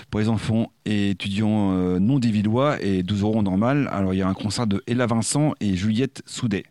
pour 0.09 0.19
les 0.19 0.27
enfants 0.27 0.73
et 0.83 1.11
étudiants 1.11 1.99
non 1.99 2.19
dévillois 2.19 2.81
et 2.81 3.03
12 3.03 3.21
euros 3.21 3.41
normal. 3.41 3.87
Alors 3.93 4.13
il 4.13 4.17
y 4.17 4.21
a 4.21 4.27
un 4.27 4.33
concert 4.33 4.67
de 4.67 4.83
Ella 4.85 5.05
Vincent 5.05 5.53
et 5.61 5.77
Juliette 5.77 6.23
Soudet. 6.25 6.65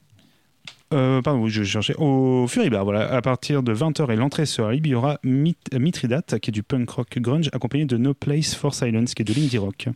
Euh, 0.94 1.20
pardon, 1.20 1.46
je 1.48 1.62
cherchais. 1.64 1.94
Au 1.98 2.46
Furibar, 2.48 2.84
voilà. 2.84 3.12
À 3.12 3.20
partir 3.20 3.62
de 3.62 3.74
20h 3.74 4.10
et 4.10 4.16
l'entrée 4.16 4.46
sera 4.46 4.72
libre, 4.72 4.86
il 4.86 4.90
y 4.90 4.94
aura 4.94 5.18
Mit- 5.22 5.56
Mithridate, 5.78 6.38
qui 6.38 6.50
est 6.50 6.52
du 6.52 6.62
punk 6.62 6.88
rock 6.88 7.18
grunge, 7.18 7.50
accompagné 7.52 7.84
de 7.84 7.96
No 7.98 8.14
Place 8.14 8.54
for 8.54 8.74
Silence, 8.74 9.14
qui 9.14 9.22
est 9.22 9.24
de 9.26 9.34
l'indie 9.34 9.58
rock. 9.58 9.88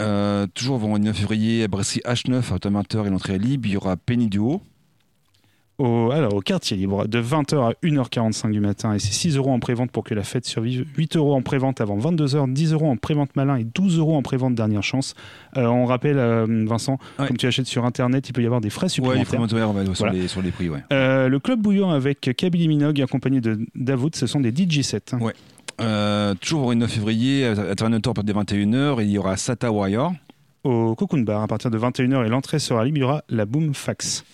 Euh, 0.00 0.48
toujours 0.54 0.78
vendredi 0.78 1.04
9 1.06 1.16
février 1.16 1.62
à 1.62 1.68
Bressy 1.68 2.00
H9 2.04 2.38
à 2.38 2.42
partir 2.58 2.70
de 2.72 2.76
20h 2.78 3.06
et 3.06 3.10
l'entrée 3.10 3.34
est 3.34 3.38
libre. 3.38 3.68
Il 3.68 3.72
y 3.72 3.76
aura 3.76 3.96
Penny 3.96 4.26
Duo. 4.28 4.60
Au, 5.78 6.12
alors, 6.12 6.34
au 6.34 6.40
quartier 6.40 6.76
libre, 6.76 7.08
de 7.08 7.20
20h 7.20 7.70
à 7.70 7.72
1h45 7.82 8.52
du 8.52 8.60
matin, 8.60 8.94
et 8.94 9.00
c'est 9.00 9.12
6 9.12 9.36
euros 9.36 9.50
en 9.50 9.58
prévente 9.58 9.90
pour 9.90 10.04
que 10.04 10.14
la 10.14 10.22
fête 10.22 10.44
survive, 10.46 10.86
8 10.96 11.16
euros 11.16 11.34
en 11.34 11.42
prévente 11.42 11.80
avant 11.80 11.98
22h, 11.98 12.52
10 12.52 12.72
euros 12.74 12.86
en 12.88 12.96
prévente 12.96 13.34
malin 13.34 13.56
et 13.56 13.64
12 13.64 13.98
euros 13.98 14.16
en 14.16 14.22
prévente 14.22 14.54
dernière 14.54 14.84
chance. 14.84 15.14
Euh, 15.56 15.66
on 15.66 15.84
rappelle, 15.84 16.18
euh, 16.18 16.46
Vincent, 16.68 16.98
Ouais. 17.18 17.26
comme 17.26 17.36
tu 17.36 17.46
achètes 17.46 17.66
sur 17.66 17.84
internet, 17.84 18.28
il 18.28 18.32
peut 18.32 18.42
y 18.42 18.46
avoir 18.46 18.60
des 18.60 18.70
frais 18.70 18.84
Ouais, 18.84 18.88
supplémentaires. 18.88 19.20
les 19.24 19.24
promotoires 19.26 19.74
ouais, 19.74 19.84
sur, 19.86 19.94
Voilà. 19.94 20.12
les, 20.12 20.28
sur 20.28 20.42
les 20.42 20.52
prix, 20.52 20.68
ouais. 20.68 20.78
Euh, 20.92 21.28
le 21.28 21.38
club 21.40 21.60
bouillon 21.60 21.90
avec 21.90 22.20
Kabylie 22.36 22.68
Minogue 22.68 23.00
accompagné 23.02 23.40
de 23.40 23.58
Davout, 23.74 24.14
ce 24.14 24.28
sont 24.28 24.38
des 24.40 24.52
DJ 24.54 24.82
sets. 24.82 25.16
Ouais. 25.20 25.32
Euh, 25.80 26.34
toujours 26.34 26.68
le 26.70 26.76
9 26.76 26.88
février, 26.88 27.46
à 27.46 27.74
Terminator 27.74 28.14
de 28.14 28.32
21h, 28.32 29.02
il 29.02 29.10
y 29.10 29.18
aura 29.18 29.36
Sata 29.36 29.72
Warrior. 29.72 30.12
Au 30.62 30.94
Cocoon 30.94 31.22
Bar, 31.22 31.42
à 31.42 31.48
partir 31.48 31.70
de 31.72 31.78
21h 31.78 32.24
et 32.24 32.28
l'entrée 32.28 32.60
sera 32.60 32.84
libre, 32.84 32.96
il 32.98 33.00
y 33.00 33.04
aura 33.04 33.24
la 33.28 33.44
Boom 33.44 33.74
Fax. 33.74 34.24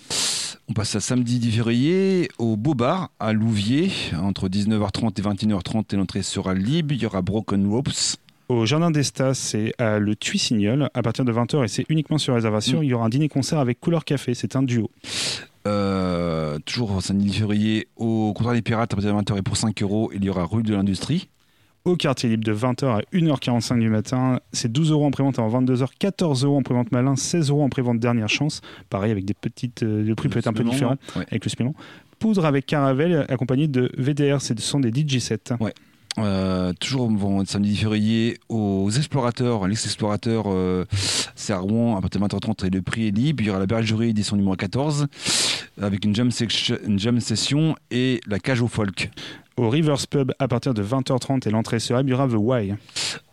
On 0.71 0.73
passe 0.73 0.95
à 0.95 1.01
samedi 1.01 1.41
10 1.41 1.51
février 1.51 2.29
au 2.39 2.57
Beau 2.57 2.75
Bar 2.75 3.11
à 3.19 3.33
Louviers, 3.33 3.91
entre 4.23 4.49
19h30 4.49 5.19
et 5.19 5.23
21h30 5.23 5.93
et 5.93 5.97
l'entrée 5.97 6.23
sera 6.23 6.55
libre. 6.55 6.95
Il 6.95 7.03
y 7.03 7.07
aura 7.07 7.23
Broken 7.23 7.67
Ropes. 7.67 7.89
Au 8.49 8.67
Jardin 8.67 8.93
d'Estas, 8.93 9.35
c'est 9.35 9.75
à 9.79 9.99
le 9.99 10.15
Tuissignol, 10.15 10.89
à 10.95 11.03
partir 11.03 11.25
de 11.25 11.33
20h 11.33 11.65
et 11.65 11.67
c'est 11.67 11.85
uniquement 11.89 12.19
sur 12.19 12.35
réservation. 12.35 12.79
Mm. 12.79 12.85
Il 12.85 12.87
y 12.87 12.95
aura 12.95 13.07
un 13.07 13.09
dîner-concert 13.09 13.59
avec 13.59 13.81
Couleur 13.81 14.05
Café, 14.05 14.35
c'est 14.35 14.55
un 14.55 14.63
duo. 14.63 14.93
Euh, 15.67 16.61
toujours 16.65 17.03
samedi 17.03 17.31
10 17.31 17.39
février 17.39 17.89
au 17.97 18.33
Comptoir 18.33 18.55
des 18.55 18.63
Pirates 18.63 18.93
à 18.93 18.97
partir 18.97 19.13
de 19.13 19.21
20h 19.21 19.39
et 19.39 19.43
pour 19.43 19.57
5 19.57 19.83
euros, 19.83 20.13
il 20.15 20.23
y 20.23 20.31
aura 20.31 20.45
Rue 20.45 20.63
de 20.63 20.73
l'Industrie. 20.73 21.29
Au 21.87 21.97
quartier 21.97 22.29
libre 22.29 22.45
de 22.45 22.53
20h 22.55 22.85
à 22.87 23.01
1h45 23.15 23.79
du 23.81 23.89
matin, 23.89 24.39
c'est 24.53 24.71
12 24.71 24.91
euros 24.91 25.07
en 25.07 25.11
prévente 25.11 25.39
avant 25.39 25.63
22h, 25.63 25.87
14 25.99 26.45
euros 26.45 26.59
en 26.59 26.63
prévente 26.63 26.93
malin, 26.93 27.17
16 27.17 27.49
euros 27.51 27.63
en 27.63 27.71
prévente 27.71 27.99
dernière 27.99 28.29
chance. 28.29 28.61
Pareil, 28.91 29.11
avec 29.11 29.25
des 29.25 29.33
petites. 29.35 29.83
euh, 29.83 30.03
le 30.05 30.15
prix 30.15 30.29
peut 30.29 30.39
être 30.41 30.47
un 30.47 30.53
peu 30.53 30.63
différent 30.63 30.97
ouais. 31.17 31.25
avec 31.31 31.45
le 31.45 31.51
spément. 31.51 31.75
Poudre 32.19 32.45
avec 32.45 32.67
Caravelle, 32.67 33.25
accompagné 33.31 33.67
de 33.67 33.91
VDR, 33.97 34.43
ce 34.43 34.55
sont 34.59 34.79
des 34.81 34.91
DJ 34.93 35.21
sets. 35.21 35.53
Euh, 36.19 36.73
toujours 36.81 37.09
bon, 37.09 37.45
samedi 37.47 37.71
10 37.71 37.77
février 37.79 38.37
aux 38.51 38.91
explorateurs, 38.91 39.67
l'ex-explorateur 39.69 40.45
euh, 40.49 40.85
c'est 41.37 41.53
à 41.55 41.59
Rouen 41.61 41.97
à 41.97 42.01
partir 42.03 42.21
de 42.21 42.27
20h30 42.27 42.67
et 42.67 42.71
le 42.71 42.83
prix 42.83 43.07
est 43.09 43.11
libre. 43.13 43.43
Il 43.43 43.47
y 43.47 43.51
aura 43.51 43.59
la 43.61 43.67
bergerie 43.67 44.11
édition 44.11 44.37
numéro 44.37 44.55
14 44.57 45.07
avec 45.81 46.05
une 46.05 46.15
jam, 46.15 46.31
section- 46.31 46.77
une 46.87 46.99
jam 46.99 47.19
session 47.21 47.75
et 47.91 48.21
la 48.27 48.39
cage 48.39 48.61
au 48.61 48.69
folk. 48.69 49.11
Au 49.61 49.69
Rivers 49.69 50.07
Pub, 50.09 50.33
à 50.39 50.49
partir 50.49 50.73
de 50.73 50.83
20h30 50.83 51.47
et 51.47 51.51
l'entrée 51.51 51.81
sera 51.81 52.01
il 52.01 52.09
y 52.09 52.15
aura 52.15 52.27
The 52.27 52.35
Why. 52.35 52.73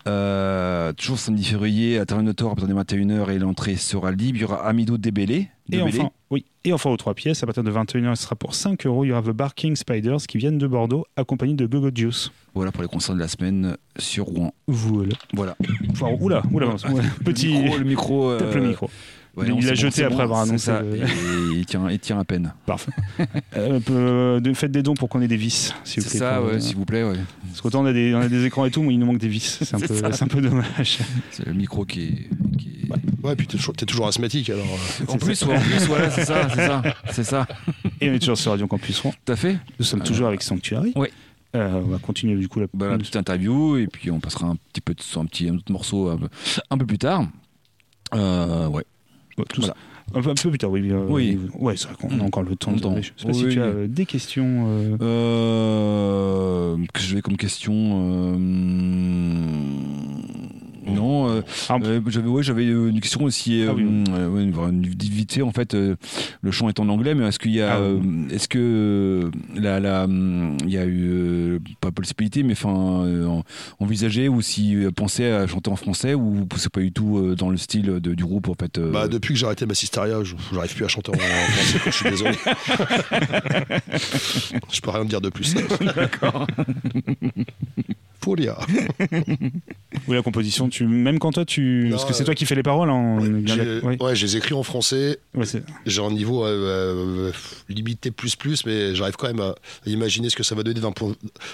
Euh, 0.10 0.92
toujours 0.92 1.18
samedi 1.20 1.46
février 1.46 2.00
à 2.00 2.06
Terminator 2.06 2.52
à 2.52 2.56
partir 2.56 2.76
de 2.76 2.82
21h 2.82 3.32
et 3.32 3.40
l'entrée 3.40 3.78
sera 3.78 4.12
libre. 4.12 4.38
Il 4.38 4.42
y 4.42 4.44
aura 4.44 4.68
Amido 4.68 4.98
Débélé. 4.98 5.48
Et 5.72 5.82
enfin, 5.82 6.10
oui, 6.30 6.44
et 6.66 6.74
enfin 6.74 6.90
aux 6.90 6.98
trois 6.98 7.14
pièces, 7.14 7.44
à 7.44 7.46
partir 7.46 7.64
de 7.64 7.72
21h, 7.72 8.16
ce 8.16 8.24
sera 8.24 8.36
pour 8.36 8.56
5 8.56 8.86
euros. 8.86 9.06
Il 9.06 9.08
y 9.08 9.12
aura 9.14 9.22
The 9.22 9.30
Barking 9.30 9.78
Spiders 9.78 10.18
qui 10.28 10.38
viennent 10.38 10.58
de 10.58 10.68
Bordeaux, 10.68 11.06
accompagnés 11.16 11.54
de 11.54 11.66
Gogo 11.66 11.92
Juice. 11.96 12.30
Voilà 12.54 12.74
pour 12.74 12.82
les 12.82 12.90
concerts 12.90 13.16
de 13.16 13.22
la 13.22 13.30
semaine 13.30 13.78
sur 13.98 14.26
Rouen. 14.26 14.54
Voilà. 14.68 15.16
Voilà. 15.34 15.56
Enfin, 15.92 16.08
oula, 16.20 16.44
oula, 16.52 16.68
ouais, 16.68 17.04
petit. 17.24 17.54
Le 17.54 17.62
micro. 17.62 17.78
Le 17.78 17.86
micro, 17.86 18.30
euh, 18.32 18.40
Tape 18.40 18.56
le 18.56 18.68
micro. 18.68 18.90
Ouais, 19.38 19.46
Il 19.48 19.54
l'a 19.56 19.62
c'est 19.62 19.68
bon, 19.70 19.76
jeté 19.76 19.92
c'est 19.98 20.04
après 20.04 20.18
bon, 20.18 20.24
avoir 20.24 20.44
c'est 20.44 20.50
annoncé 20.50 20.66
ça. 20.66 20.82
le- 20.82 20.96
Et 20.98 21.60
il 21.60 21.66
tient, 21.66 21.90
il 21.90 22.00
tient 22.00 22.20
à 22.20 22.24
peine. 22.26 22.54
Parfait. 22.66 22.92
Euh, 23.56 24.40
de- 24.40 24.54
faites 24.54 24.72
des 24.72 24.84
dons 24.84 24.94
pour 24.94 25.10
qu'on 25.10 25.22
ait 25.22 25.28
des 25.28 25.38
vis, 25.38 25.74
s'il 25.84 26.04
vous 26.04 26.10
C'est 26.10 26.18
plaît. 26.20 26.28
ça, 26.28 26.42
ouais, 26.42 26.54
euh, 26.56 26.60
s'il 26.60 26.76
vous 26.76 26.86
plaît. 26.86 27.04
Ouais. 27.04 27.16
Parce 27.48 27.62
qu'autant 27.62 27.82
on 27.82 27.86
a, 27.86 27.94
des, 27.94 28.14
on 28.14 28.20
a 28.22 28.28
des 28.30 28.46
écrans 28.46 28.66
et 28.66 28.72
tout, 28.72 28.84
mais 28.84 28.94
il 28.94 29.00
nous 29.00 29.06
manque 29.06 29.18
des 29.18 29.28
vis. 29.28 29.60
C'est 29.64 29.74
un, 29.76 29.80
C'est 29.80 29.88
peu- 29.88 29.96
ça. 29.96 30.12
c'est 30.12 30.24
un 30.24 30.28
peu 30.28 30.42
dommage. 30.42 31.00
C'est 31.32 31.46
le 31.46 31.54
micro 31.54 31.86
qui 31.86 32.02
est. 32.04 32.30
qui 32.58 32.70
est- 32.70 33.26
Ouais, 33.26 33.36
puis 33.36 33.48
t'es 33.48 33.58
toujours, 33.58 33.74
t'es 33.76 33.86
toujours 33.86 34.08
asthmatique 34.08 34.50
alors. 34.50 34.66
euh, 34.66 35.06
En 35.08 35.18
plus, 35.18 35.42
ouais, 35.44 35.56
en 35.58 35.60
plus, 35.60 35.86
voilà, 35.88 36.10
c'est 36.10 36.26
ça, 36.26 36.48
c'est 36.50 36.66
ça, 36.68 36.82
c'est 37.12 37.24
ça. 37.24 37.48
Et 38.02 38.10
on 38.10 38.14
est 38.14 38.20
toujours 38.20 38.38
sur 38.38 38.52
Radio 38.52 38.68
Campus 38.68 39.00
Rouen. 39.00 39.14
Tout 39.26 39.34
à 39.34 39.36
fait. 39.36 39.58
Nous 39.80 39.86
sommes 39.86 40.04
toujours 40.04 40.28
avec 40.28 40.42
Sanctuary. 40.44 40.94
oui. 40.96 41.08
Euh, 41.56 41.82
on 41.84 41.88
va 41.88 41.98
continuer 41.98 42.36
du 42.36 42.50
coup 42.50 42.60
la, 42.60 42.68
Bah, 42.74 42.98
petite 42.98 43.16
interview 43.16 43.78
et 43.78 43.88
puis 43.88 44.12
on 44.12 44.20
passera 44.20 44.48
un 44.48 44.58
petit 44.74 44.82
peu 44.82 44.94
de, 44.94 45.02
sur 45.02 45.22
un 45.22 45.26
petit 45.26 45.48
un 45.48 45.56
autre 45.56 45.72
morceau 45.72 46.10
un 46.10 46.18
peu, 46.18 46.28
un 46.70 46.78
peu 46.78 46.86
plus 46.86 46.98
tard. 46.98 47.26
Euh, 48.14 48.68
ouais. 48.68 48.84
Tout 49.50 49.62
Voilà. 49.62 49.74
ça. 49.74 49.80
Un 50.18 50.22
peu, 50.22 50.30
un 50.30 50.34
peu 50.36 50.50
plus 50.50 50.58
tard, 50.58 50.72
oui. 50.72 50.90
euh, 50.90 51.06
Oui. 51.10 51.38
Ouais, 51.60 51.76
c'est 51.76 51.88
vrai 51.90 51.96
qu'on 52.00 52.20
a 52.20 52.24
encore 52.24 52.44
le 52.44 52.56
temps. 52.56 52.72
de-. 52.72 53.02
Je 53.02 53.08
sais 53.18 53.28
pas 53.28 53.34
si 53.34 53.48
tu 53.50 53.60
as 53.60 53.66
euh, 53.66 53.88
des 53.88 54.06
questions. 54.06 54.66
euh, 54.68 54.98
Euh, 55.02 56.78
que 56.94 57.02
je 57.02 57.16
vais 57.16 57.22
comme 57.22 57.36
question. 57.38 58.38
Non, 60.94 61.30
euh, 61.30 61.42
Ah, 61.70 61.78
euh, 61.84 62.02
j'avais 62.08 62.28
ouais, 62.28 62.44
j'avais 62.44 62.66
euh, 62.66 62.90
une 62.90 63.00
question 63.02 63.24
aussi. 63.24 63.64
Ah 63.68 63.74
oui, 63.74 63.86
euh, 64.10 64.30
ouais, 64.30 64.44
une- 64.44 64.86
une- 64.86 64.88
vite 64.88 65.34
fait, 65.34 65.42
en 65.42 65.52
fait, 65.52 65.74
euh, 65.74 65.96
le 66.42 66.52
chant 66.52 66.70
est 66.70 66.80
en 66.80 66.88
anglais, 66.90 67.16
mais 67.16 67.26
est-ce 67.28 67.40
qu'il 67.40 67.52
y 67.52 67.62
a, 67.62 67.76
Ah 67.76 67.82
oui. 67.82 68.28
est-ce 68.32 68.48
que 68.48 69.30
la, 69.56 69.80
la, 69.80 70.08
il 70.10 70.70
y 70.70 70.78
a 70.78 70.86
eu 70.86 71.60
pas 71.82 71.92
possibilité, 71.92 72.44
mais 72.44 72.54
enfin 72.54 73.04
euh, 73.06 73.26
en- 73.26 73.44
envisagé 73.80 74.30
ou 74.30 74.42
si 74.42 74.76
pensé 74.96 75.26
à 75.26 75.48
chanter 75.48 75.70
en 75.72 75.76
français 75.76 76.14
ou 76.14 76.48
c'est 76.56 76.72
pas 76.72 76.82
du 76.82 76.92
tout 76.92 77.18
euh, 77.18 77.36
dans 77.36 77.50
le 77.50 77.58
style 77.58 77.86
de- 78.02 78.14
du 78.14 78.24
groupe 78.24 78.50
en 78.50 78.54
fait. 78.56 78.78
euh, 78.78 78.92
Bah, 78.92 79.08
depuis 79.08 79.34
que 79.34 79.40
j'ai 79.40 79.46
arrêté 79.46 79.66
je- 80.24 80.36
j'arrive 80.54 80.76
plus 80.76 80.86
à 80.86 80.88
chanter 80.88 81.12
en 81.12 81.16
en 81.16 81.18
français, 81.18 81.80
je 81.86 81.92
suis 81.92 82.10
désolé. 82.10 82.32
je 84.72 84.82
peux 84.82 84.90
rien 84.92 85.06
dire 85.06 85.22
de 85.22 85.30
plus. 85.30 85.54
D'accord. 85.96 86.48
Folia. 88.24 88.58
Oui, 90.08 90.16
la 90.16 90.22
composition, 90.22 90.70
tu... 90.70 90.86
même 90.86 91.20
quand 91.20 91.32
toi, 91.32 91.44
tu. 91.44 91.86
Non, 91.86 91.92
Parce 91.92 92.06
que 92.06 92.14
c'est 92.14 92.22
euh, 92.22 92.26
toi 92.26 92.36
qui 92.36 92.46
fais 92.46 92.56
les 92.56 92.64
paroles. 92.64 92.90
Hein, 92.90 93.20
J'ai- 93.46 93.58
d'accord. 93.58 93.90
Ouais. 93.90 94.02
Ouais, 94.02 94.16
je 94.16 94.26
les 94.26 94.38
écris 94.38 94.54
en 94.54 94.64
français. 94.64 95.18
Ouais, 95.34 95.44
J'ai 95.86 96.02
un 96.02 96.12
niveau 96.12 96.46
euh, 96.46 97.30
euh, 97.30 97.32
limité 97.68 98.12
plus 98.12 98.36
plus, 98.36 98.66
mais 98.66 98.96
j'arrive 98.96 99.16
quand 99.18 99.28
même 99.28 99.42
à, 99.42 99.56
imaginer 99.86 100.30
ce 100.30 100.36
que 100.36 100.44
ça 100.44 100.56
va 100.56 100.64
donner 100.64 100.80
point, 100.96 101.14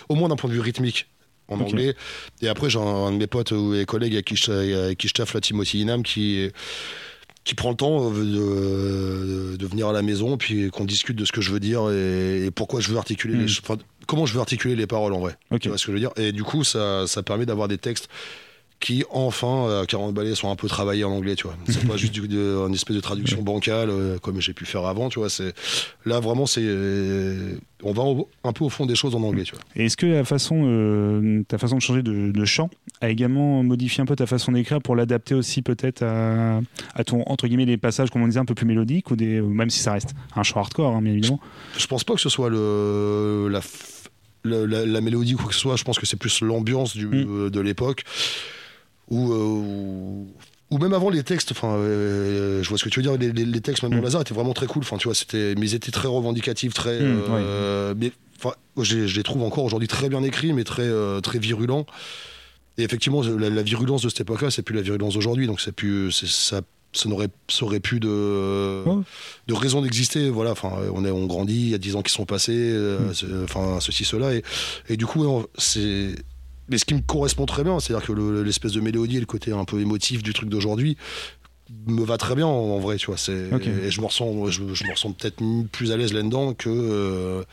au 0.09 0.16
moins 0.16 0.30
d'un 0.30 0.36
point 0.36 0.49
de 0.49 0.55
vue 0.55 0.61
rythmique 0.61 1.07
en 1.47 1.59
anglais. 1.59 1.95
Et 2.41 2.47
après, 2.47 2.70
j'ai 2.70 2.80
un, 2.80 2.82
un 2.84 3.11
de 3.11 3.18
mes 3.18 3.28
potes 3.28 3.51
ou 3.51 3.74
des 3.74 3.86
collègues 3.86 4.14
avec 4.14 4.26
qui 4.26 4.36
je, 4.36 4.51
avec 4.86 4.97
qui 4.97 5.07
je 5.07 5.14
taffe, 5.14 5.34
là, 5.34 5.41
Timothy 5.41 5.80
Inam, 5.82 6.03
qui, 6.03 6.49
qui 7.43 7.55
prend 7.55 7.72
le 7.72 7.76
temps 7.76 8.11
de, 8.11 9.55
de 9.57 9.66
venir 9.68 9.88
à 9.88 9.93
la 9.93 10.01
maison, 10.01 10.38
puis 10.38 10.70
qu'on 10.70 10.86
discute 10.86 11.16
de 11.18 11.26
ce 11.26 11.32
que 11.32 11.41
je 11.41 11.51
veux 11.51 11.59
dire 11.59 11.89
et, 11.91 12.45
et 12.45 12.51
pourquoi 12.51 12.80
je 12.82 12.89
veux 12.89 12.97
articuler 12.97 13.36
les 13.36 13.43
Mm. 13.45 13.47
ch- 13.47 13.61
enfin, 13.64 13.78
comment 14.08 14.26
je 14.26 14.34
veux 14.34 14.39
articuler 14.39 14.76
les 14.76 14.88
paroles 14.88 15.14
en 15.14 15.20
vrai. 15.20 15.38
Tu 15.60 15.70
vois 15.70 15.78
ce 15.78 15.86
que 15.86 15.91
je 15.91 15.93
veux 15.93 15.99
dire? 15.99 16.12
Et 16.18 16.32
du 16.32 16.43
coup, 16.43 16.64
ça, 16.64 17.08
ça 17.08 17.24
permet 17.24 17.45
d'avoir 17.45 17.68
des 17.68 17.78
textes 17.78 18.10
qui, 18.84 19.06
enfin, 19.12 19.82
à 19.82 19.86
40 19.86 20.14
balais, 20.14 20.36
sont 20.36 20.52
un 20.52 20.58
peu 20.58 20.68
travaillés 20.68 21.06
en 21.06 21.12
anglais, 21.12 21.36
tu 21.36 21.44
vois. 21.48 21.56
C'est 21.70 21.88
pas 21.88 21.96
juste 22.04 22.12
du, 22.14 22.28
de, 22.28 22.58
une 22.68 22.74
espèce 22.74 22.96
de 22.98 23.02
traduction 23.02 23.42
bancale, 23.42 23.90
euh, 23.90 24.20
comme 24.20 24.42
j'ai 24.42 24.52
pu 24.54 24.66
faire 24.66 24.86
avant, 24.86 25.08
tu 25.08 25.20
vois. 25.20 25.30
C'est, 25.30 25.54
là, 26.06 26.20
vraiment, 26.20 26.46
c'est, 26.46 26.62
euh, 26.64 27.54
on 27.82 27.94
va 27.94 28.04
au- 28.04 28.28
un 28.44 28.52
peu 28.52 28.66
au 28.66 28.70
fond 28.70 28.86
des 28.86 28.96
choses 28.96 29.16
en 29.16 29.24
anglais, 29.24 29.44
tu 29.44 29.54
vois. 29.56 29.64
Et 29.78 29.86
est-ce 29.86 29.96
que 29.96 30.06
la 30.06 30.26
façon, 30.26 30.64
euh, 30.66 31.44
ta 31.48 31.58
façon 31.58 31.78
de 31.78 31.82
changer 31.82 32.04
de, 32.04 32.32
de 32.32 32.46
chant 32.46 32.70
a 33.00 33.10
également 33.10 33.64
modifié 33.64 34.02
un 34.02 34.06
peu 34.06 34.18
ta 34.18 34.26
façon 34.26 34.52
d'écrire 34.52 34.82
pour 34.82 34.98
l'adapter 34.98 35.34
aussi 35.34 35.62
peut-être 35.62 36.04
à, 36.04 36.60
à 36.94 37.04
ton 37.06 37.24
entre 37.26 37.48
guillemets 37.48 37.66
les 37.66 37.78
passages 37.78 38.10
comme 38.10 38.22
on 38.24 38.28
disait 38.28 38.40
un 38.40 38.46
peu 38.46 38.54
plus 38.56 38.66
mélodiques 38.66 39.12
ou 39.12 39.16
des 39.16 39.42
même 39.42 39.70
si 39.70 39.80
ça 39.80 39.94
reste 39.94 40.10
un 40.36 40.44
chant 40.44 40.60
hardcore 40.60 40.94
hein, 40.96 41.02
bien 41.02 41.12
évidemment. 41.14 41.40
Je 41.78 41.88
pense 41.88 42.04
pas 42.04 42.14
que 42.16 42.22
ce 42.22 42.30
soit 42.30 42.50
le, 42.50 43.50
la, 44.46 45.02
mélodie 45.02 45.36
ou 45.36 45.38
quoi 45.38 45.48
que 45.48 45.54
ce 45.54 45.60
soit. 45.62 45.76
Je 45.78 45.84
pense 45.84 46.00
que 46.00 46.06
c'est 46.06 46.18
plus 46.18 46.42
l'ambiance 46.42 46.96
du, 46.96 47.08
Mm. 47.08 47.26
euh, 47.46 47.50
de 47.50 47.60
l'époque. 47.60 48.04
Ou, 49.10 49.32
euh, 49.34 49.38
ou, 49.38 50.28
ou 50.72 50.78
même 50.78 50.93
avant 50.93 51.10
les 51.10 51.24
textes. 51.24 51.51
Enfin, 51.51 51.76
euh, 51.76 52.64
je 52.64 52.70
vois 52.70 52.78
ce 52.78 52.84
que 52.84 52.89
tu 52.89 52.99
veux 52.99 53.04
dire. 53.04 53.18
Les, 53.18 53.32
les- 53.32 53.45
les 53.45 53.62
textes, 53.62 53.84
même 53.84 53.91
Mm. 53.93 53.97
dans 53.97 54.01
Lazare, 54.04 54.22
étaient 54.22 54.34
vraiment 54.34 54.54
très 54.54 54.66
cool. 54.68 54.82
Enfin, 54.84 54.97
tu 54.97 55.08
vois, 55.08 55.16
c'était, 55.16 55.56
mais 55.58 55.68
ils 55.68 55.76
étaient 55.76 55.91
très 55.91 56.08
revendicatifs, 56.08 56.74
très. 56.74 56.99
Mm, 56.99 57.22
euh, 57.30 57.93
mais, 57.97 58.12
enfin, 58.39 58.56
je, 58.82 59.06
je 59.08 59.16
les 59.16 59.24
trouve 59.24 59.43
encore 59.43 59.64
aujourd'hui 59.66 59.88
très 59.88 60.10
bien 60.10 60.24
écrits, 60.24 60.54
mais 60.54 60.64
très, 60.64 60.84
euh, 60.84 61.20
très 61.22 61.38
virulents. 61.39 61.86
Et 62.78 62.84
effectivement, 62.84 63.22
la, 63.22 63.49
la 63.49 63.62
virulence 63.62 64.01
de 64.01 64.10
cette 64.10 64.22
époque-là, 64.22 64.49
c'est 64.49 64.64
plus 64.64 64.76
la 64.76 64.82
virulence 64.82 65.14
d'aujourd'hui. 65.14 65.45
Donc, 65.47 65.62
c'est 65.62 65.72
plus, 65.74 66.12
c'est- 66.12 66.28
ça, 66.28 66.62
ça 66.95 67.10
n'aurait, 67.10 67.28
ça 67.49 67.66
aurait 67.66 67.80
plus 67.80 67.99
de, 67.99 68.84
Ouais. 68.86 69.01
de 69.47 69.54
raison 69.54 69.82
d'exister. 69.82 70.30
Voilà. 70.30 70.51
Enfin, 70.51 70.72
on 70.93 71.06
est, 71.06 71.12
on 71.12 71.26
grandit. 71.28 71.54
Il 71.62 71.70
y 71.70 71.74
a 71.76 71.78
10 71.78 71.95
ans 71.95 72.01
qui 72.01 72.12
sont 72.12 72.26
passés. 72.26 72.54
euh, 72.58 72.99
Mm. 73.12 73.80
ceci, 73.80 74.06
cela. 74.06 74.34
Et, 74.34 74.43
et 74.89 74.97
du 74.97 75.06
coup, 75.06 75.26
c'est. 75.58 76.16
Mais 76.74 76.80
ce 76.80 76.86
qui 76.86 76.95
me 76.95 77.01
correspond 77.01 77.45
très 77.45 77.63
bien, 77.63 77.80
c'est-à-dire 77.80 78.05
que 78.07 78.13
le- 78.13 78.41
l'espèce 78.41 78.71
de 78.71 78.82
mélodie 78.82 79.17
et 79.17 79.19
le 79.19 79.28
côté 79.28 79.51
un 79.51 79.63
peu 79.63 79.80
émotif 79.80 80.24
du 80.24 80.34
truc 80.34 80.49
d'aujourd'hui 80.49 80.97
me 81.86 82.03
va 82.03 82.17
très 82.17 82.34
bien 82.34 82.47
en, 82.47 82.49
en 82.51 82.80
vrai, 82.80 82.97
tu 82.97 83.05
vois. 83.05 83.17
C'est. 83.17 83.49
Et 83.86 83.91
je 83.91 84.01
me 84.01 84.07
ressens, 84.07 84.47
je, 84.49 84.61
je 84.74 84.84
me 84.86 84.91
ressens 84.91 85.11
peut-être 85.11 85.39
plus 85.71 85.91
à 85.91 85.97
l'aise 85.97 86.13
là-dedans 86.13 86.53
que, 86.55 86.69
euh, 86.69 87.43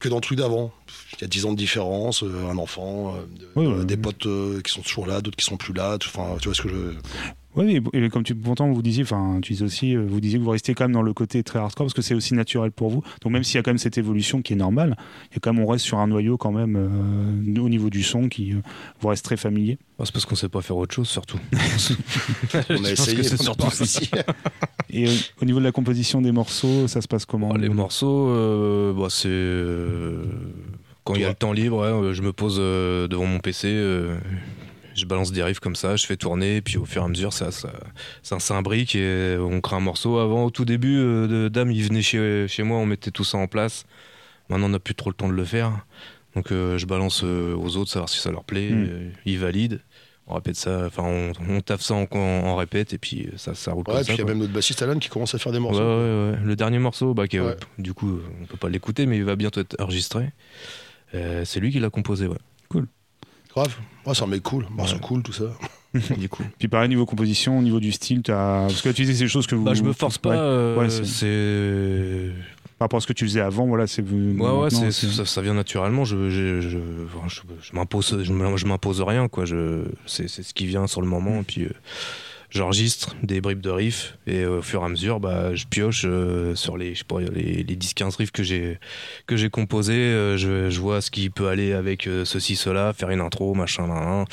que 0.00 0.08
dans 0.08 0.16
le 0.16 0.20
truc 0.20 0.36
d'avant. 0.38 0.72
Il 1.18 1.20
y 1.20 1.24
a 1.24 1.28
10 1.28 1.46
ans 1.46 1.52
de 1.52 1.56
différence, 1.56 2.24
euh, 2.24 2.48
un 2.50 2.58
enfant, 2.58 3.14
euh, 3.14 3.20
de- 3.38 3.48
Ouais, 3.60 3.66
ouais, 3.78 3.84
des 3.84 3.94
ouais. 3.94 4.00
potes 4.00 4.26
qui 4.64 4.72
sont 4.72 4.82
toujours 4.82 5.06
là, 5.06 5.20
d'autres 5.20 5.36
qui 5.36 5.44
sont 5.44 5.56
plus 5.56 5.72
là. 5.72 5.96
Enfin, 6.04 6.36
tu 6.40 6.48
vois 6.48 6.54
ce 6.56 6.62
que 6.62 6.68
je. 6.68 6.74
Oui, 7.56 7.80
et, 7.92 8.08
comme 8.08 8.24
tu 8.24 8.34
pourtant 8.34 8.70
vous 8.72 8.82
disiez, 8.82 9.02
enfin 9.04 9.38
tu 9.42 9.52
disais 9.52 9.64
aussi, 9.64 9.96
euh, 9.96 10.04
vous 10.08 10.20
disiez 10.20 10.38
que 10.38 10.44
vous 10.44 10.50
restez 10.50 10.74
quand 10.74 10.84
même 10.84 10.92
dans 10.92 11.02
le 11.02 11.12
côté 11.12 11.42
très 11.42 11.58
hardcore 11.58 11.86
parce 11.86 11.94
que 11.94 12.02
c'est 12.02 12.14
aussi 12.14 12.34
naturel 12.34 12.72
pour 12.72 12.90
vous. 12.90 13.02
Donc 13.22 13.32
même 13.32 13.44
s'il 13.44 13.56
y 13.56 13.58
a 13.58 13.62
quand 13.62 13.70
même 13.70 13.78
cette 13.78 13.98
évolution 13.98 14.42
qui 14.42 14.54
est 14.54 14.56
normale, 14.56 14.96
il 15.30 15.34
y 15.34 15.36
a 15.36 15.40
quand 15.40 15.52
même 15.52 15.62
on 15.62 15.66
reste 15.66 15.84
sur 15.84 15.98
un 15.98 16.06
noyau 16.06 16.36
quand 16.36 16.52
même 16.52 16.76
euh, 16.76 17.60
au 17.60 17.68
niveau 17.68 17.90
du 17.90 18.02
son 18.02 18.28
qui 18.28 18.52
euh, 18.52 18.56
vous 19.00 19.08
reste 19.08 19.24
très 19.24 19.36
familier. 19.36 19.78
Ah, 19.98 20.02
c'est 20.04 20.12
parce 20.12 20.26
qu'on 20.26 20.34
sait 20.34 20.48
pas 20.48 20.60
faire 20.60 20.76
autre 20.76 20.92
chose, 20.92 21.08
surtout. 21.08 21.38
On 22.70 22.84
a 22.84 22.90
essayé, 22.90 23.20
a 23.20 23.36
surtout 23.36 23.68
réussi. 23.68 24.10
Et 24.90 25.06
euh, 25.06 25.12
au 25.40 25.44
niveau 25.44 25.60
de 25.60 25.64
la 25.64 25.70
composition 25.72 26.20
des 26.20 26.32
morceaux, 26.32 26.88
ça 26.88 27.00
se 27.00 27.06
passe 27.06 27.24
comment? 27.24 27.50
Oh, 27.54 27.56
les 27.56 27.68
morceaux, 27.68 28.28
euh, 28.28 28.92
bah, 28.92 29.06
c'est. 29.08 29.28
euh, 29.28 30.24
quand 31.04 31.14
il 31.14 31.20
y 31.20 31.24
a 31.24 31.28
le 31.28 31.34
temps 31.34 31.52
libre, 31.52 31.78
ouais, 31.78 31.86
euh, 31.86 32.12
je 32.12 32.22
me 32.22 32.32
pose 32.32 32.56
devant 32.56 33.26
mon 33.26 33.38
PC, 33.38 33.68
euh, 33.70 34.16
je 34.94 35.04
balance 35.06 35.32
des 35.32 35.42
riffs 35.42 35.60
comme 35.60 35.76
ça, 35.76 35.96
je 35.96 36.06
fais 36.06 36.16
tourner, 36.16 36.60
puis 36.60 36.76
au 36.78 36.84
fur 36.84 37.02
et 37.02 37.04
à 37.04 37.08
mesure, 37.08 37.32
ça, 37.32 37.50
ça, 37.50 37.70
ça 38.22 38.38
s'imbrique 38.38 38.94
et 38.94 39.36
on 39.38 39.60
crée 39.60 39.76
un 39.76 39.80
morceau. 39.80 40.18
Avant, 40.18 40.44
au 40.44 40.50
tout 40.50 40.64
début, 40.64 40.98
euh, 40.98 41.26
de 41.26 41.48
Dame, 41.48 41.70
il 41.70 41.82
venait 41.84 42.02
chez, 42.02 42.46
chez 42.48 42.62
moi, 42.62 42.78
on 42.78 42.86
mettait 42.86 43.10
tout 43.10 43.24
ça 43.24 43.38
en 43.38 43.46
place. 43.46 43.84
Maintenant, 44.48 44.66
on 44.66 44.70
n'a 44.70 44.78
plus 44.78 44.94
trop 44.94 45.10
le 45.10 45.14
temps 45.14 45.28
de 45.28 45.34
le 45.34 45.44
faire. 45.44 45.84
Donc, 46.34 46.50
euh, 46.52 46.78
je 46.78 46.86
balance 46.86 47.22
euh, 47.24 47.54
aux 47.56 47.76
autres, 47.76 47.90
savoir 47.90 48.08
si 48.08 48.18
ça 48.18 48.30
leur 48.30 48.44
plaît. 48.44 48.70
Mm. 48.70 48.86
euh, 48.90 49.10
ils 49.24 49.38
valident. 49.38 49.80
On 50.26 50.34
répète 50.36 50.56
ça, 50.56 50.84
enfin, 50.86 51.02
on, 51.04 51.32
on 51.48 51.60
taffe 51.60 51.82
ça 51.82 51.94
en, 51.94 52.06
en, 52.10 52.18
en 52.18 52.56
répète 52.56 52.94
et 52.94 52.98
puis 52.98 53.28
ça, 53.36 53.54
ça 53.54 53.72
roule 53.72 53.84
Ouais, 53.88 53.96
puis 53.96 54.04
ça. 54.06 54.12
il 54.14 54.18
y 54.18 54.22
a 54.22 54.24
même 54.24 54.38
notre 54.38 54.54
bassiste 54.54 54.80
Alan 54.80 54.98
qui 54.98 55.10
commence 55.10 55.34
à 55.34 55.38
faire 55.38 55.52
des 55.52 55.58
morceaux. 55.58 55.80
ouais, 55.80 56.30
ouais. 56.32 56.38
Le 56.42 56.56
dernier 56.56 56.78
morceau, 56.78 57.12
bah, 57.12 57.28
qui 57.28 57.38
du 57.78 57.92
coup, 57.92 58.20
on 58.40 58.46
peut 58.46 58.56
pas 58.56 58.70
l'écouter, 58.70 59.04
mais 59.04 59.18
il 59.18 59.24
va 59.24 59.36
bientôt 59.36 59.60
être 59.60 59.76
enregistré. 59.78 60.30
C'est 61.12 61.60
lui 61.60 61.70
qui 61.70 61.78
l'a 61.78 61.90
composé, 61.90 62.26
ouais. 62.26 62.38
Grave. 63.54 63.74
Ouais, 64.06 64.14
c'est 64.14 64.22
un 64.22 64.26
mec 64.26 64.42
cool, 64.42 64.66
morceau 64.70 64.94
Ouais. 64.96 65.00
cool, 65.00 65.22
tout 65.22 65.32
ça. 65.32 65.44
du 66.18 66.28
coup. 66.28 66.42
Puis 66.58 66.66
pareil 66.68 66.88
niveau 66.88 67.06
composition, 67.06 67.58
au 67.58 67.62
niveau 67.62 67.78
du 67.80 67.92
style, 67.92 68.22
t'as- 68.22 68.66
parce 68.66 68.82
que 68.82 68.88
tu 68.88 69.02
disais 69.02 69.12
que 69.12 69.18
c'est 69.18 69.24
des 69.24 69.28
choses 69.30 69.46
que 69.46 69.54
vous. 69.54 69.62
Bah, 69.64 69.74
je 69.74 69.82
me 69.82 69.92
force 69.92 70.18
pas. 70.18 70.30
Ouais. 70.30 70.36
euh, 70.38 70.76
Ouais, 70.78 70.90
c'est-. 70.90 72.32
Par 72.78 72.86
rapport 72.86 72.96
à 72.98 73.00
ce 73.00 73.06
que 73.06 73.12
tu 73.12 73.24
faisais 73.24 73.40
avant, 73.40 73.66
voilà, 73.66 73.86
c'est. 73.86 74.02
Ouais, 74.02 74.08
ouais, 74.10 74.32
maintenant, 74.34 74.68
c'est- 74.70 74.90
c'est- 74.90 75.06
ça, 75.12 75.24
ça 75.24 75.40
vient 75.40 75.54
naturellement. 75.54 76.04
Je, 76.04 76.28
je, 76.28 76.60
je, 76.60 76.68
je, 76.68 76.78
je 77.62 77.72
m'impose, 77.76 78.18
je, 78.22 78.32
me- 78.32 78.56
je 78.56 78.66
m'impose 78.66 79.00
rien, 79.00 79.28
quoi. 79.28 79.44
Je, 79.44 79.84
c'est, 80.06 80.28
c'est 80.28 80.42
ce 80.42 80.52
qui 80.52 80.66
vient 80.66 80.86
sur 80.88 81.00
le 81.00 81.06
moment. 81.06 81.38
Et 81.40 81.44
puis, 81.44 81.62
euh, 81.62 81.70
j'enregistre 82.54 83.14
des 83.22 83.40
bribes 83.40 83.60
de 83.60 83.70
riffs 83.70 84.16
et 84.26 84.40
euh, 84.44 84.58
au 84.58 84.62
fur 84.62 84.82
et 84.82 84.84
à 84.84 84.88
mesure, 84.88 85.20
bah, 85.20 85.54
je 85.54 85.66
pioche 85.66 86.02
euh, 86.06 86.54
sur 86.54 86.76
les, 86.76 86.94
je 86.94 87.00
sais 87.00 87.04
pas, 87.04 87.20
les, 87.20 87.62
les 87.64 87.76
10-15 87.76 88.16
riffs 88.16 88.30
que 88.32 88.42
j'ai, 88.42 88.78
que 89.26 89.36
j'ai 89.36 89.50
composés. 89.50 89.92
euh, 89.94 90.36
je, 90.36 90.70
je 90.70 90.80
vois 90.80 91.00
ce 91.00 91.10
qui 91.10 91.30
peut 91.30 91.48
aller 91.48 91.72
avec 91.72 92.06
euh, 92.06 92.24
ceci, 92.24 92.56
cela, 92.56 92.92
faire 92.92 93.10
une 93.10 93.20
intro, 93.20 93.54
machin, 93.54 93.86
nan. 93.88 94.24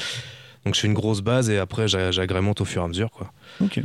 Donc, 0.66 0.76
je 0.76 0.80
fais 0.80 0.88
une 0.88 0.94
grosse 0.94 1.22
base 1.22 1.50
et 1.50 1.58
après, 1.58 1.88
j'a- 1.88 2.12
j'agrémente 2.12 2.62
au 2.62 2.66
fur 2.66 2.82
et 2.84 2.86
à 2.86 2.88
mesure, 2.88 3.10
quoi. 3.12 3.32
Ok. 3.62 3.80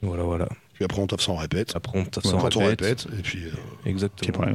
Voilà, 0.00 0.22
voilà. 0.22 0.48
Puis 0.74 0.84
après, 0.84 1.00
on 1.02 1.06
ça 1.18 1.32
en 1.32 1.36
répète. 1.36 1.72
Après, 1.74 1.98
on 1.98 2.02
Ouais, 2.02 2.08
ça 2.22 2.36
en 2.36 2.38
quand 2.38 2.56
on 2.56 2.64
répète. 2.66 3.02
répète, 3.02 3.18
et 3.18 3.22
puis. 3.22 3.44
euh, 3.44 3.50
Exactement. 3.84 4.38
Ouais. 4.46 4.54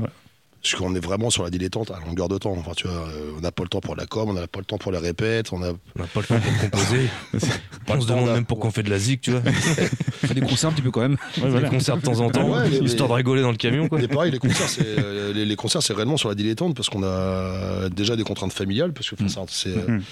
Parce 0.64 0.76
qu'on 0.76 0.95
est 0.95 1.03
vraiment 1.05 1.30
sur 1.30 1.43
la 1.43 1.49
dilettante 1.49 1.91
à 1.91 1.99
longueur 2.07 2.30
de 2.30 2.38
temps. 2.38 2.55
Enfin, 2.57 2.72
tu 2.74 2.88
vois, 2.88 2.95
euh, 3.09 3.32
on 3.38 3.41
n'a 3.41 3.51
pas 3.51 3.64
le 3.64 3.70
temps 3.70 3.82
pour 3.82 3.97
la 3.97 4.05
com, 4.05 4.30
on 4.30 4.34
n'a 4.34 4.47
pas 4.47 4.59
le 4.59 4.66
temps 4.66 4.78
pour 4.78 4.93
la 4.93 5.01
répète, 5.01 5.51
on 5.51 5.59
n'a 5.59 5.74
pas 5.74 6.22
le 6.22 6.24
temps 6.24 6.39
pour 6.39 6.57
composer. 6.61 7.09
Pas 7.86 7.93
on 7.93 7.95
le 7.95 8.01
se 8.01 8.07
temps 8.07 8.16
demande 8.22 8.34
même 8.34 8.45
pourquoi 8.45 8.70
on 8.70 8.72
fait 8.72 8.82
de 8.84 8.89
la 8.89 8.97
zik, 8.97 9.20
tu 9.20 9.32
vois. 9.32 9.41
On 10.24 10.28
fait 10.28 10.34
des 10.36 10.39
concerts 10.39 10.70
un 10.70 10.74
petit 10.74 10.82
peu 10.82 10.89
quand 10.91 11.01
même. 11.01 11.18
Ouais, 11.41 11.49
voilà. 11.49 11.68
Des 11.68 11.76
concerts 11.76 11.97
de 11.97 12.01
temps 12.01 12.22
en 12.22 12.30
temps, 12.30 12.49
Ouais, 12.49 12.70
mais- 12.70 12.78
histoire 12.78 13.09
de 13.09 13.14
rigoler 13.16 13.41
dans 13.41 13.51
le 13.51 13.57
camion, 13.57 13.89
quoi. 13.89 13.99
Mais 13.99 14.07
pareil, 14.07 14.32
les 14.32 14.39
concerts, 14.39 14.70
c'est 14.70 14.86
euh, 14.99 15.34
les, 15.34 15.43
les 15.45 15.55
concerts, 15.57 15.84
c'est 15.84 15.93
réellement 15.93 16.16
sur 16.16 16.30
la 16.30 16.36
dilettante 16.36 16.78
parce 16.78 16.89
qu'on 16.89 17.03
a 17.03 17.89
déjà 17.89 18.16
des 18.16 18.24
contraintes 18.24 18.53
familiales 18.53 18.93
parce 18.93 19.09
que 19.09 19.16
enfin, 19.22 19.43
c'est, 19.49 19.68
euh, 19.68 19.86
Mhm. 19.89 20.03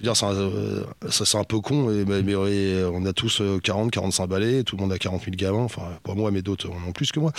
Je 0.00 0.06
veux 0.06 0.12
dire, 0.12 0.24
euh, 0.24 0.84
ça 1.10 1.24
c'est 1.24 1.38
un 1.38 1.44
peu 1.44 1.60
con, 1.60 1.88
mais, 2.06 2.34
on 2.34 3.06
a 3.06 3.12
tous 3.12 3.40
euh, 3.40 3.58
40, 3.58 3.90
45 3.90 4.26
balais, 4.26 4.62
tout 4.62 4.76
le 4.76 4.82
monde 4.82 4.92
a 4.92 4.98
40 4.98 5.24
000 5.24 5.36
gamins, 5.36 5.58
enfin 5.58 5.98
pas 6.02 6.14
moi, 6.14 6.30
mais 6.30 6.42
d'autres 6.42 6.70
en 6.70 6.88
ont 6.88 6.92
plus 6.92 7.12
que 7.12 7.20
moi. 7.20 7.32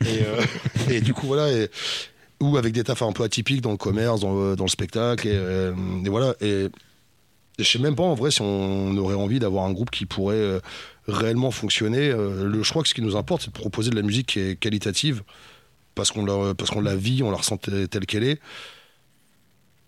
Et, 0.00 0.20
euh, 0.90 1.00
du 1.00 1.14
coup 1.14 1.26
voilà, 1.26 1.48
ou 2.40 2.56
avec 2.56 2.72
des 2.72 2.84
tafs 2.84 3.02
un 3.02 3.12
peu 3.12 3.22
atypiques 3.22 3.60
dans 3.60 3.70
le 3.70 3.76
commerce, 3.76 4.20
dans 4.20 4.54
le, 4.54 4.68
spectacle, 4.68 5.28
et, 5.28 5.34
euh, 5.34 5.72
voilà. 6.06 6.34
Et, 6.40 6.68
je 7.56 7.62
sais 7.62 7.78
même 7.78 7.94
pas 7.94 8.02
en 8.02 8.14
vrai 8.14 8.32
si 8.32 8.42
on 8.42 8.96
aurait 8.96 9.14
envie 9.14 9.38
d'avoir 9.38 9.64
un 9.64 9.72
groupe 9.72 9.92
qui 9.92 10.06
pourrait 10.06 10.34
euh, 10.34 10.60
réellement 11.06 11.52
fonctionner. 11.52 12.08
Euh, 12.08 12.48
le, 12.48 12.64
je 12.64 12.70
crois 12.70 12.82
que 12.82 12.88
ce 12.88 12.94
qui 12.94 13.02
nous 13.02 13.14
importe, 13.14 13.42
c'est 13.42 13.48
de 13.48 13.58
proposer 13.58 13.90
de 13.90 13.96
la 13.96 14.02
musique 14.02 14.26
qui 14.26 14.40
est 14.40 14.56
qualitative 14.56 15.22
parce 15.94 16.10
qu'on 16.10 16.24
la, 16.24 16.54
parce 16.54 16.70
qu'on 16.70 16.80
la 16.80 16.96
vit, 16.96 17.22
on 17.22 17.30
la 17.30 17.36
ressent 17.36 17.56
telle 17.56 18.06
qu'elle 18.06 18.24
est. 18.24 18.40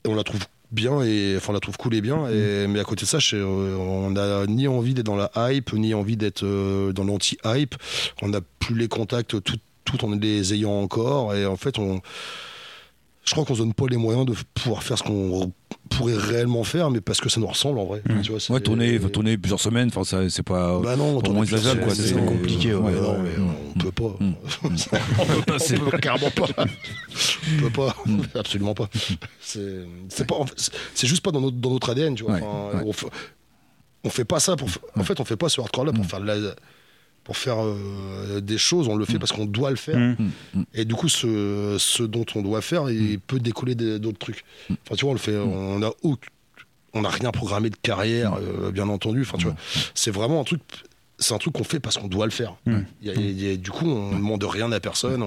Et 0.05 0.09
on 0.09 0.15
la 0.15 0.23
trouve 0.23 0.43
bien, 0.71 1.03
et, 1.03 1.35
enfin 1.37 1.51
on 1.51 1.53
la 1.53 1.61
trouve 1.61 1.77
cool 1.77 1.95
et 1.95 2.01
bien. 2.01 2.29
Et, 2.29 2.67
mais 2.67 2.81
à 2.81 2.85
côté 2.85 3.03
de 3.03 3.09
ça, 3.09 3.19
je 3.19 3.37
euh, 3.37 3.77
on 3.77 4.11
n'a 4.11 4.47
ni 4.47 4.69
envie 4.69 4.95
d'être 4.95 5.07
dans 5.07 5.17
la 5.17 5.31
hype, 5.37 5.73
ni 5.73 5.95
envie 5.95 6.17
d'être 6.17 6.45
euh, 6.45 6.93
dans 6.93 7.05
l'anti-hype. 7.05 7.75
On 8.23 8.29
n'a 8.29 8.41
plus 8.59 8.77
les 8.77 8.89
contacts 8.89 9.43
tout, 9.43 9.57
tout 9.85 10.05
en 10.05 10.11
les 10.11 10.55
ayant 10.55 10.81
encore. 10.81 11.35
Et 11.35 11.47
en 11.47 11.57
fait, 11.57 11.79
on, 11.79 12.01
je 13.25 13.33
crois 13.33 13.45
qu'on 13.45 13.55
se 13.55 13.61
donne 13.61 13.75
pas 13.75 13.87
les 13.91 13.97
moyens 13.97 14.25
de 14.25 14.35
pouvoir 14.55 14.83
faire 14.83 14.99
ce 14.99 15.03
qu'on 15.03 15.53
pourrait 15.91 16.17
réellement 16.17 16.65
faire, 16.65 16.91
mais 16.91 17.01
parce 17.01 17.21
que 17.21 17.29
ça 17.29 17.41
nous 17.41 17.47
ressemble 17.47 17.79
en 17.79 17.85
vrai. 17.85 18.03
Mmh. 18.09 18.21
Tu 18.23 18.31
vois, 18.31 18.41
c'est- 18.41 18.53
Ouais, 18.53 18.61
tourner, 18.61 18.99
faut 18.99 19.09
tourner 19.09 19.37
plusieurs 19.39 19.61
semaines, 19.61 19.89
enfin, 19.89 20.05
ça, 20.05 20.29
c'est 20.29 20.43
pas. 20.43 20.79
Bah 20.81 20.97
non, 20.97 21.13
Pour 21.15 21.23
tourner 21.23 21.39
moi, 21.39 21.47
plusieurs 21.47 21.61
exagérable, 21.61 21.85
quoi, 21.87 21.95
semaines, 21.95 22.09
c'est 22.09 22.15
c'est 22.15 22.27
compliqué, 22.39 22.75
ouais. 22.75 22.93
Non, 22.93 23.19
mais 23.23 23.31
on 23.75 23.79
peut 23.79 23.93
pas. 23.93 24.17
Mm. 24.21 24.35
on 24.65 25.27
peut 25.27 25.43
pas, 25.47 25.59
c'est 25.59 25.79
carrément 26.01 26.31
pas. 26.31 26.47
On 26.59 27.63
peut 27.63 27.71
pas, 27.71 27.97
absolument 28.39 28.75
pas. 28.75 28.89
C'est 29.41 29.85
c'est 30.09 30.27
pas, 30.27 30.37
en 30.37 30.47
fait, 30.47 30.71
c'est- 30.95 31.07
juste 31.07 31.23
pas 31.23 31.31
dans 31.31 31.41
notre, 31.41 31.57
dans 31.57 31.71
notre 31.71 31.91
ADN, 31.91 32.15
tu 32.15 32.25
vois. 32.25 32.35
Ouais, 32.35 32.43
Enfin, 32.43 32.79
ouais. 32.79 32.85
On, 32.87 32.93
fait, 32.93 33.07
on 34.05 34.11
fait 34.11 34.25
pas 34.25 34.41
ça 34.41 34.57
pour. 34.57 34.69
En 34.97 35.05
fait, 35.05 35.21
on 35.21 35.25
fait 35.25 35.37
pas 35.37 35.49
ce 35.49 35.61
hardcore-là 35.61 35.93
pour 35.93 36.05
Mm. 36.05 36.09
faire 36.09 36.21
de 36.21 36.27
la- 36.27 36.55
pour 37.27 37.37
faire 37.37 37.57
euh, 37.63 38.41
des 38.41 38.57
choses. 38.57 38.87
On 38.89 38.95
le 38.97 39.05
fait 39.05 39.19
parce 39.19 39.33
qu'on 39.33 39.47
doit 39.47 39.71
le 39.71 39.77
faire. 39.77 39.99
Mm, 39.99 40.17
mm. 40.55 40.63
Et 40.75 40.85
du 40.85 40.95
coup, 40.95 41.09
ce, 41.09 41.77
ce 41.79 42.03
dont 42.05 42.25
on 42.37 42.43
doit 42.43 42.63
faire, 42.63 42.89
il 42.89 43.19
peut 43.19 43.41
décoller 43.41 43.75
d'autres 43.75 44.19
trucs. 44.19 44.45
Enfin, 44.71 44.95
tu 44.97 45.03
vois, 45.05 45.11
on 45.11 45.15
le 45.15 45.19
fait. 45.19 45.37
On 45.37 45.83
a 45.83 45.91
aucun- 46.03 46.29
on 46.95 47.03
n'a 47.03 47.11
rien 47.11 47.31
programmé 47.33 47.69
de 47.69 47.77
carrière, 47.77 48.39
euh, 48.41 48.71
bien 48.71 48.89
entendu. 48.89 49.21
Enfin, 49.23 49.37
tu 49.39 49.45
vois, 49.47 49.57
c'est 49.95 50.13
vraiment 50.13 50.41
un 50.41 50.45
truc. 50.45 50.61
C'est 51.19 51.35
un 51.35 51.39
truc 51.39 51.55
qu'on 51.55 51.65
fait 51.65 51.81
parce 51.81 51.97
qu'on 51.99 52.09
doit 52.09 52.27
le 52.27 52.31
faire. 52.33 52.55
Mm. 52.65 52.77
Il 53.03 53.09
y 53.09 53.11
a- 53.11 53.15
il 53.15 53.43
y 53.43 53.51
a- 53.51 53.57
du 53.57 53.71
coup, 53.73 53.87
on 53.87 54.13
ne 54.13 54.17
demande 54.17 54.45
rien 54.45 54.71
à 54.71 54.79
personne. 54.81 55.27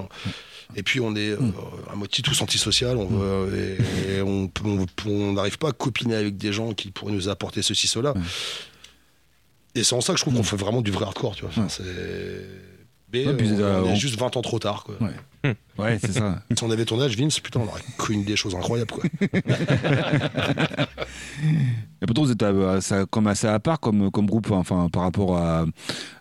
Et 0.76 0.82
puis, 0.84 1.00
on 1.00 1.14
est 1.16 1.30
euh, 1.32 1.38
à 1.92 1.96
moitié 1.96 2.22
tous 2.22 2.40
antisocial. 2.40 2.96
On 2.96 3.06
veut- 3.06 3.76
et, 4.08 4.16
et 4.18 4.22
on 4.22 4.48
peut- 4.48 4.62
on 4.66 4.86
on 5.10 5.32
n'arrive 5.34 5.58
pas 5.58 5.68
à 5.68 5.72
copiner 5.72 6.14
avec 6.14 6.38
des 6.38 6.52
gens 6.52 6.72
qui 6.72 6.90
pourraient 6.92 7.12
nous 7.12 7.28
apporter 7.28 7.60
ceci, 7.60 7.86
cela. 7.88 8.12
Ouais. 8.12 8.20
Et 9.74 9.84
c'est 9.84 9.94
en 9.94 10.00
ça 10.00 10.12
que 10.12 10.18
je 10.18 10.24
trouve 10.24 10.34
qu'on 10.34 10.42
fait 10.42 10.56
vraiment 10.56 10.82
du 10.82 10.90
vrai 10.90 11.04
hardcore, 11.04 11.34
tu 11.34 11.42
vois. 11.42 11.50
Enfin, 11.50 11.68
c'est. 11.68 11.82
Mais 13.12 13.26
Ouais, 13.26 13.34
puis, 13.34 13.50
euh, 13.50 13.82
on 13.84 13.92
est 13.92 13.96
juste 13.96 14.18
20 14.18 14.36
ans 14.36 14.42
trop 14.42 14.58
tard, 14.58 14.84
quoi. 14.84 14.94
Ouais. 15.00 15.10
Ouais, 15.78 15.98
c'est 16.00 16.12
ça. 16.12 16.42
Si 16.56 16.62
on 16.64 16.70
avait 16.70 16.84
ton 16.84 17.00
âge, 17.00 17.16
Vince, 17.16 17.40
putain, 17.40 17.60
on 17.60 17.66
aurait 17.68 17.80
connu 17.96 18.22
des 18.24 18.36
choses 18.36 18.54
incroyables, 18.54 18.90
quoi. 18.92 19.02
Et 22.02 22.06
pourtant, 22.06 22.22
vous 22.22 22.30
êtes 22.32 22.42
euh, 22.42 22.80
ça, 22.80 23.04
comme 23.06 23.26
assez 23.26 23.46
à 23.46 23.58
part 23.60 23.78
comme, 23.78 24.10
comme 24.10 24.26
groupe, 24.26 24.50
enfin, 24.52 24.88
par 24.90 25.02
rapport 25.02 25.36
à, 25.36 25.66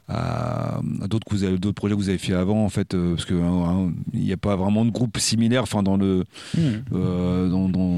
à, 0.09 0.77
à 1.01 1.07
d'autres 1.07 1.25
que 1.25 1.33
vous 1.35 1.43
avez- 1.45 1.57
d'autres 1.57 1.75
projets 1.75 1.95
que 1.95 1.99
vous 1.99 2.09
avez 2.09 2.17
fait 2.17 2.33
avant, 2.33 2.65
en 2.65 2.69
fait, 2.69 2.93
euh, 2.93 3.15
parce 3.15 3.25
que 3.25 3.33
hein, 3.33 3.91
il 4.13 4.21
n'y 4.21 4.33
a 4.33 4.37
pas 4.37 4.55
vraiment 4.57 4.83
de 4.83 4.89
groupe 4.91 5.17
similaire, 5.17 5.63
enfin, 5.63 5.81
dans 5.83 5.95
le 5.97 6.25
Hmm. 6.57 6.59
euh, 6.93 7.47
dans, 7.49 7.69
dans, 7.69 7.95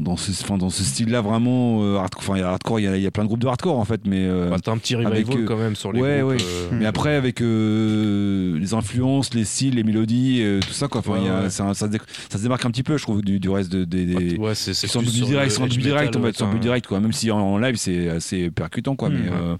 dans 0.00 0.16
ce, 0.16 0.30
enfin, 0.42 0.58
dans 0.58 0.70
ce 0.70 0.82
style-là, 0.82 1.20
vraiment 1.20 1.82
euh, 1.84 1.98
hardcore. 1.98 2.22
Enfin, 2.22 2.36
il 2.36 2.40
y 2.40 2.42
a 2.42 2.48
hardcore, 2.50 2.80
il 2.80 2.84
y 2.84 2.88
a, 2.88 2.96
il 2.96 3.02
y 3.02 3.06
a 3.06 3.10
plein 3.12 3.22
de 3.24 3.28
groupes 3.28 3.40
de 3.40 3.46
hardcore, 3.46 3.78
en 3.78 3.84
fait, 3.84 4.00
mais 4.06 4.24
euh, 4.26 4.50
Bah, 4.50 4.56
T'as 4.62 4.72
un 4.72 4.78
petit 4.78 4.94
avec, 4.96 5.08
revival 5.08 5.38
euh, 5.38 5.46
quand 5.46 5.56
même 5.56 5.76
sur 5.76 5.92
les 5.92 6.00
ouais, 6.00 6.18
groupes. 6.20 6.32
ouais. 6.32 6.38
euh, 6.42 6.68
mais 6.72 6.86
après 6.86 7.14
avec 7.14 7.40
euh, 7.42 8.58
les 8.58 8.74
influences, 8.74 9.34
les 9.34 9.44
styles, 9.44 9.74
les 9.76 9.84
mélodies, 9.84 10.40
euh, 10.42 10.59
tout 10.60 10.72
ça, 10.72 10.88
quoi. 10.88 11.00
Enfin, 11.00 11.12
Ouais, 11.12 11.24
y 11.24 11.28
a- 11.28 11.42
ouais. 11.42 11.50
ça, 11.50 11.72
se 11.74 11.86
ça 12.28 12.38
se 12.38 12.42
démarque 12.42 12.64
un 12.64 12.70
petit 12.70 12.82
peu, 12.82 12.96
je 12.96 13.02
trouve, 13.02 13.22
du, 13.22 13.40
du 13.40 13.48
reste 13.50 13.70
de- 13.70 13.84
des. 13.84 14.06
des- 14.06 14.36
Ouais, 14.36 14.54
c'est 14.54 14.70
peu 14.70 14.76
sur 15.10 15.26
direct, 15.26 15.50
peu 15.58 15.64
edge 15.66 15.78
direct, 15.78 16.42
un 16.42 16.46
t'as 16.46 16.50
peu 16.50 16.56
un- 16.56 16.60
direct, 16.60 16.86
quoi. 16.86 17.00
Même 17.00 17.12
si 17.12 17.30
en, 17.30 17.38
en 17.38 17.58
live 17.58 17.76
c'est 17.76 18.08
assez 18.08 18.50
percutant, 18.50 18.96
quoi. 18.96 19.08
Mm, 19.10 19.14
mais 19.14 19.30
euh, 19.32 19.56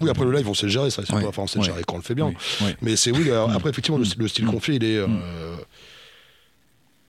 Oui, 0.00 0.10
après 0.10 0.24
le 0.24 0.32
live, 0.32 0.48
on 0.48 0.54
sait 0.54 0.66
le 0.66 0.72
gérer, 0.72 0.90
ça. 0.90 1.02
c'est 1.06 1.12
Ouais. 1.14 1.22
pas- 1.22 1.28
Enfin, 1.28 1.42
on 1.42 1.46
sait 1.46 1.58
le 1.60 1.64
gérer 1.64 1.82
quand 1.86 1.94
on 1.94 1.98
le 1.98 2.02
fait 2.02 2.14
bien. 2.14 2.32
Mais 2.82 2.96
c'est 2.96 3.10
oui, 3.12 3.30
alors, 3.30 3.50
après, 3.50 3.70
effectivement, 3.70 3.98
le, 3.98 4.04
le 4.16 4.28
style 4.28 4.46
qu'on 4.46 4.60
fait, 4.60 4.76
il 4.76 4.84
est. 4.84 4.98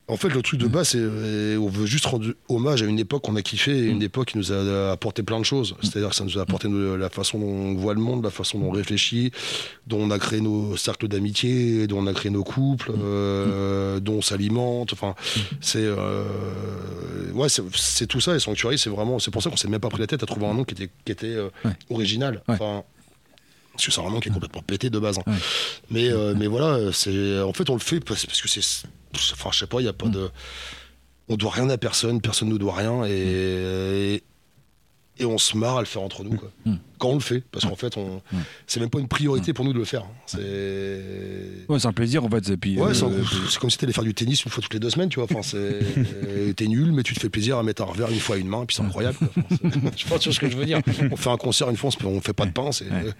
En 0.09 0.17
fait, 0.17 0.27
le 0.29 0.41
truc 0.41 0.59
de 0.59 0.67
base, 0.67 0.89
c'est 0.89 0.97
euh, 0.99 1.57
on 1.57 1.69
veut 1.69 1.85
juste 1.85 2.05
rendre 2.05 2.25
hommage 2.49 2.83
à 2.83 2.85
une 2.85 2.99
époque 2.99 3.23
qu'on 3.23 3.37
a 3.37 3.41
kiffé, 3.41 3.85
une 3.85 4.01
époque 4.03 4.29
qui 4.31 4.37
nous 4.37 4.51
a 4.51 4.91
apporté 4.91 5.23
plein 5.23 5.39
de 5.39 5.45
choses. 5.45 5.75
C'est-à-dire 5.81 6.09
que 6.09 6.15
ça 6.15 6.25
nous 6.25 6.37
a 6.37 6.41
apporté 6.41 6.67
la 6.69 7.09
façon 7.09 7.39
dont 7.39 7.45
on 7.45 7.73
voit 7.75 7.93
le 7.93 8.01
monde, 8.01 8.21
la 8.23 8.29
façon 8.29 8.59
dont 8.59 8.65
on 8.67 8.71
réfléchit, 8.71 9.31
dont 9.87 9.99
on 10.01 10.11
a 10.11 10.19
créé 10.19 10.41
nos 10.41 10.75
cercles 10.75 11.07
d'amitié, 11.07 11.87
dont 11.87 11.99
on 11.99 12.07
a 12.07 12.13
créé 12.13 12.31
nos 12.31 12.43
couples, 12.43 12.91
euh, 13.01 14.01
dont 14.01 14.15
on 14.15 14.21
s'alimente. 14.21 14.91
Enfin, 14.91 15.15
c'est 15.61 15.79
euh, 15.85 16.25
ouais, 17.33 17.47
c'est- 17.49 18.05
tout 18.07 18.19
ça. 18.19 18.35
Et 18.35 18.39
Sanctuary, 18.39 18.77
c'est 18.77 18.89
vraiment, 18.89 19.19
c'est 19.19 19.31
pour 19.31 19.41
ça 19.41 19.49
qu'on 19.49 19.55
s'est 19.57 19.69
même 19.69 19.79
pas 19.79 19.89
pris 19.89 20.01
la 20.01 20.07
tête 20.07 20.21
à 20.21 20.25
trouver 20.25 20.47
un 20.47 20.53
nom 20.53 20.65
qui 20.65 20.73
était 20.73 20.89
qui 21.05 21.11
était 21.13 21.27
euh, 21.27 21.47
Ouais. 21.63 21.71
original. 21.89 22.41
Enfin. 22.49 22.83
Parce 23.73 23.85
que 23.85 23.91
c'est 23.91 24.01
un 24.01 24.19
qui 24.19 24.29
est 24.29 24.31
complètement 24.31 24.61
pété 24.61 24.89
de 24.89 24.99
base. 24.99 25.17
hein. 25.19 25.23
Ouais. 25.27 25.37
Mais, 25.89 26.09
euh, 26.09 26.33
mais 26.37 26.47
voilà, 26.47 26.91
c'est 26.93 27.41
en 27.41 27.53
fait 27.53 27.69
on 27.69 27.73
le 27.73 27.79
fait 27.79 27.99
parce, 27.99 28.25
parce 28.25 28.41
que 28.41 28.47
c'est, 28.47 28.61
enfin 29.33 29.49
je 29.51 29.59
sais 29.59 29.67
pas, 29.67 29.81
il 29.81 29.85
y 29.85 29.89
a 29.89 29.93
pas 29.93 30.07
de, 30.07 30.29
on 31.27 31.35
doit 31.37 31.51
rien 31.51 31.69
à 31.69 31.77
personne, 31.77 32.21
personne 32.21 32.49
nous 32.49 32.57
doit 32.59 32.75
rien 32.75 33.03
et 33.05 34.23
et 35.19 35.25
on 35.25 35.37
se 35.37 35.55
marre 35.57 35.77
à 35.77 35.79
le 35.81 35.85
faire 35.85 36.01
entre 36.01 36.23
nous 36.23 36.35
quoi. 36.35 36.49
Mm. 36.65 36.75
Quand 36.97 37.09
on 37.09 37.13
le 37.15 37.19
fait, 37.19 37.43
parce 37.51 37.65
qu'en 37.65 37.75
fait 37.75 37.97
on, 37.97 38.21
Mm. 38.31 38.37
c'est 38.65 38.79
même 38.79 38.89
pas 38.89 38.99
une 38.99 39.07
priorité 39.07 39.53
pour 39.53 39.63
nous 39.65 39.73
de 39.73 39.77
le 39.77 39.85
faire. 39.85 40.03
hein. 40.03 40.11
C'est 40.25 40.39
Ouais, 41.69 41.79
c'est 41.79 41.87
un 41.87 41.93
plaisir 41.93 42.23
en 42.23 42.29
fait. 42.29 42.49
Et 42.49 42.57
puis, 42.57 42.77
Ouais, 42.77 42.89
euh, 42.91 43.23
c'est, 43.49 43.59
comme 43.59 43.69
si 43.69 43.77
t'allais 43.77 43.93
faire 43.93 44.03
du 44.03 44.13
tennis 44.13 44.43
une 44.43 44.51
fois 44.51 44.61
toutes 44.63 44.73
les 44.73 44.79
deux 44.79 44.89
semaines, 44.89 45.09
tu 45.09 45.19
vois. 45.19 45.27
Enfin, 45.31 45.41
t'es 46.55 46.67
nul, 46.67 46.91
mais 46.91 47.03
tu 47.03 47.13
te 47.13 47.19
fais 47.19 47.29
plaisir 47.29 47.57
à 47.57 47.63
mettre 47.63 47.81
un 47.81 47.85
revers 47.85 48.09
une 48.09 48.19
fois 48.19 48.35
à 48.35 48.39
une 48.39 48.47
main, 48.47 48.63
et 48.63 48.65
puis 48.65 48.75
c'est 48.75 48.83
incroyable. 48.83 49.17
quoi. 49.17 49.27
Enfin, 49.37 49.91
je 50.17 50.19
sûr 50.19 50.33
ce 50.33 50.39
que 50.39 50.49
je 50.49 50.57
veux 50.57 50.65
dire. 50.65 50.81
On 51.11 51.15
fait 51.15 51.29
un 51.29 51.37
concert 51.37 51.69
une 51.69 51.77
fois, 51.77 51.89
on 52.05 52.21
fait 52.21 52.33
pas 52.33 52.45
de 52.45 52.51
pain, 52.51 52.71
c'est, 52.71 52.85
ouais, 52.85 53.13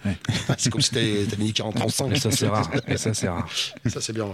comme 0.70 0.80
si 0.80 0.90
t'avais, 0.90 1.24
t'avais 1.24 1.44
mis 1.44 1.52
40 1.52 1.74
35. 1.76 2.12
Et 2.12 2.16
ça, 2.20 2.30
c'est 2.30 2.48
rare. 2.48 2.70
Et 2.88 2.96
ça, 2.96 3.14
c'est 3.14 3.28
rare. 3.28 3.48
Ça, 3.86 4.00
c'est 4.00 4.12
bien. 4.12 4.26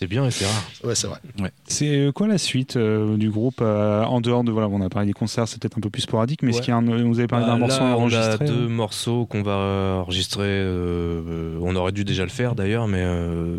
C'est 0.00 0.06
bien 0.06 0.24
et 0.24 0.30
c'est 0.30 0.46
rare. 0.46 0.64
Ouais, 0.82 0.94
c'est 0.94 1.08
vrai. 1.08 1.18
C'est 1.66 1.94
euh, 2.06 2.10
quoi 2.12 2.26
la 2.26 2.38
suite 2.38 2.76
euh, 2.76 3.18
du 3.18 3.28
groupe 3.28 3.58
euh, 3.60 4.02
en 4.04 4.22
dehors 4.22 4.42
de 4.44 4.50
voilà, 4.50 4.66
on 4.68 4.80
a 4.80 4.88
parlé 4.88 5.06
des 5.06 5.12
concerts, 5.12 5.46
c'est 5.46 5.60
peut-être 5.60 5.76
un 5.76 5.82
peu 5.82 5.90
plus 5.90 6.00
sporadique, 6.02 6.42
mais 6.42 6.48
est-ce 6.50 6.58
Ouais. 6.60 6.64
qu'il 6.64 6.70
y 6.72 6.74
a 6.74 6.78
un, 6.78 7.04
vous 7.04 7.18
avez 7.18 7.28
parlé 7.28 7.44
Bah, 7.44 7.52
d'un 7.52 7.58
morceau 7.58 7.80
là, 7.80 7.96
enregistré 7.98 8.38
On 8.40 8.44
a 8.44 8.48
deux 8.48 8.64
hein 8.64 8.68
morceaux 8.70 9.26
qu'on 9.26 9.42
va 9.42 9.98
enregistrer. 10.00 10.44
euh, 10.46 11.58
on 11.60 11.76
aurait 11.76 11.92
dû 11.92 12.04
déjà 12.06 12.22
le 12.22 12.30
faire 12.30 12.54
d'ailleurs, 12.54 12.88
mais 12.88 13.02
euh, 13.02 13.58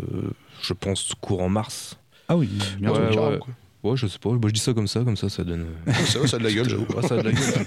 je 0.62 0.72
pense 0.72 1.12
courant 1.20 1.48
mars. 1.48 1.96
Ah 2.28 2.36
oui, 2.36 2.48
bien 2.80 2.90
Ouais, 2.90 3.12
sûr. 3.12 3.22
ouais. 3.22 3.38
Ouais, 3.84 3.96
je 3.96 4.08
sais 4.08 4.18
pas. 4.18 4.30
Bah, 4.30 4.48
je 4.48 4.52
dis 4.52 4.60
ça 4.60 4.72
comme 4.74 4.88
ça, 4.88 5.00
comme 5.04 5.16
ça, 5.16 5.28
ça 5.28 5.44
donne. 5.44 5.66
Vrai, 5.86 6.26
ça 6.26 6.36
a 6.36 6.38
de 6.40 6.44
la 6.44 6.52
gueule, 6.52 6.68
j'avoue. 6.68 6.86
Ouais, 6.96 7.06
ça 7.06 7.14
a 7.14 7.18
de 7.18 7.22
la 7.22 7.32
gueule. 7.32 7.66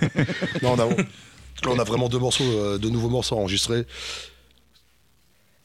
Non, 0.61 0.73
on 0.73 0.80
a, 0.80 0.86
là, 0.89 0.95
on 1.67 1.80
a 1.80 1.84
vraiment 1.86 2.09
deux 2.09 2.19
morceaux, 2.19 2.43
euh, 2.43 2.78
deux 2.78 2.89
nouveaux 2.89 3.09
morceaux 3.09 3.38
enregistrés 3.38 3.86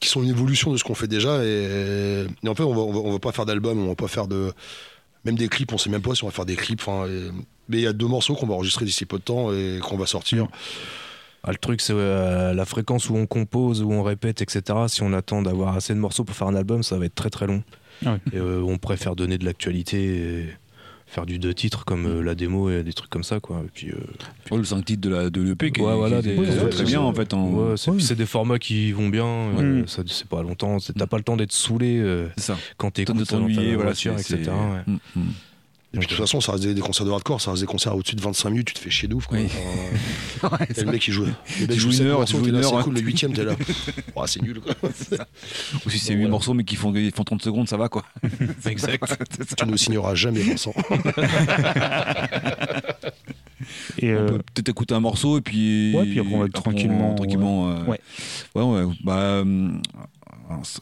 qui 0.01 0.09
sont 0.09 0.23
une 0.23 0.31
évolution 0.31 0.73
de 0.73 0.77
ce 0.79 0.85
qu'on 0.85 0.95
fait 0.95 1.07
déjà. 1.09 1.45
Et, 1.45 2.27
et 2.43 2.49
en 2.49 2.55
fait, 2.55 2.63
on 2.65 2.75
va, 2.75 2.81
on 2.81 2.93
va, 2.93 2.99
on 3.01 3.13
va 3.13 3.19
pas 3.19 3.33
faire 3.33 3.47
d'album, 3.47 3.79
on 3.85 3.89
va 3.89 3.95
pas 3.95 4.09
faire 4.09 4.27
de. 4.27 4.53
Même 5.27 5.35
des 5.37 5.49
clips, 5.49 5.71
on 5.73 5.79
sait 5.79 5.91
même 5.91 6.01
pas 6.01 6.15
si 6.15 6.25
on 6.25 6.29
va 6.29 6.33
faire 6.33 6.47
des 6.47 6.57
clips. 6.57 6.81
enfin, 6.81 7.07
et- 7.07 7.31
mais 7.69 7.77
il 7.79 7.83
y 7.83 7.87
a 7.87 7.93
deux 7.93 8.07
morceaux 8.09 8.35
qu'on 8.35 8.47
va 8.47 8.55
enregistrer 8.55 8.85
d'ici 8.87 9.05
peu 9.07 9.19
de 9.19 9.23
temps 9.23 9.53
et 9.53 9.79
qu'on 9.83 9.97
va 9.99 10.07
sortir. 10.07 10.49
Ah, 11.45 11.53
le 11.53 11.57
truc, 11.59 11.81
c'est 11.81 11.93
euh, 11.95 12.53
la 12.53 12.65
fréquence 12.65 13.09
où 13.11 13.17
on 13.17 13.27
compose, 13.27 13.83
où 13.83 13.93
on 13.93 14.03
répète, 14.03 14.43
etc. 14.43 14.63
Si 14.89 15.03
on 15.03 15.13
attend 15.13 15.41
d'avoir 15.43 15.77
assez 15.77 15.95
de 15.95 15.99
morceaux 15.99 16.25
pour 16.25 16.35
faire 16.35 16.49
un 16.49 16.55
album, 16.57 16.83
ça 16.83 16.99
va 16.99 17.05
être 17.07 17.15
très 17.15 17.31
très 17.31 17.47
long. 17.47 17.63
Ah. 18.05 18.17
Et 18.33 18.37
euh, 18.39 18.63
on 18.67 18.79
préfère 18.79 19.15
donner 19.15 19.39
de 19.39 19.45
l'actualité 19.45 19.99
et 20.05 20.47
faire 21.11 21.27
du 21.27 21.39
deux 21.41 21.53
titres 21.53 21.85
comme 21.85 22.07
euh, 22.07 22.23
la 22.23 22.35
démo 22.37 22.71
et 22.71 22.83
des 22.85 22.93
trucs 22.93 23.11
comme 23.11 23.25
ça, 23.25 23.41
quoi. 23.41 23.63
Et 23.67 23.71
puis, 23.75 23.89
euh, 23.91 23.97
Ouais, 24.53 24.59
le 24.59 24.65
5 24.65 24.85
titres 24.85 25.01
de 25.03 25.11
la 25.15 25.29
de 25.29 25.43
l'EP 25.43 25.73
qui, 25.73 25.81
Ouais, 25.81 25.95
voilà, 25.97 26.19
qui 26.23 26.29
des- 26.29 26.35
était 26.35 26.61
ouais, 26.63 26.69
très 26.71 26.85
bien 26.85 27.01
en 27.01 27.13
fait. 27.13 27.35
En... 27.35 27.51
ouais, 27.51 27.75
c'est 27.99 28.15
des 28.17 28.27
formats 28.27 28.59
qui 28.59 28.93
vont 28.93 29.09
bien. 29.09 29.27
euh, 29.27 29.83
ça, 29.87 30.03
c'est 30.07 30.27
pas 30.29 30.43
longtemps. 30.43 30.79
T'as 30.97 31.07
pas 31.07 31.17
le 31.19 31.25
temps 31.25 31.37
d'être 31.37 31.53
saoulé 31.53 31.99
euh, 31.99 32.29
ça. 32.37 32.57
quand 32.77 32.97
ça 32.97 33.05
dans 33.13 33.25
ta 33.49 33.75
voiture, 33.77 34.13
etc. 34.19 34.51
Et 35.93 35.99
puis 35.99 36.07
de 36.07 36.11
toute 36.13 36.21
façon, 36.21 36.41
ça 36.41 36.53
reste 36.53 36.63
des, 36.65 36.73
des 36.73 36.81
concerts 36.81 37.05
de 37.05 37.11
hardcore, 37.11 37.41
ça 37.41 37.51
reste 37.51 37.63
des 37.65 37.67
concerts 37.67 37.97
au-dessus 37.97 38.15
de 38.15 38.21
25 38.21 38.51
minutes, 38.51 38.69
tu 38.69 38.75
te 38.75 38.79
fais 38.79 38.91
chier 38.91 39.09
d'ouf. 39.09 39.27
Quoi. 39.27 39.39
Oui. 39.39 39.49
Enfin, 40.41 40.57
Ouais, 40.61 40.67
et 40.71 40.75
c'est 40.75 40.85
le 40.85 40.93
mec 40.93 41.09
il 41.09 41.13
joue. 41.13 41.25
Le 41.25 41.33
Tu 41.57 41.67
mec 41.67 41.79
joue 41.81 41.89
une 41.89 41.93
sept 41.95 42.07
heure, 42.07 42.19
morceaux, 42.21 42.41
t'es 42.41 42.51
là, 42.53 42.63
c'est 42.63 42.83
cool, 42.85 42.95
le 42.95 43.01
huitième, 43.01 43.33
t'es 43.33 43.45
là. 43.45 43.57
Oh, 44.15 44.25
c'est 44.27 44.41
nul 44.41 44.61
quoi. 44.61 44.75
Ou 45.87 45.91
si 45.91 45.99
c'est 45.99 46.13
Bon, 46.13 46.19
8 46.19 46.21
voilà. 46.21 46.29
morceaux 46.31 46.55
mais 46.55 46.63
qui 46.63 46.77
font, 46.77 46.95
ils 46.95 47.11
font 47.13 47.25
30 47.25 47.43
secondes, 47.43 47.69
ça 47.69 47.77
va 47.77 47.89
quoi. 47.89 48.05
Exact. 48.67 49.05
tu 49.57 49.67
ne 49.67 49.77
signeras 49.77 50.15
jamais 50.15 50.43
Vincent. 50.43 50.73
Et 53.99 54.13
On 54.13 54.17
euh, 54.17 54.27
peut 54.29 54.39
peut-être 54.55 54.69
écouter 54.71 54.95
un 54.95 55.01
morceau 55.01 55.39
et 55.39 55.41
puis. 55.43 55.95
Ouais, 55.95 56.05
puis 56.07 56.21
après, 56.21 56.35
on 56.35 56.39
va 56.41 56.49
tranquillement, 56.49 57.15
tranquillement. 57.15 57.71
euh, 57.71 57.85
ouais. 57.85 58.01
Ouais, 58.55 58.63
ouais. 58.63 58.93
Bah. 59.05 59.17
euh, 59.19 59.69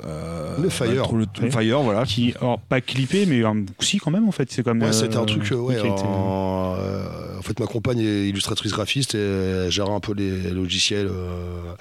euh, 0.05 0.57
Le 0.61 0.69
Fire. 0.69 0.89
bah, 1.11 1.19
le, 1.19 1.27
le 1.41 1.45
Ouais. 1.45 1.51
Fire, 1.51 1.81
voilà. 1.83 2.05
qui, 2.05 2.35
alors 2.41 2.59
pas 2.61 2.81
clippé, 2.81 3.27
mais 3.27 3.43
euh, 3.45 3.53
si 3.81 3.99
quand 3.99 4.11
même 4.11 4.29
en 4.29 4.33
fait, 4.33 4.51
c'est 4.51 4.63
comme. 4.63 4.83
Ouais, 4.83 4.93
c'était 4.93 5.17
un 5.17 5.25
truc, 5.25 5.51
euh, 5.53 5.57
ouais. 5.57 5.79
été- 5.79 5.89
en, 5.89 6.75
euh, 6.79 7.39
en 7.39 7.43
fait, 7.43 7.59
ma 7.61 7.67
compagne 7.67 8.01
est 8.01 8.29
illustratrice 8.29 8.73
graphiste 8.73 9.15
et 9.15 9.19
elle 9.19 9.71
gère 9.71 9.91
un 9.91 10.01
peu 10.01 10.13
les 10.15 10.51
logiciels. 10.51 11.09
euh, 11.11 11.73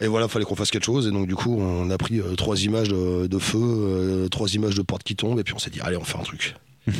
et 0.00 0.08
voilà, 0.08 0.28
fallait 0.28 0.44
qu'on 0.44 0.56
fasse 0.56 0.70
quelque 0.70 0.84
chose. 0.84 1.06
Et 1.06 1.10
donc, 1.10 1.26
du 1.26 1.34
coup, 1.34 1.56
on 1.58 1.88
a 1.90 1.96
pris 1.96 2.20
euh, 2.20 2.34
trois 2.34 2.60
images 2.62 2.88
de, 2.88 3.26
de 3.26 3.38
feu, 3.38 3.58
euh, 3.62 4.28
trois 4.28 4.52
images 4.54 4.74
de 4.74 4.82
portes 4.82 5.02
qui 5.04 5.16
tombent, 5.16 5.38
et 5.40 5.44
puis 5.44 5.54
on 5.54 5.58
s'est 5.58 5.70
dit, 5.70 5.80
allez, 5.80 5.96
on 5.96 6.04
fait 6.04 6.18
un 6.18 6.22
truc. 6.22 6.54
et 6.86 6.92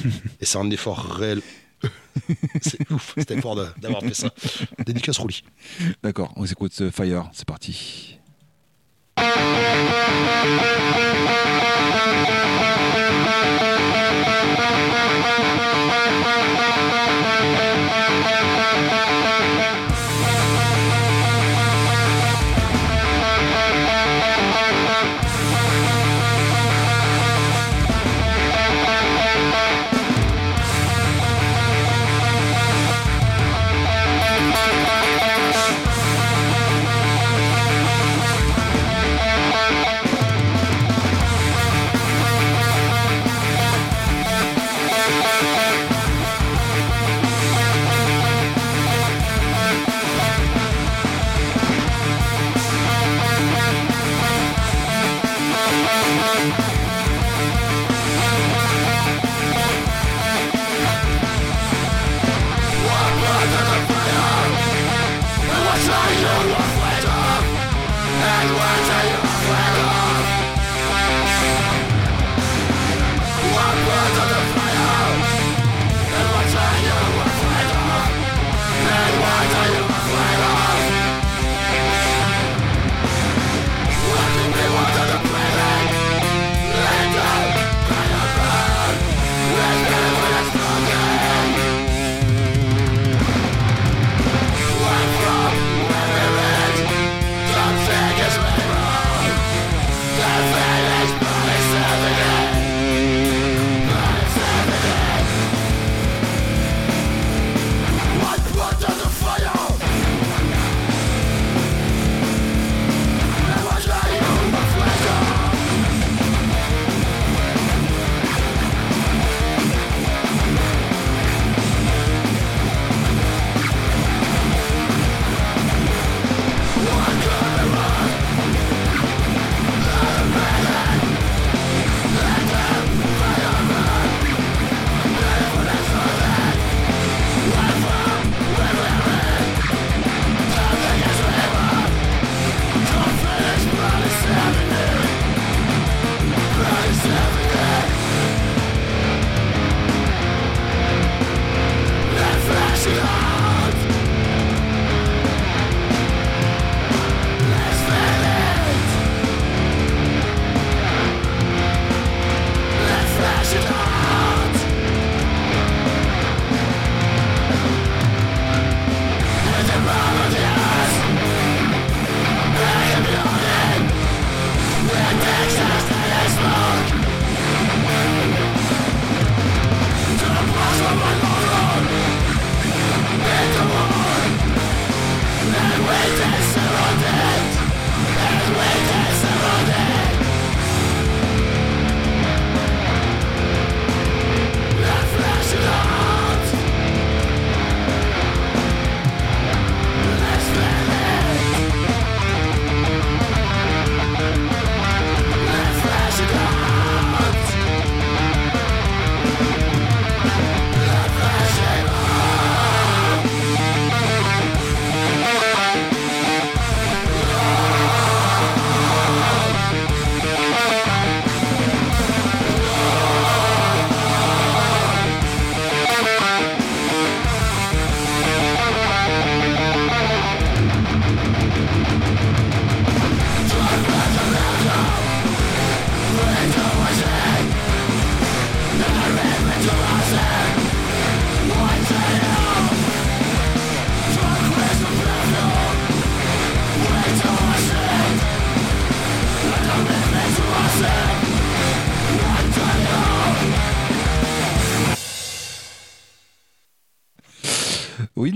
c'est 0.47 0.57
un 0.59 0.71
effort 0.71 0.99
réel. 1.05 1.43
c'est 2.63 2.91
ouf, 2.91 3.13
cet 3.19 3.31
effort 3.33 3.55
de- 3.55 3.67
d'avoir 3.83 4.01
fait 4.03 4.15
ça. 4.15 4.31
Dédicace 4.87 5.19
Rouli. 5.19 5.43
D'accord, 6.03 6.33
on 6.37 6.47
s'écoute 6.47 6.73
euh, 6.81 6.91
Fire, 6.91 7.29
c'est 7.35 7.45
parti. 7.45 8.16
Fire! 9.19 9.57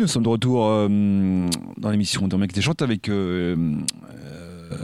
Nous 0.01 0.07
sommes 0.07 0.23
de 0.23 0.29
retour 0.29 0.67
euh, 0.67 0.89
dans 1.77 1.91
l'émission 1.91 2.27
de 2.27 2.37
Mec 2.37 2.53
des 2.53 2.63
Chantes 2.63 2.81
avec 2.81 3.11
euh, 3.11 3.55
euh, 4.73 4.77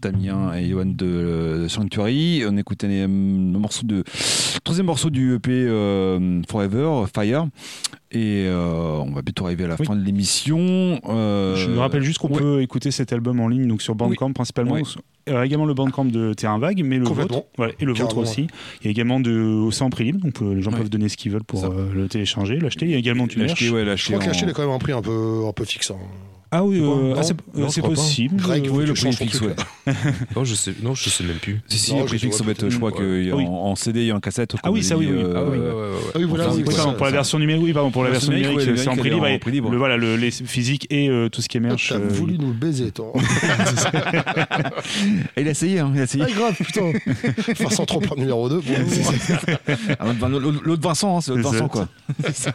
Damien 0.00 0.54
et 0.54 0.68
Johan 0.68 0.86
de, 0.86 1.66
Sanctuary. 1.68 2.42
On 2.48 2.56
écoutait 2.56 2.88
le 2.88 3.06
morceau 3.06 3.86
de 3.86 4.02
troisième 4.64 4.86
morceau 4.86 5.10
du 5.10 5.34
EP 5.34 5.66
Forever 6.48 7.04
Fire. 7.14 7.46
Et 8.10 8.48
on 8.50 9.12
va 9.12 9.22
bientôt 9.22 9.46
arriver 9.46 9.64
à 9.64 9.68
la 9.68 9.76
Oui. 9.78 9.86
fin 9.86 9.94
de 9.94 10.02
l'émission. 10.04 10.58
Je 11.06 11.70
me 11.70 11.78
rappelle 11.78 12.02
juste 12.02 12.18
qu'on 12.18 12.28
ouais. 12.28 12.40
peut 12.40 12.62
écouter 12.62 12.90
cet 12.90 13.12
album 13.12 13.38
en 13.40 13.48
ligne 13.48 13.68
donc 13.68 13.82
sur 13.82 13.94
Bandcamp 13.94 14.32
principalement. 14.32 14.74
Oui. 14.74 14.82
Euh, 15.28 15.42
également 15.42 15.64
le 15.66 15.74
Bandcamp 15.74 16.04
de 16.04 16.34
Terrain 16.34 16.58
Vague, 16.58 16.82
mais 16.84 16.98
le 16.98 17.04
vôtre, 17.04 17.44
voilà, 17.56 17.72
et 17.80 17.84
le 17.84 17.92
vôtre 17.92 18.18
aussi. 18.18 18.46
Il 18.80 18.84
y 18.84 18.88
a 18.88 18.90
également 18.92 19.18
de 19.18 19.32
aussi 19.40 19.82
en 19.82 19.90
prix 19.90 20.04
libre, 20.04 20.20
donc 20.20 20.40
euh, 20.40 20.54
les 20.54 20.62
gens 20.62 20.70
Ouais. 20.70 20.78
peuvent 20.78 20.88
donner 20.90 21.08
ce 21.08 21.16
qu'ils 21.16 21.32
veulent 21.32 21.42
pour 21.42 21.64
euh, 21.64 21.88
le 21.92 22.06
télécharger, 22.08 22.58
l'acheter. 22.60 22.86
Il 22.86 22.92
y 22.92 22.94
a 22.94 22.98
également 22.98 23.26
du 23.26 23.36
merch. 23.38 23.50
L'acheter, 23.50 23.70
ouais, 23.70 23.80
Je 23.82 23.86
l'acheter 23.86 24.12
crois 24.12 24.22
que 24.24 24.28
l'acheter, 24.28 24.44
en- 24.44 24.48
il 24.48 24.50
a 24.50 24.54
quand 24.54 24.62
même 24.62 24.70
un 24.70 24.78
prix 24.78 24.92
un 24.92 25.02
peu, 25.02 25.44
un 25.48 25.52
peu 25.52 25.64
fixe. 25.64 25.90
Ah 26.52 26.62
oui, 26.64 26.78
euh, 26.80 27.14
ah, 27.18 27.22
c'est 27.24 27.34
non, 27.54 27.64
euh, 27.64 27.66
je 27.66 27.72
c'est 27.72 27.80
crois 27.80 27.94
pas. 27.94 28.00
possible. 28.00 28.36
Greg, 28.36 28.66
faut 28.68 28.74
Oui, 28.76 28.84
que 28.84 28.88
le 28.88 28.94
tu 28.94 29.00
prix 29.02 29.02
changes 29.02 29.18
ton 29.18 29.24
fixe, 29.24 29.36
truc, 29.38 29.50
ouais. 29.86 29.92
Non, 30.36 30.44
je 30.44 30.54
sais, 30.54 30.72
non, 30.80 30.94
je 30.94 31.10
sais 31.10 31.24
même 31.24 31.36
plus. 31.38 31.60
Si, 31.66 31.76
si, 31.78 31.90
Non, 31.92 31.96
le 31.98 32.02
je 32.04 32.08
prix 32.10 32.18
fixe, 32.20 32.32
sais 32.34 32.38
ça 32.38 32.44
va 32.44 32.52
être, 32.52 32.60
pas. 32.60 32.70
je 32.70 32.76
crois 32.76 32.90
Ouais. 32.92 32.96
qu'il 32.96 33.24
y 33.26 33.30
a 33.32 33.36
oui. 33.36 33.44
en, 33.46 33.50
en 33.50 33.74
CD 33.76 34.02
et 34.04 34.12
en 34.12 34.20
cassette. 34.20 34.54
Ah 34.62 34.70
oui, 34.70 34.84
ça, 34.84 34.96
oui, 34.96 35.08
oui. 35.10 35.18
euh, 35.22 35.32
Ah 35.36 35.42
oui. 35.50 35.58
Ah 36.14 36.18
oui, 36.18 36.24
voilà, 36.24 36.44
Enfin, 36.46 36.54
oui, 36.56 36.62
Oui, 36.64 36.72
ça, 36.72 36.76
pardon, 36.78 36.92
ça, 36.92 36.96
pour 36.96 37.06
la 37.06 37.12
version 37.12 37.38
numérique, 37.40 37.64
oui, 37.64 37.72
pardon, 37.72 37.90
pour 37.90 38.04
la 38.04 38.10
version 38.10 38.32
numérique, 38.32 38.60
c'est 38.76 38.88
en 38.88 38.92
prix 38.96 39.08
le 39.10 39.14
libre. 39.16 39.16
numérique, 39.16 39.32
et 39.32 39.36
en 39.36 39.38
prix 39.40 39.50
libre. 39.52 39.70
Le, 39.70 39.76
voilà, 39.76 39.96
le, 39.96 40.16
les 40.16 40.30
physiques 40.30 40.86
et 40.88 41.08
euh, 41.10 41.28
tout 41.28 41.42
ce 41.42 41.48
qui 41.48 41.56
est 41.56 41.60
merch. 41.60 41.88
T'as 41.88 41.96
euh, 41.96 42.08
voulu 42.10 42.38
nous 42.38 42.52
baiser, 42.52 42.92
toi. 42.92 43.12
Et 45.36 45.40
il 45.42 45.48
a 45.48 45.50
essayé, 45.50 45.80
hein, 45.80 45.90
il 45.94 46.00
a 46.00 46.04
essayé. 46.04 46.24
Ah, 46.26 46.30
grave, 46.32 46.54
putain. 46.54 46.92
Vincent 47.58 47.84
Trompeur 47.86 48.16
numéro 48.16 48.48
2. 48.48 48.60
Ah, 49.98 50.06
L'autre 50.28 50.60
l'autre 50.64 50.82
Vincent, 50.82 51.16
hein, 51.16 51.20
c'est 51.20 51.32
l'autre 51.34 51.50
C'est 51.50 51.58
Vincent, 51.58 51.68
quoi. 51.68 51.88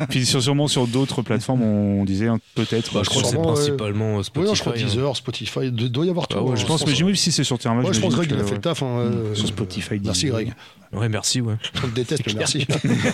Puis 0.10 0.26
sur- 0.26 0.42
sûrement 0.42 0.68
sur 0.68 0.88
d'autres 0.88 1.22
plateformes, 1.22 1.62
on 1.64 2.04
disait 2.06 2.28
hein, 2.28 2.40
peut-être. 2.56 2.94
Bah, 2.94 3.02
je 3.04 3.10
crois 3.10 3.22
que 3.22 3.28
c'est 3.28 3.34
Sûrement, 3.36 3.54
ouais. 3.54 3.62
Principalement 3.94 4.16
euh, 4.16 4.18
Oui, 4.18 4.56
je 4.56 4.62
crois 4.62 4.74
Spotify. 4.74 4.84
hein. 4.84 4.88
Deezer, 4.88 5.16
Spotify. 5.18 5.60
Il 5.64 5.92
doit 5.92 6.06
y 6.06 6.10
avoir 6.10 6.28
tout. 6.28 6.38
Ah 6.40 6.44
ouais, 6.44 6.56
Je 6.58 6.66
pense, 6.66 6.86
mais 6.86 7.04
oui, 7.04 7.16
si 7.18 7.32
c'est 7.32 7.44
sur 7.44 7.58
Terrain 7.60 7.82
Ouais, 7.84 7.94
je 7.94 8.00
pense 8.00 8.16
que 8.16 8.24
j'imagine 8.24 8.28
Greg, 8.28 8.32
il 8.32 8.40
a 8.40 8.42
que, 8.44 8.48
fait 8.48 8.56
le 8.56 8.62
taf. 8.62 8.84
hein, 8.84 8.86
euh, 8.88 9.36
Sur 9.36 9.48
Spotify. 9.48 10.00
Merci. 10.04 10.28
Greg. 10.28 10.54
Ouais, 10.94 11.08
merci, 11.08 11.40
ouais. 11.40 11.54
On 11.84 11.88
te 11.88 11.96
déteste, 11.96 12.24
mais 12.28 12.34
merci. 12.38 12.68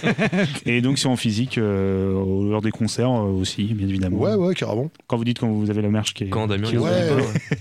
Et 0.65 0.81
donc 0.81 0.97
c'est 0.97 1.07
en 1.07 1.15
physique 1.15 1.57
euh, 1.59 2.11
lors 2.49 2.61
des 2.63 2.71
concerts 2.71 3.09
euh, 3.11 3.29
aussi, 3.39 3.65
bien 3.65 3.87
évidemment. 3.87 4.17
Ouais, 4.17 4.33
ouais, 4.33 4.55
carrément. 4.55 4.89
Quand 5.05 5.17
vous 5.17 5.23
dites 5.25 5.39
quand 5.39 5.49
vous 5.49 5.69
avez 5.69 5.81
la 5.83 5.89
merch 5.89 6.13
qui 6.15 6.23
est. 6.23 6.29
Quand 6.29 6.47
Damien 6.47 6.67
qui 6.69 6.75
est- 6.75 6.79
Ouais, 6.79 7.07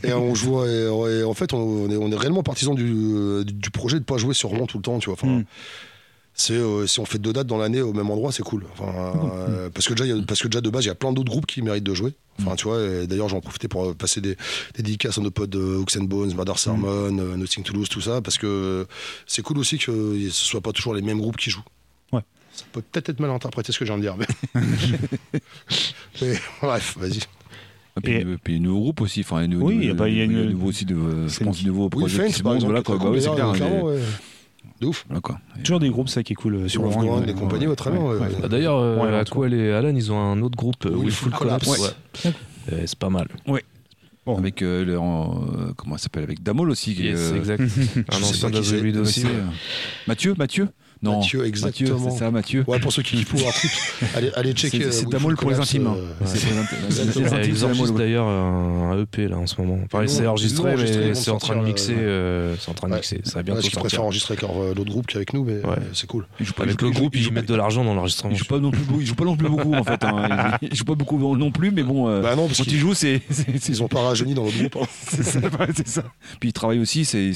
pas. 0.03 0.09
Et 0.09 0.13
on 0.15 0.35
joue. 0.35 0.65
Et, 0.65 1.19
et 1.21 1.23
en 1.25 1.35
fait, 1.35 1.53
on 1.53 1.91
est, 1.91 1.97
on 1.97 2.11
est 2.11 2.17
réellement 2.17 2.43
partisan 2.43 2.75
du, 2.75 3.45
du 3.45 3.71
projet 3.71 3.99
de 3.99 4.05
pas 4.05 4.17
jouer 4.17 4.33
sur 4.35 4.49
Rouen 4.51 4.67
tout 4.67 4.79
le 4.79 4.83
temps, 4.83 4.99
tu 4.99 5.07
vois. 5.11 5.15
Enfin, 5.21 5.27
Mm. 5.27 5.45
C'est 6.39 6.53
euh, 6.53 6.87
si 6.87 7.01
on 7.01 7.07
fait 7.07 7.19
deux 7.19 7.33
dates 7.33 7.47
dans 7.47 7.57
l'année 7.57 7.81
au 7.83 7.93
même 7.95 8.11
endroit, 8.11 8.31
c'est 8.31 8.43
cool. 8.43 8.65
Enfin, 8.79 8.93
euh, 9.49 9.71
parce 9.71 9.89
que 9.89 9.95
déjà, 9.95 10.05
il 10.05 10.15
y 10.17 10.21
a- 10.21 10.23
parce 10.23 10.41
que 10.43 10.49
déjà 10.49 10.61
de 10.61 10.69
base, 10.71 10.85
il 10.85 10.89
y 10.89 10.91
a 10.91 10.95
plein 10.95 11.13
d'autres 11.13 11.31
groupes 11.31 11.47
qui 11.47 11.63
méritent 11.63 11.83
de 11.85 11.95
jouer. 11.95 12.13
Enfin, 12.41 12.55
tu 12.57 12.65
vois. 12.69 13.07
D'ailleurs, 13.07 13.31
j'en 13.31 13.41
profitais 13.41 13.69
pour 13.69 13.87
euh, 13.87 13.95
passer 13.95 14.21
des, 14.21 14.37
des 14.75 14.83
dédicaces 14.83 15.17
à 15.17 15.23
nos 15.23 15.31
potes 15.31 15.49
de 15.51 15.59
Hooks 15.77 15.97
and 15.99 16.05
Bones, 16.05 16.35
Mother 16.35 16.59
Sermon, 16.59 16.87
euh, 17.19 17.37
Nothing 17.37 17.65
to 17.65 17.73
Lose, 17.73 17.89
tout 17.89 18.03
ça, 18.03 18.21
parce 18.21 18.37
que 18.37 18.87
c'est 19.27 19.41
cool 19.43 19.57
aussi 19.59 19.79
que 19.79 20.19
ce 20.31 20.45
soit 20.45 20.61
pas 20.61 20.73
toujours 20.73 20.93
les 20.95 21.01
mêmes 21.03 21.19
groupes 21.21 21.39
qui 21.39 21.49
jouent. 21.51 21.65
Ouais. 22.13 22.21
Ça 22.53 22.65
peut 22.73 22.83
peut-être 22.83 23.09
être 23.09 23.21
mal 23.21 23.31
interprété 23.31 23.73
ce 23.73 23.79
que 23.79 23.87
je 23.87 23.93
viens 23.95 23.97
de 23.99 24.03
dire, 24.03 24.17
mais. 24.19 24.27
mais 26.23 26.35
bref, 26.63 26.97
vas-y. 26.99 27.19
Et 27.19 28.01
puis, 28.03 28.13
Et- 28.13 28.25
puis 28.43 28.61
nouveau 28.61 28.81
groupe 28.81 29.01
aussi, 29.01 29.21
enfin, 29.21 29.47
nouveau, 29.47 29.69
Oui, 29.69 29.91
bah, 29.95 30.07
il 30.09 30.17
y 30.17 30.21
a 30.21 30.25
une- 30.25 30.51
nouveau 30.51 30.69
aussi 30.69 30.85
de, 30.85 30.95
je 30.95 31.29
c'est 31.29 31.45
pense, 31.45 31.65
nouveau 31.65 31.85
Oui, 31.85 31.89
projet 32.01 32.19
Faint, 32.19 32.27
qui 32.27 32.33
se 32.35 32.43
par 32.43 32.55
exemple. 32.55 32.73
voilà, 32.73 32.83
quoi. 32.85 32.99
Bah 32.99 33.11
oui, 33.11 33.23
c'est 33.23 33.33
clair. 33.35 33.55
Ouais. 34.77 34.81
De 34.81 34.87
ouf. 34.87 35.05
voilà, 35.09 35.21
quoi. 35.21 35.39
Toujours 35.65 35.81
des 35.81 35.89
groupes 35.91 36.09
ça 36.09 36.23
qui 36.23 36.33
est 36.35 36.37
cool 36.37 36.55
euh, 36.55 36.69
sur 36.69 36.83
Sur 36.93 37.01
Rouen. 37.01 37.21
les 37.21 37.33
ouais. 37.33 37.39
compagnies, 37.39 37.67
ouais, 37.67 37.77
très 37.77 37.91
bien. 37.91 38.01
ouais. 38.01 38.19
Ah, 38.43 38.49
D'ailleurs, 38.49 38.77
euh, 38.79 38.97
Ouais, 39.03 39.25
quoi 39.31 39.49
et 39.49 39.73
Alan, 39.73 39.95
ils 39.95 40.13
ont 40.13 40.19
un 40.21 40.41
autre 40.43 40.57
groupe, 40.57 40.85
euh, 40.87 40.91
Willful 40.91 41.05
Willful 41.05 41.33
Collapse. 41.33 41.67
Ouais. 41.79 42.31
Euh, 42.73 42.83
c'est 42.87 42.99
pas 42.99 43.11
mal. 43.11 43.29
Bon. 44.27 44.37
Avec, 44.39 44.61
euh, 44.63 44.85
le- 44.85 44.95
euh, 44.95 45.73
comment 45.77 45.95
elle 45.95 46.01
s'appelle 46.01 46.25
Avec 46.25 46.43
Damol 46.43 46.69
aussi. 46.71 46.95
qui 46.97 47.07
est, 47.07 47.11
Yes, 47.11 47.31
euh, 47.33 47.37
exact. 47.37 47.63
un 48.13 48.17
ancien 48.23 48.51
aussi. 48.99 49.25
ouais. 49.25 49.31
Mathieu 50.09 50.35
Mathieu? 50.37 50.69
Non. 51.03 51.19
Mathieu, 51.19 51.45
exactement. 51.47 52.11
c'est 52.11 52.19
ça, 52.19 52.31
Mathieu. 52.31 52.65
Ouais, 52.67 52.79
pour 52.81 52.91
ceux 52.91 53.03
qui 53.03 53.17
kiffent 53.17 53.29
Power 53.31 53.51
Trip, 53.53 53.71
allez, 54.17 54.31
allez 54.35 54.53
checker. 54.55 54.79
C'est- 54.79 54.85
euh, 54.87 54.91
c'est 54.91 55.01
Willful 55.03 55.11
Damol 55.13 55.37
pour 55.37 55.51
les 55.51 55.55
Collapse, 55.57 55.69
intimes. 55.71 55.87
hein. 55.89 55.95
euh, 55.97 56.25
C'est 56.25 56.41
pour 56.41 56.53
les 57.23 57.33
intimes. 57.35 57.55
Ils 57.55 57.65
enregistrent 57.67 57.93
d'ailleurs 57.99 58.27
un, 58.27 58.99
EP 59.03 59.29
là 59.29 59.37
en 59.39 59.47
ce 59.47 59.61
moment. 59.61 59.79
Enfin, 59.85 60.03
Ils 60.05 60.09
c'est 60.09 60.27
enregistré, 60.27 60.73
ils 60.75 60.81
ils 60.81 60.99
mais 61.09 61.15
c'est 61.15 61.31
en 61.31 61.37
train 61.39 61.55
de 61.57 61.61
sortir, 61.61 61.63
mixer. 61.65 61.95
euh, 61.99 62.57
c'est 62.59 62.71
en 62.71 62.75
train 62.75 62.89
de 62.89 62.93
Ouais. 62.95 62.99
mixer. 63.01 63.21
Ça 63.25 63.33
va 63.35 63.37
Ouais, 63.39 63.43
bientôt 63.45 63.57
Parce 63.61 63.69
qu'ils 63.69 63.73
préfèrent 63.73 63.91
sortir. 63.91 64.03
enregistrer 64.05 64.35
avec 64.41 64.77
l'autre 64.77 64.91
groupe 64.91 65.07
qu'avec 65.07 65.35
nous, 65.35 65.45
mais 65.45 65.57
Ouais. 65.67 65.77
c'est 65.93 66.07
cool. 66.07 66.27
Il 66.41 66.47
joue 66.47 66.55
pas- 66.55 66.63
Avec 66.63 66.81
le 66.81 66.91
groupe, 66.91 67.15
il 67.15 67.23
ils 67.27 67.33
mettent 67.33 67.47
de 67.49 67.55
l'argent 67.55 67.85
dans 67.85 67.95
l'enregistrement. 67.95 68.33
Il 68.33 68.39
joue 68.39 68.45
pas 68.47 68.59
non 68.59 68.71
plus 68.71 68.83
beaucoup, 68.83 69.01
il 69.03 69.07
joue 69.07 69.15
pas 69.15 69.25
non 69.25 69.37
plus 69.37 69.49
beaucoup 69.51 69.75
en 69.75 69.85
fait. 69.85 70.03
hein. 70.03 70.57
Il, 70.63 70.69
il 70.73 70.75
joue 70.77 70.85
pas 70.85 70.95
beaucoup 70.95 71.37
non 71.37 71.51
plus, 71.51 71.71
mais 71.73 71.83
bon. 71.83 72.21
Bah 72.23 72.33
quand 72.37 72.49
il 72.59 72.65
qu'ils 72.65 72.79
joue, 72.79 72.95
c'est 72.95 73.21
ils 73.69 73.83
ont 73.83 73.89
pas 73.89 74.01
rajeuni 74.01 74.33
dans 74.35 74.45
notre 74.45 74.57
groupe. 74.59 74.77
hein. 74.81 74.87
c'est 75.77 75.87
ça. 75.89 76.03
Puis 76.41 76.49
il 76.49 76.53
travaille 76.55 76.79
aussi, 76.79 77.05
c'est 77.05 77.33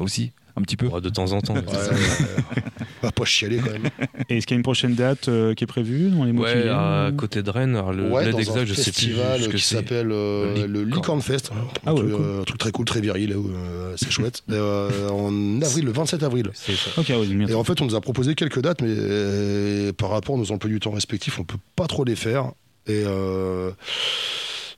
aussi 0.00 0.30
un 0.56 0.62
petit 0.62 0.76
peu. 0.76 0.88
De 1.00 1.08
temps 1.08 1.32
en 1.32 1.40
temps. 1.40 1.54
Ouais, 1.54 1.60
ouais. 1.60 1.96
On 3.02 3.06
va 3.06 3.12
pas 3.12 3.24
chialer 3.24 3.58
quand 3.58 3.72
même. 3.72 3.88
Et 4.28 4.38
est-ce 4.38 4.46
qu'il 4.46 4.54
y 4.54 4.56
a 4.56 4.58
une 4.58 4.62
prochaine 4.62 4.94
date 4.94 5.28
euh, 5.28 5.52
qui 5.54 5.64
est 5.64 5.66
prévue 5.66 6.08
dans 6.10 6.24
les 6.24 6.32
mois 6.32 6.48
qui 6.48 6.54
Ouais, 6.56 6.62
viennent 6.62 6.74
à 6.74 7.10
côté 7.16 7.42
de 7.42 7.50
Rennes, 7.50 7.76
alors 7.76 7.92
le 7.92 8.08
ouais, 8.08 8.22
bled 8.22 8.32
dans 8.32 8.38
exact, 8.38 8.58
un 8.60 8.64
je 8.64 8.74
sais 8.74 8.90
plus 8.90 8.92
festival 8.92 9.48
qui 9.54 9.60
s'appelle 9.62 10.10
euh, 10.12 10.66
Le 10.66 10.84
Licorne. 10.84 11.20
Fest. 11.20 11.50
Un, 11.52 11.66
Ah 11.86 11.92
ouais, 11.94 12.00
truc, 12.00 12.12
cool. 12.12 12.24
euh, 12.24 12.40
un 12.40 12.44
truc 12.44 12.58
très 12.58 12.70
cool, 12.70 12.84
très 12.86 13.00
viril, 13.00 13.30
là, 13.30 13.36
où, 13.38 13.48
euh, 13.50 13.94
c'est 13.96 14.10
chouette. 14.10 14.42
Et, 14.48 14.52
euh, 14.54 15.08
en 15.10 15.60
avril, 15.60 15.84
le 15.84 15.92
27 15.92 16.22
avril. 16.22 16.50
C'est 16.54 16.76
ça. 16.76 16.90
Ok, 16.96 17.12
oui, 17.18 17.26
bien 17.34 17.48
Et 17.48 17.54
en 17.54 17.64
fait, 17.64 17.80
on 17.82 17.86
nous 17.86 17.94
a 17.94 18.00
proposé 18.00 18.34
quelques 18.34 18.60
dates, 18.62 18.80
mais 18.80 18.88
euh, 18.90 19.92
par 19.92 20.10
rapport 20.10 20.36
à 20.36 20.38
nos 20.38 20.50
emplois 20.52 20.70
du 20.70 20.80
temps 20.80 20.92
respectifs, 20.92 21.38
on 21.38 21.44
peut 21.44 21.58
pas 21.76 21.86
trop 21.86 22.04
les 22.04 22.16
faire. 22.16 22.52
Et, 22.86 23.02
euh, 23.06 23.70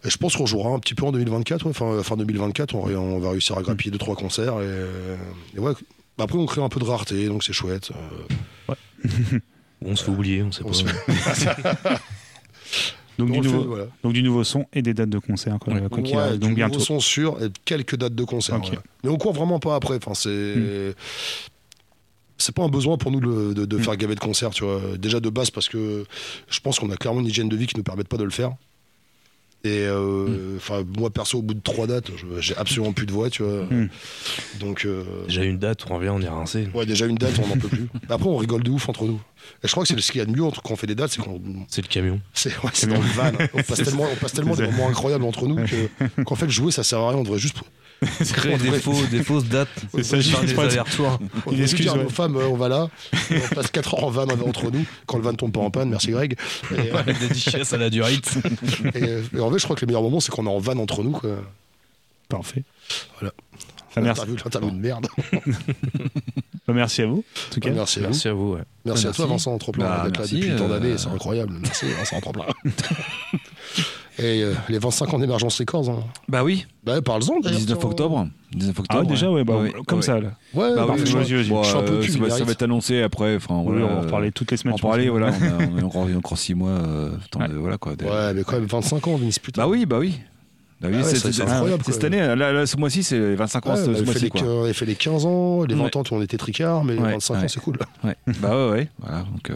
et 0.05 0.11
je 0.11 0.17
pense 0.19 0.37
qu'on 0.37 0.47
jouera 0.47 0.71
un 0.71 0.79
petit 0.79 0.95
peu 0.95 1.05
en 1.05 1.13
2024. 1.13 1.67
ouais. 1.67 1.73
Fin, 1.73 2.03
fin 2.03 2.17
2024, 2.17 2.75
on, 2.75 3.19
va 3.19 3.31
réussir 3.31 3.57
à 3.59 3.63
grappiller 3.63 3.91
deux 3.91 3.99
trois 3.99 4.15
concerts. 4.17 4.61
Et, 4.61 5.57
et 5.57 5.59
ouais. 5.61 5.73
Bah, 6.19 6.25
Après, 6.25 6.39
on 6.39 6.47
crée 6.47 6.63
un 6.63 6.69
peu 6.69 6.81
de 6.81 6.85
rareté, 6.85 7.27
donc 7.29 7.43
c'est 7.45 7.53
chouette. 7.53 7.91
Euh, 8.71 8.75
On 9.85 9.95
se 9.95 10.05
fait 10.05 10.11
oublier, 10.11 10.43
on 10.43 10.51
sait 10.53 10.63
on 10.65 10.71
pas. 10.71 10.75
donc, 13.19 13.29
on 13.31 13.41
du 13.41 13.49
fait, 13.49 13.55
nouveau, 13.55 13.69
voilà. 13.69 13.87
donc 14.03 14.13
du 14.15 14.23
nouveau 14.23 14.43
son 14.43 14.65
et 14.73 14.81
des 14.83 14.95
dates 14.95 15.11
de 15.11 15.19
concert. 15.19 15.59
Quoi, 15.59 15.75
Ouais. 15.75 15.83
quoi 15.91 16.33
du 16.33 16.39
donc 16.39 16.55
bientôt. 16.55 16.75
nouveau 16.75 16.85
son 16.85 17.01
sûr 17.01 17.43
et 17.43 17.49
quelques 17.67 17.97
dates 17.97 18.15
de 18.15 18.25
concert. 18.25 18.61
Ouais. 18.63 18.79
Mais 19.05 19.11
on 19.11 19.19
court 19.19 19.35
vraiment 19.35 19.59
pas 19.59 19.75
après. 19.75 19.97
Enfin, 19.97 20.15
c'est. 20.15 20.95
C'est 22.39 22.55
pas 22.55 22.63
un 22.65 22.69
besoin 22.69 22.99
pour 22.99 23.11
nous 23.13 23.21
de, 23.21 23.55
de- 23.55 23.65
de 23.65 23.77
Mm. 23.79 23.83
faire 23.83 23.97
gaver 23.97 24.15
de 24.15 24.51
tu 24.51 24.65
vois. 24.65 24.81
Déjà 24.99 25.21
de 25.21 25.31
base 25.31 25.51
parce 25.51 25.69
que 25.69 26.05
je 26.49 26.61
pense 26.61 26.79
qu'on 26.79 26.91
a 26.91 26.97
clairement 26.97 27.21
une 27.21 27.27
hygiène 27.27 27.49
de 27.49 27.57
vie 27.57 27.67
qui 27.67 27.77
nous 27.77 27.83
permette 27.83 28.09
pas 28.09 28.19
de 28.19 28.25
le 28.25 28.31
faire. 28.31 28.53
Et 29.65 29.85
euh, 29.87 30.27
Mm. 30.29 30.57
enfin, 30.59 30.85
moi 30.97 31.11
perso, 31.11 31.39
au 31.39 31.43
bout 31.43 31.55
de 31.55 31.61
trois 31.61 31.87
dates, 31.89 32.11
j'ai 32.39 32.57
absolument 32.57 32.93
plus 32.93 33.07
de 33.07 33.11
voix, 33.13 33.31
tu 33.31 33.43
vois. 33.43 33.65
Mm. 33.65 33.89
Donc, 34.61 34.85
euh, 34.85 35.03
Déjà 35.27 35.43
une 35.43 35.59
date, 35.59 35.85
on 35.91 35.97
revient, 35.97 36.11
on 36.11 36.21
est 36.21 36.29
rincé. 36.29 36.69
ouais, 36.75 36.87
déjà 36.87 37.07
une 37.07 37.17
date, 37.17 37.33
on 37.43 37.49
n'en 37.49 37.57
peut 37.59 37.69
plus. 37.69 37.89
Après, 38.09 38.29
on 38.29 38.37
rigole 38.37 38.63
de 38.63 38.71
ouf 38.71 38.89
entre 38.89 39.05
nous. 39.07 39.21
Et 39.65 39.67
je 39.67 39.73
crois 39.73 39.83
que 39.85 39.89
c'est 39.89 40.01
ce 40.01 40.13
qu'il 40.13 40.21
y 40.21 40.23
a 40.23 40.25
de 40.27 40.31
mieux 40.31 40.45
entre 40.45 40.63
quand 40.63 40.75
on 40.75 40.77
fait 40.77 40.87
des 40.87 40.95
dates, 40.95 41.11
c'est 41.11 41.21
qu'on 41.23 41.41
C'est 41.69 41.83
le 41.83 41.89
camion. 41.89 42.21
c'est 42.33 42.51
ouais, 42.63 42.71
dans 42.89 42.95
le 43.03 43.09
van. 43.09 43.33
On 43.55 43.63
passe 43.63 43.83
tellement, 43.83 44.07
on 44.13 44.17
passe 44.17 44.33
tellement 44.33 44.55
des 44.55 44.67
moments 44.67 44.89
incroyables 44.89 45.25
entre 45.25 45.47
nous 45.47 45.57
que- 45.65 46.23
qu'en 46.25 46.35
fait 46.37 46.49
jouer 46.49 46.71
ça 46.71 46.85
sert 46.85 46.99
à 47.01 47.09
rien. 47.11 47.19
On 47.19 47.23
devrait 47.25 47.39
juste 47.39 47.57
Créer 48.03 48.59
des, 48.59 48.73
faux, 48.73 48.95
des 49.11 49.23
fausses 49.23 49.45
dates. 49.45 49.69
C'est 49.95 50.03
ça, 50.03 50.21
j'y 50.21 50.31
des 50.33 50.59
allers-retours. 50.59 51.19
on 51.47 51.53
Une 51.53 51.59
devrait 51.59 51.77
dire 51.77 51.95
ouais. 51.97 52.03
nos 52.03 52.09
femmes 52.11 52.37
euh, 52.37 52.49
on 52.49 52.57
va 52.57 52.69
là. 52.69 52.89
On 53.31 53.55
passe 53.55 53.71
4 53.71 53.95
heures 53.95 54.05
en 54.05 54.11
van 54.11 54.25
entre 54.29 54.71
nous 54.71 54.85
quand 55.07 55.17
le 55.17 55.23
van 55.25 55.33
tombe 55.35 55.53
pas 55.53 55.61
en 55.61 55.71
panne. 55.71 55.89
Merci 55.91 56.11
Greg. 56.11 56.37
Et, 56.73 56.75
euh, 56.95 57.03
Dédicace 57.21 57.73
à 57.73 57.79
la 57.79 57.89
durite. 57.91 58.35
et, 58.95 59.03
euh, 59.03 59.23
et 59.35 59.41
en 59.41 59.51
fait, 59.51 59.59
je 59.59 59.65
crois 59.65 59.77
que 59.77 59.81
les 59.81 59.87
meilleurs 59.87 60.03
moments 60.03 60.21
c'est 60.21 60.31
qu'on 60.31 60.47
est 60.47 60.51
en 60.51 60.59
van 60.59 60.77
entre 60.79 61.03
nous. 61.03 61.13
Quoi. 61.13 61.31
Parfait. 62.29 62.65
Voilà. 63.19 63.33
Ah, 63.97 64.01
merci. 64.03 64.23
L'interview, 64.27 64.71
de 64.71 64.77
merde. 64.77 65.07
Bah, 66.69 66.75
merci 66.75 67.01
à 67.01 67.07
vous. 67.07 67.25
En 67.51 67.55
tout 67.55 67.61
cas. 67.61 67.71
Merci 67.71 67.99
à 68.01 68.03
vous. 68.03 68.09
Merci 68.09 68.29
à 68.29 68.33
vous. 68.35 68.53
ouais. 68.55 68.63
Merci 68.85 69.05
à 69.05 69.09
Merci. 69.09 69.17
toi 69.17 69.27
Vincent 69.27 69.55
Entreplan 69.55 69.85
Bah, 69.85 70.03
d'être 70.05 70.15
là 70.15 70.21
merci, 70.21 70.35
depuis 70.41 70.57
tant 70.57 70.65
euh, 70.65 70.69
d'années. 70.81 70.99
C'est 70.99 71.09
incroyable. 71.09 71.55
Merci 71.63 71.87
Vincent 71.97 72.17
Entreplan. 72.17 72.45
Et 74.19 74.43
euh, 74.43 74.55
les 74.71 74.79
25 74.79 75.13
ans 75.15 75.19
d'émergence 75.19 75.59
records. 75.59 75.91
Hein. 75.91 76.01
Bah 76.29 76.43
oui, 76.43 76.67
Bah, 76.85 77.03
parle-en 77.03 77.41
d'ailleurs. 77.41 77.59
19 77.59 77.79
tiens. 77.79 77.89
octobre. 77.89 78.29
19 78.53 78.75
Ah 78.77 78.81
octobre. 78.81 79.01
ouais, 79.03 79.07
déjà, 79.15 79.31
ouais, 79.31 79.45
bah, 79.45 79.57
Ouais, 79.59 79.73
comme 79.87 79.99
ouais. 79.99 80.05
ça. 80.05 80.19
Là. 80.21 80.31
Ouais, 80.55 80.75
Bah 80.75 80.87
bah, 80.89 80.95
oui, 80.97 81.03
je-. 81.05 81.49
Bon, 81.51 81.63
suis 81.63 81.77
un 81.77 81.83
peu 81.83 81.93
euh, 81.95 82.01
cul, 82.01 82.13
ça, 82.13 82.19
va, 82.21 82.31
ça 82.31 82.45
va 82.45 82.53
être 82.53 82.63
annoncé 82.63 83.03
après. 83.03 83.37
Enfin, 83.37 83.63
Oui, 83.65 83.83
on 83.83 83.87
va 83.87 84.01
en 84.01 84.07
parler 84.07 84.33
toutes 84.33 84.51
les 84.53 84.57
semaines. 84.57 84.75
En 84.75 84.77
je 84.79 84.83
pense. 84.83 84.91
parler, 84.91 85.11
voilà. 85.11 85.33
On 85.39 85.45
a, 85.45 85.67
on 85.67 85.79
a 85.79 85.85
encore, 85.85 86.07
encore 86.17 86.39
6 86.39 86.55
mois. 86.55 86.71
euh, 86.71 87.11
de- 87.49 87.55
voilà 87.57 87.77
quoi. 87.77 87.93
Ouais, 87.93 88.33
mais 88.35 88.43
quand 88.45 88.53
même 88.55 88.65
25 88.67 89.07
ans, 89.09 89.17
Vince, 89.17 89.39
putain. 89.39 89.63
Bah 89.63 89.69
oui, 89.69 89.85
bah 89.85 89.99
oui. 89.99 90.19
Bah 90.81 90.89
oui, 90.91 90.97
Ah 91.01 91.05
ouais, 91.07 91.15
c'est 91.15 91.33
cette 91.93 92.05
année. 92.05 92.19
Là, 92.21 92.53
là, 92.53 92.67
ce 92.67 92.77
mois-ci, 92.79 93.03
c'est 93.03 93.35
25 93.35 93.67
ans. 93.67 93.71
Ouais, 93.73 93.77
ce- 93.77 93.81
bah, 93.81 93.87
ce 93.87 93.91
il, 93.91 93.97
fait 93.99 94.05
mois-ci, 94.05 94.21
les, 94.25 94.31
quoi. 94.31 94.73
fait 94.75 94.87
les 94.87 94.95
15 94.95 95.27
ans, 95.27 95.63
les 95.65 95.75
20 95.75 95.85
Ouais. 95.85 95.97
ans, 95.97 96.03
on 96.11 96.23
était 96.23 96.37
tricard, 96.39 96.85
mais 96.85 96.95
les 96.95 97.01
Ouais, 97.01 97.13
25 97.13 97.35
ans, 97.35 97.49
c'est 97.49 97.61
cool. 97.61 97.79
Ouais. 98.05 98.17
bah 98.41 98.51
ouais, 98.67 98.71
ouais. 98.73 98.89
Voilà, 98.99 99.19
donc. 99.23 99.51
Euh, 99.51 99.55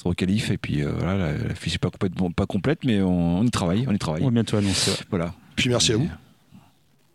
on 0.00 0.04
se 0.04 0.08
requalifie 0.08 0.52
et 0.54 0.58
puis 0.58 0.82
euh, 0.82 0.92
voilà, 0.96 1.16
la, 1.16 1.32
la 1.32 1.54
fiche 1.54 1.74
n'est 1.74 1.78
pas 1.78 1.90
complètement 1.90 2.30
pas 2.30 2.46
complète, 2.46 2.80
mais 2.84 3.02
on, 3.02 3.38
on 3.40 3.44
y 3.44 3.50
travaille, 3.50 3.84
on 3.88 3.92
y 3.92 3.98
travaille. 3.98 4.22
On 4.22 4.26
va 4.26 4.30
bientôt 4.30 4.56
annoncer. 4.56 4.92
Voilà. 5.10 5.34
Puis 5.56 5.68
merci 5.68 5.92
à 5.92 5.96
vous. 5.96 6.08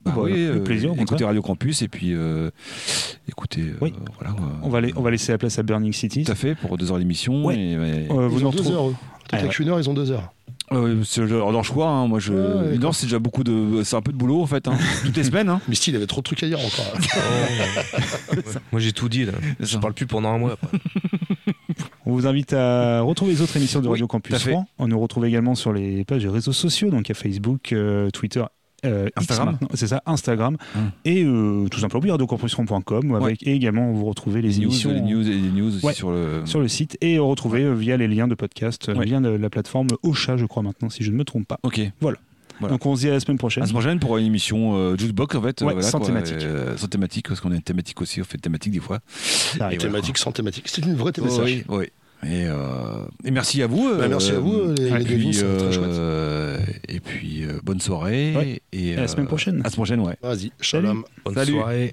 Bah 0.05 0.13
Bah, 0.15 0.21
oui, 0.25 0.33
le 0.33 0.57
euh, 0.57 0.63
plaisir, 0.63 0.91
au 0.91 0.95
écoutez. 0.95 1.25
Radio 1.25 1.41
Campus 1.41 1.81
et 1.81 1.88
puis 1.88 2.13
euh, 2.13 2.51
écoutez, 3.27 3.61
euh, 3.61 3.77
Oui. 3.81 3.91
voilà. 4.19 4.33
euh, 4.36 4.43
On 4.61 4.69
va, 4.69 4.79
on 4.95 5.01
va 5.01 5.09
laisser 5.11 5.31
la 5.31 5.39
place 5.39 5.57
à 5.57 5.63
Burning 5.63 5.93
City. 5.93 6.23
Tout 6.23 6.31
à 6.31 6.36
fait 6.36 6.53
pour 6.53 6.77
deux 6.77 6.91
heures 6.91 6.99
d'émission. 6.99 7.43
Ouais. 7.45 7.57
et- 7.57 7.71
et- 7.71 7.77
Euh, 8.11 8.27
vous 8.27 8.45
ont 8.45 8.51
deux 8.51 8.59
retrouvez- 8.59 8.71
heures. 8.75 8.89
Peut-être 9.29 9.45
Ah, 9.49 9.61
une 9.63 9.69
heure, 9.69 9.79
ils 9.79 9.89
ont 9.89 9.95
deux 9.95 10.11
heures. 10.11 10.31
Euh, 10.72 11.03
c'est 11.03 11.22
leur, 11.26 11.63
choix. 11.63 11.88
hein. 11.89 12.07
Moi, 12.07 12.20
je... 12.20 12.34
Ouais, 12.34 12.39
une 12.39 12.72
d'accord. 12.74 12.86
heure, 12.88 12.95
c'est 12.95 13.05
déjà 13.05 13.20
beaucoup 13.20 13.43
de. 13.43 13.84
C'est 13.84 13.95
un 13.95 14.01
peu 14.01 14.11
de 14.11 14.18
boulot 14.18 14.41
en 14.41 14.47
fait. 14.47 14.68
Hein. 14.68 14.78
Toutes 15.05 15.16
les 15.18 15.24
semaines. 15.24 15.49
Hein. 15.49 15.61
Misty, 15.68 15.91
il 15.91 15.95
avait 15.95 16.07
trop 16.07 16.22
de 16.22 16.26
trucs 16.26 16.41
à 16.43 16.47
dire 16.47 16.59
encore. 16.59 16.93
Ouais. 18.36 18.41
Moi 18.72 18.82
j'ai 18.82 18.91
tout 18.91 19.07
dit 19.07 19.24
là. 19.26 19.34
Je 19.59 19.66
ça. 19.66 19.80
parle 19.80 19.93
plus 19.93 20.07
pendant 20.07 20.30
un 20.30 20.38
mois. 20.38 20.53
après. 20.53 20.78
On 22.05 22.11
vous 22.11 22.28
invite 22.28 22.53
à 22.53 23.01
retrouver 23.01 23.34
les 23.34 23.41
autres 23.41 23.55
émissions 23.57 23.82
de 23.82 23.88
Radio 23.88 24.05
à 24.05 24.07
Campus. 24.07 24.43
Rouen. 24.47 24.68
On 24.78 24.88
nous 24.88 24.99
retrouve 24.99 25.26
également 25.26 25.55
sur 25.55 25.72
les 25.72 26.03
pages 26.03 26.24
des 26.24 26.30
réseaux 26.30 26.51
sociaux, 26.51 26.89
donc 26.89 27.07
il 27.07 27.09
y 27.09 27.11
a 27.11 27.16
Facebook, 27.16 27.72
euh, 27.72 28.09
Twitter. 28.09 28.43
Euh, 28.86 29.09
Instagram. 29.15 29.51
maintenant, 29.51 29.67
c'est 29.73 29.88
ça, 29.88 30.01
Instagram 30.05 30.57
Hum. 30.75 30.91
et 31.05 31.23
euh, 31.23 31.67
tout 31.69 31.79
simplement 31.79 32.11
radiocampusrouen.com 32.11 33.15
avec 33.15 33.45
et 33.47 33.53
également 33.53 33.91
vous 33.91 34.05
retrouvez 34.05 34.41
les, 34.41 34.49
Les 34.49 34.55
news, 34.57 34.63
émissions 34.63 34.91
les 34.91 35.01
news, 35.01 35.27
et 35.27 35.33
les 35.33 35.49
news 35.51 35.75
aussi 35.75 35.86
Ouais. 35.86 35.93
sur 35.93 36.11
le. 36.11 36.41
sur 36.45 36.59
le 36.59 36.67
site 36.67 36.97
et 37.01 37.17
retrouver 37.19 37.63
euh, 37.63 37.73
via 37.73 37.97
les 37.97 38.07
liens 38.07 38.27
de 38.27 38.36
podcast, 38.36 38.89
euh, 38.89 38.95
Ouais. 38.95 39.05
lien 39.05 39.21
de 39.21 39.29
la 39.29 39.49
plateforme 39.49 39.88
Ocha, 40.03 40.38
je 40.38 40.45
crois 40.45 40.63
maintenant, 40.63 40.89
si 40.89 41.03
je 41.03 41.11
ne 41.11 41.17
me 41.17 41.23
trompe 41.23 41.47
pas. 41.47 41.59
Ok. 41.63 41.81
Voilà. 42.01 42.17
Donc 42.61 42.86
on 42.86 42.95
se 42.95 43.01
dit 43.01 43.09
à 43.09 43.11
la 43.11 43.19
semaine 43.19 43.38
prochaine. 43.38 43.63
La 43.63 43.67
semaine 43.67 43.81
prochaine 43.81 43.99
pour 43.99 44.17
une 44.17 44.25
émission 44.27 44.75
euh, 44.77 44.95
jukebox 44.97 45.36
en 45.36 45.41
fait. 45.41 45.61
Ouais, 45.61 45.81
sans 45.81 45.97
quoi, 45.97 46.07
thématique. 46.07 46.38
euh, 46.43 46.77
sans 46.77 46.88
thématique 46.88 47.27
parce 47.27 47.41
qu'on 47.41 47.51
a 47.51 47.55
une 47.55 47.61
thématique 47.61 47.99
aussi. 48.01 48.21
On 48.21 48.23
fait 48.23 48.36
une 48.36 48.41
thématique 48.41 48.71
des 48.71 48.79
fois. 48.79 48.99
Arrive. 49.59 49.75
Et 49.75 49.77
voilà. 49.77 49.77
Thématique 49.77 50.17
sans 50.17 50.31
thématique. 50.31 50.63
C'est 50.69 50.86
une 50.86 50.95
vraie 50.95 51.11
thématique. 51.11 51.41
Oui, 51.43 51.63
oui. 51.67 51.86
Et, 52.24 52.45
euh, 52.45 52.55
et 53.24 53.30
merci 53.32 53.61
à 53.61 53.68
vous. 53.68 53.95
Bah, 53.97 54.07
merci 54.07 54.32
à 54.32 54.39
vous, 54.39 54.74
les- 54.78 54.88
et 54.88 54.97
les 54.99 55.05
puis, 55.05 55.32
euh, 55.43 56.57
et 56.88 56.99
puis 56.99 57.43
euh, 57.43 57.59
bonne 57.63 57.80
soirée. 57.80 58.34
Ouais. 58.36 58.61
Et, 58.74 58.95
à 58.97 59.01
la 59.01 59.07
semaine 59.07 59.28
prochaine. 59.28 59.55
À 59.59 59.63
la 59.66 59.70
semaine 59.70 59.76
prochaine, 59.76 59.99
ouais. 59.99 60.16
Vas-y, 60.24 60.51
shalom. 60.59 61.03
Bonne 61.24 61.36
Salut. 61.36 61.51
soirée. 61.51 61.84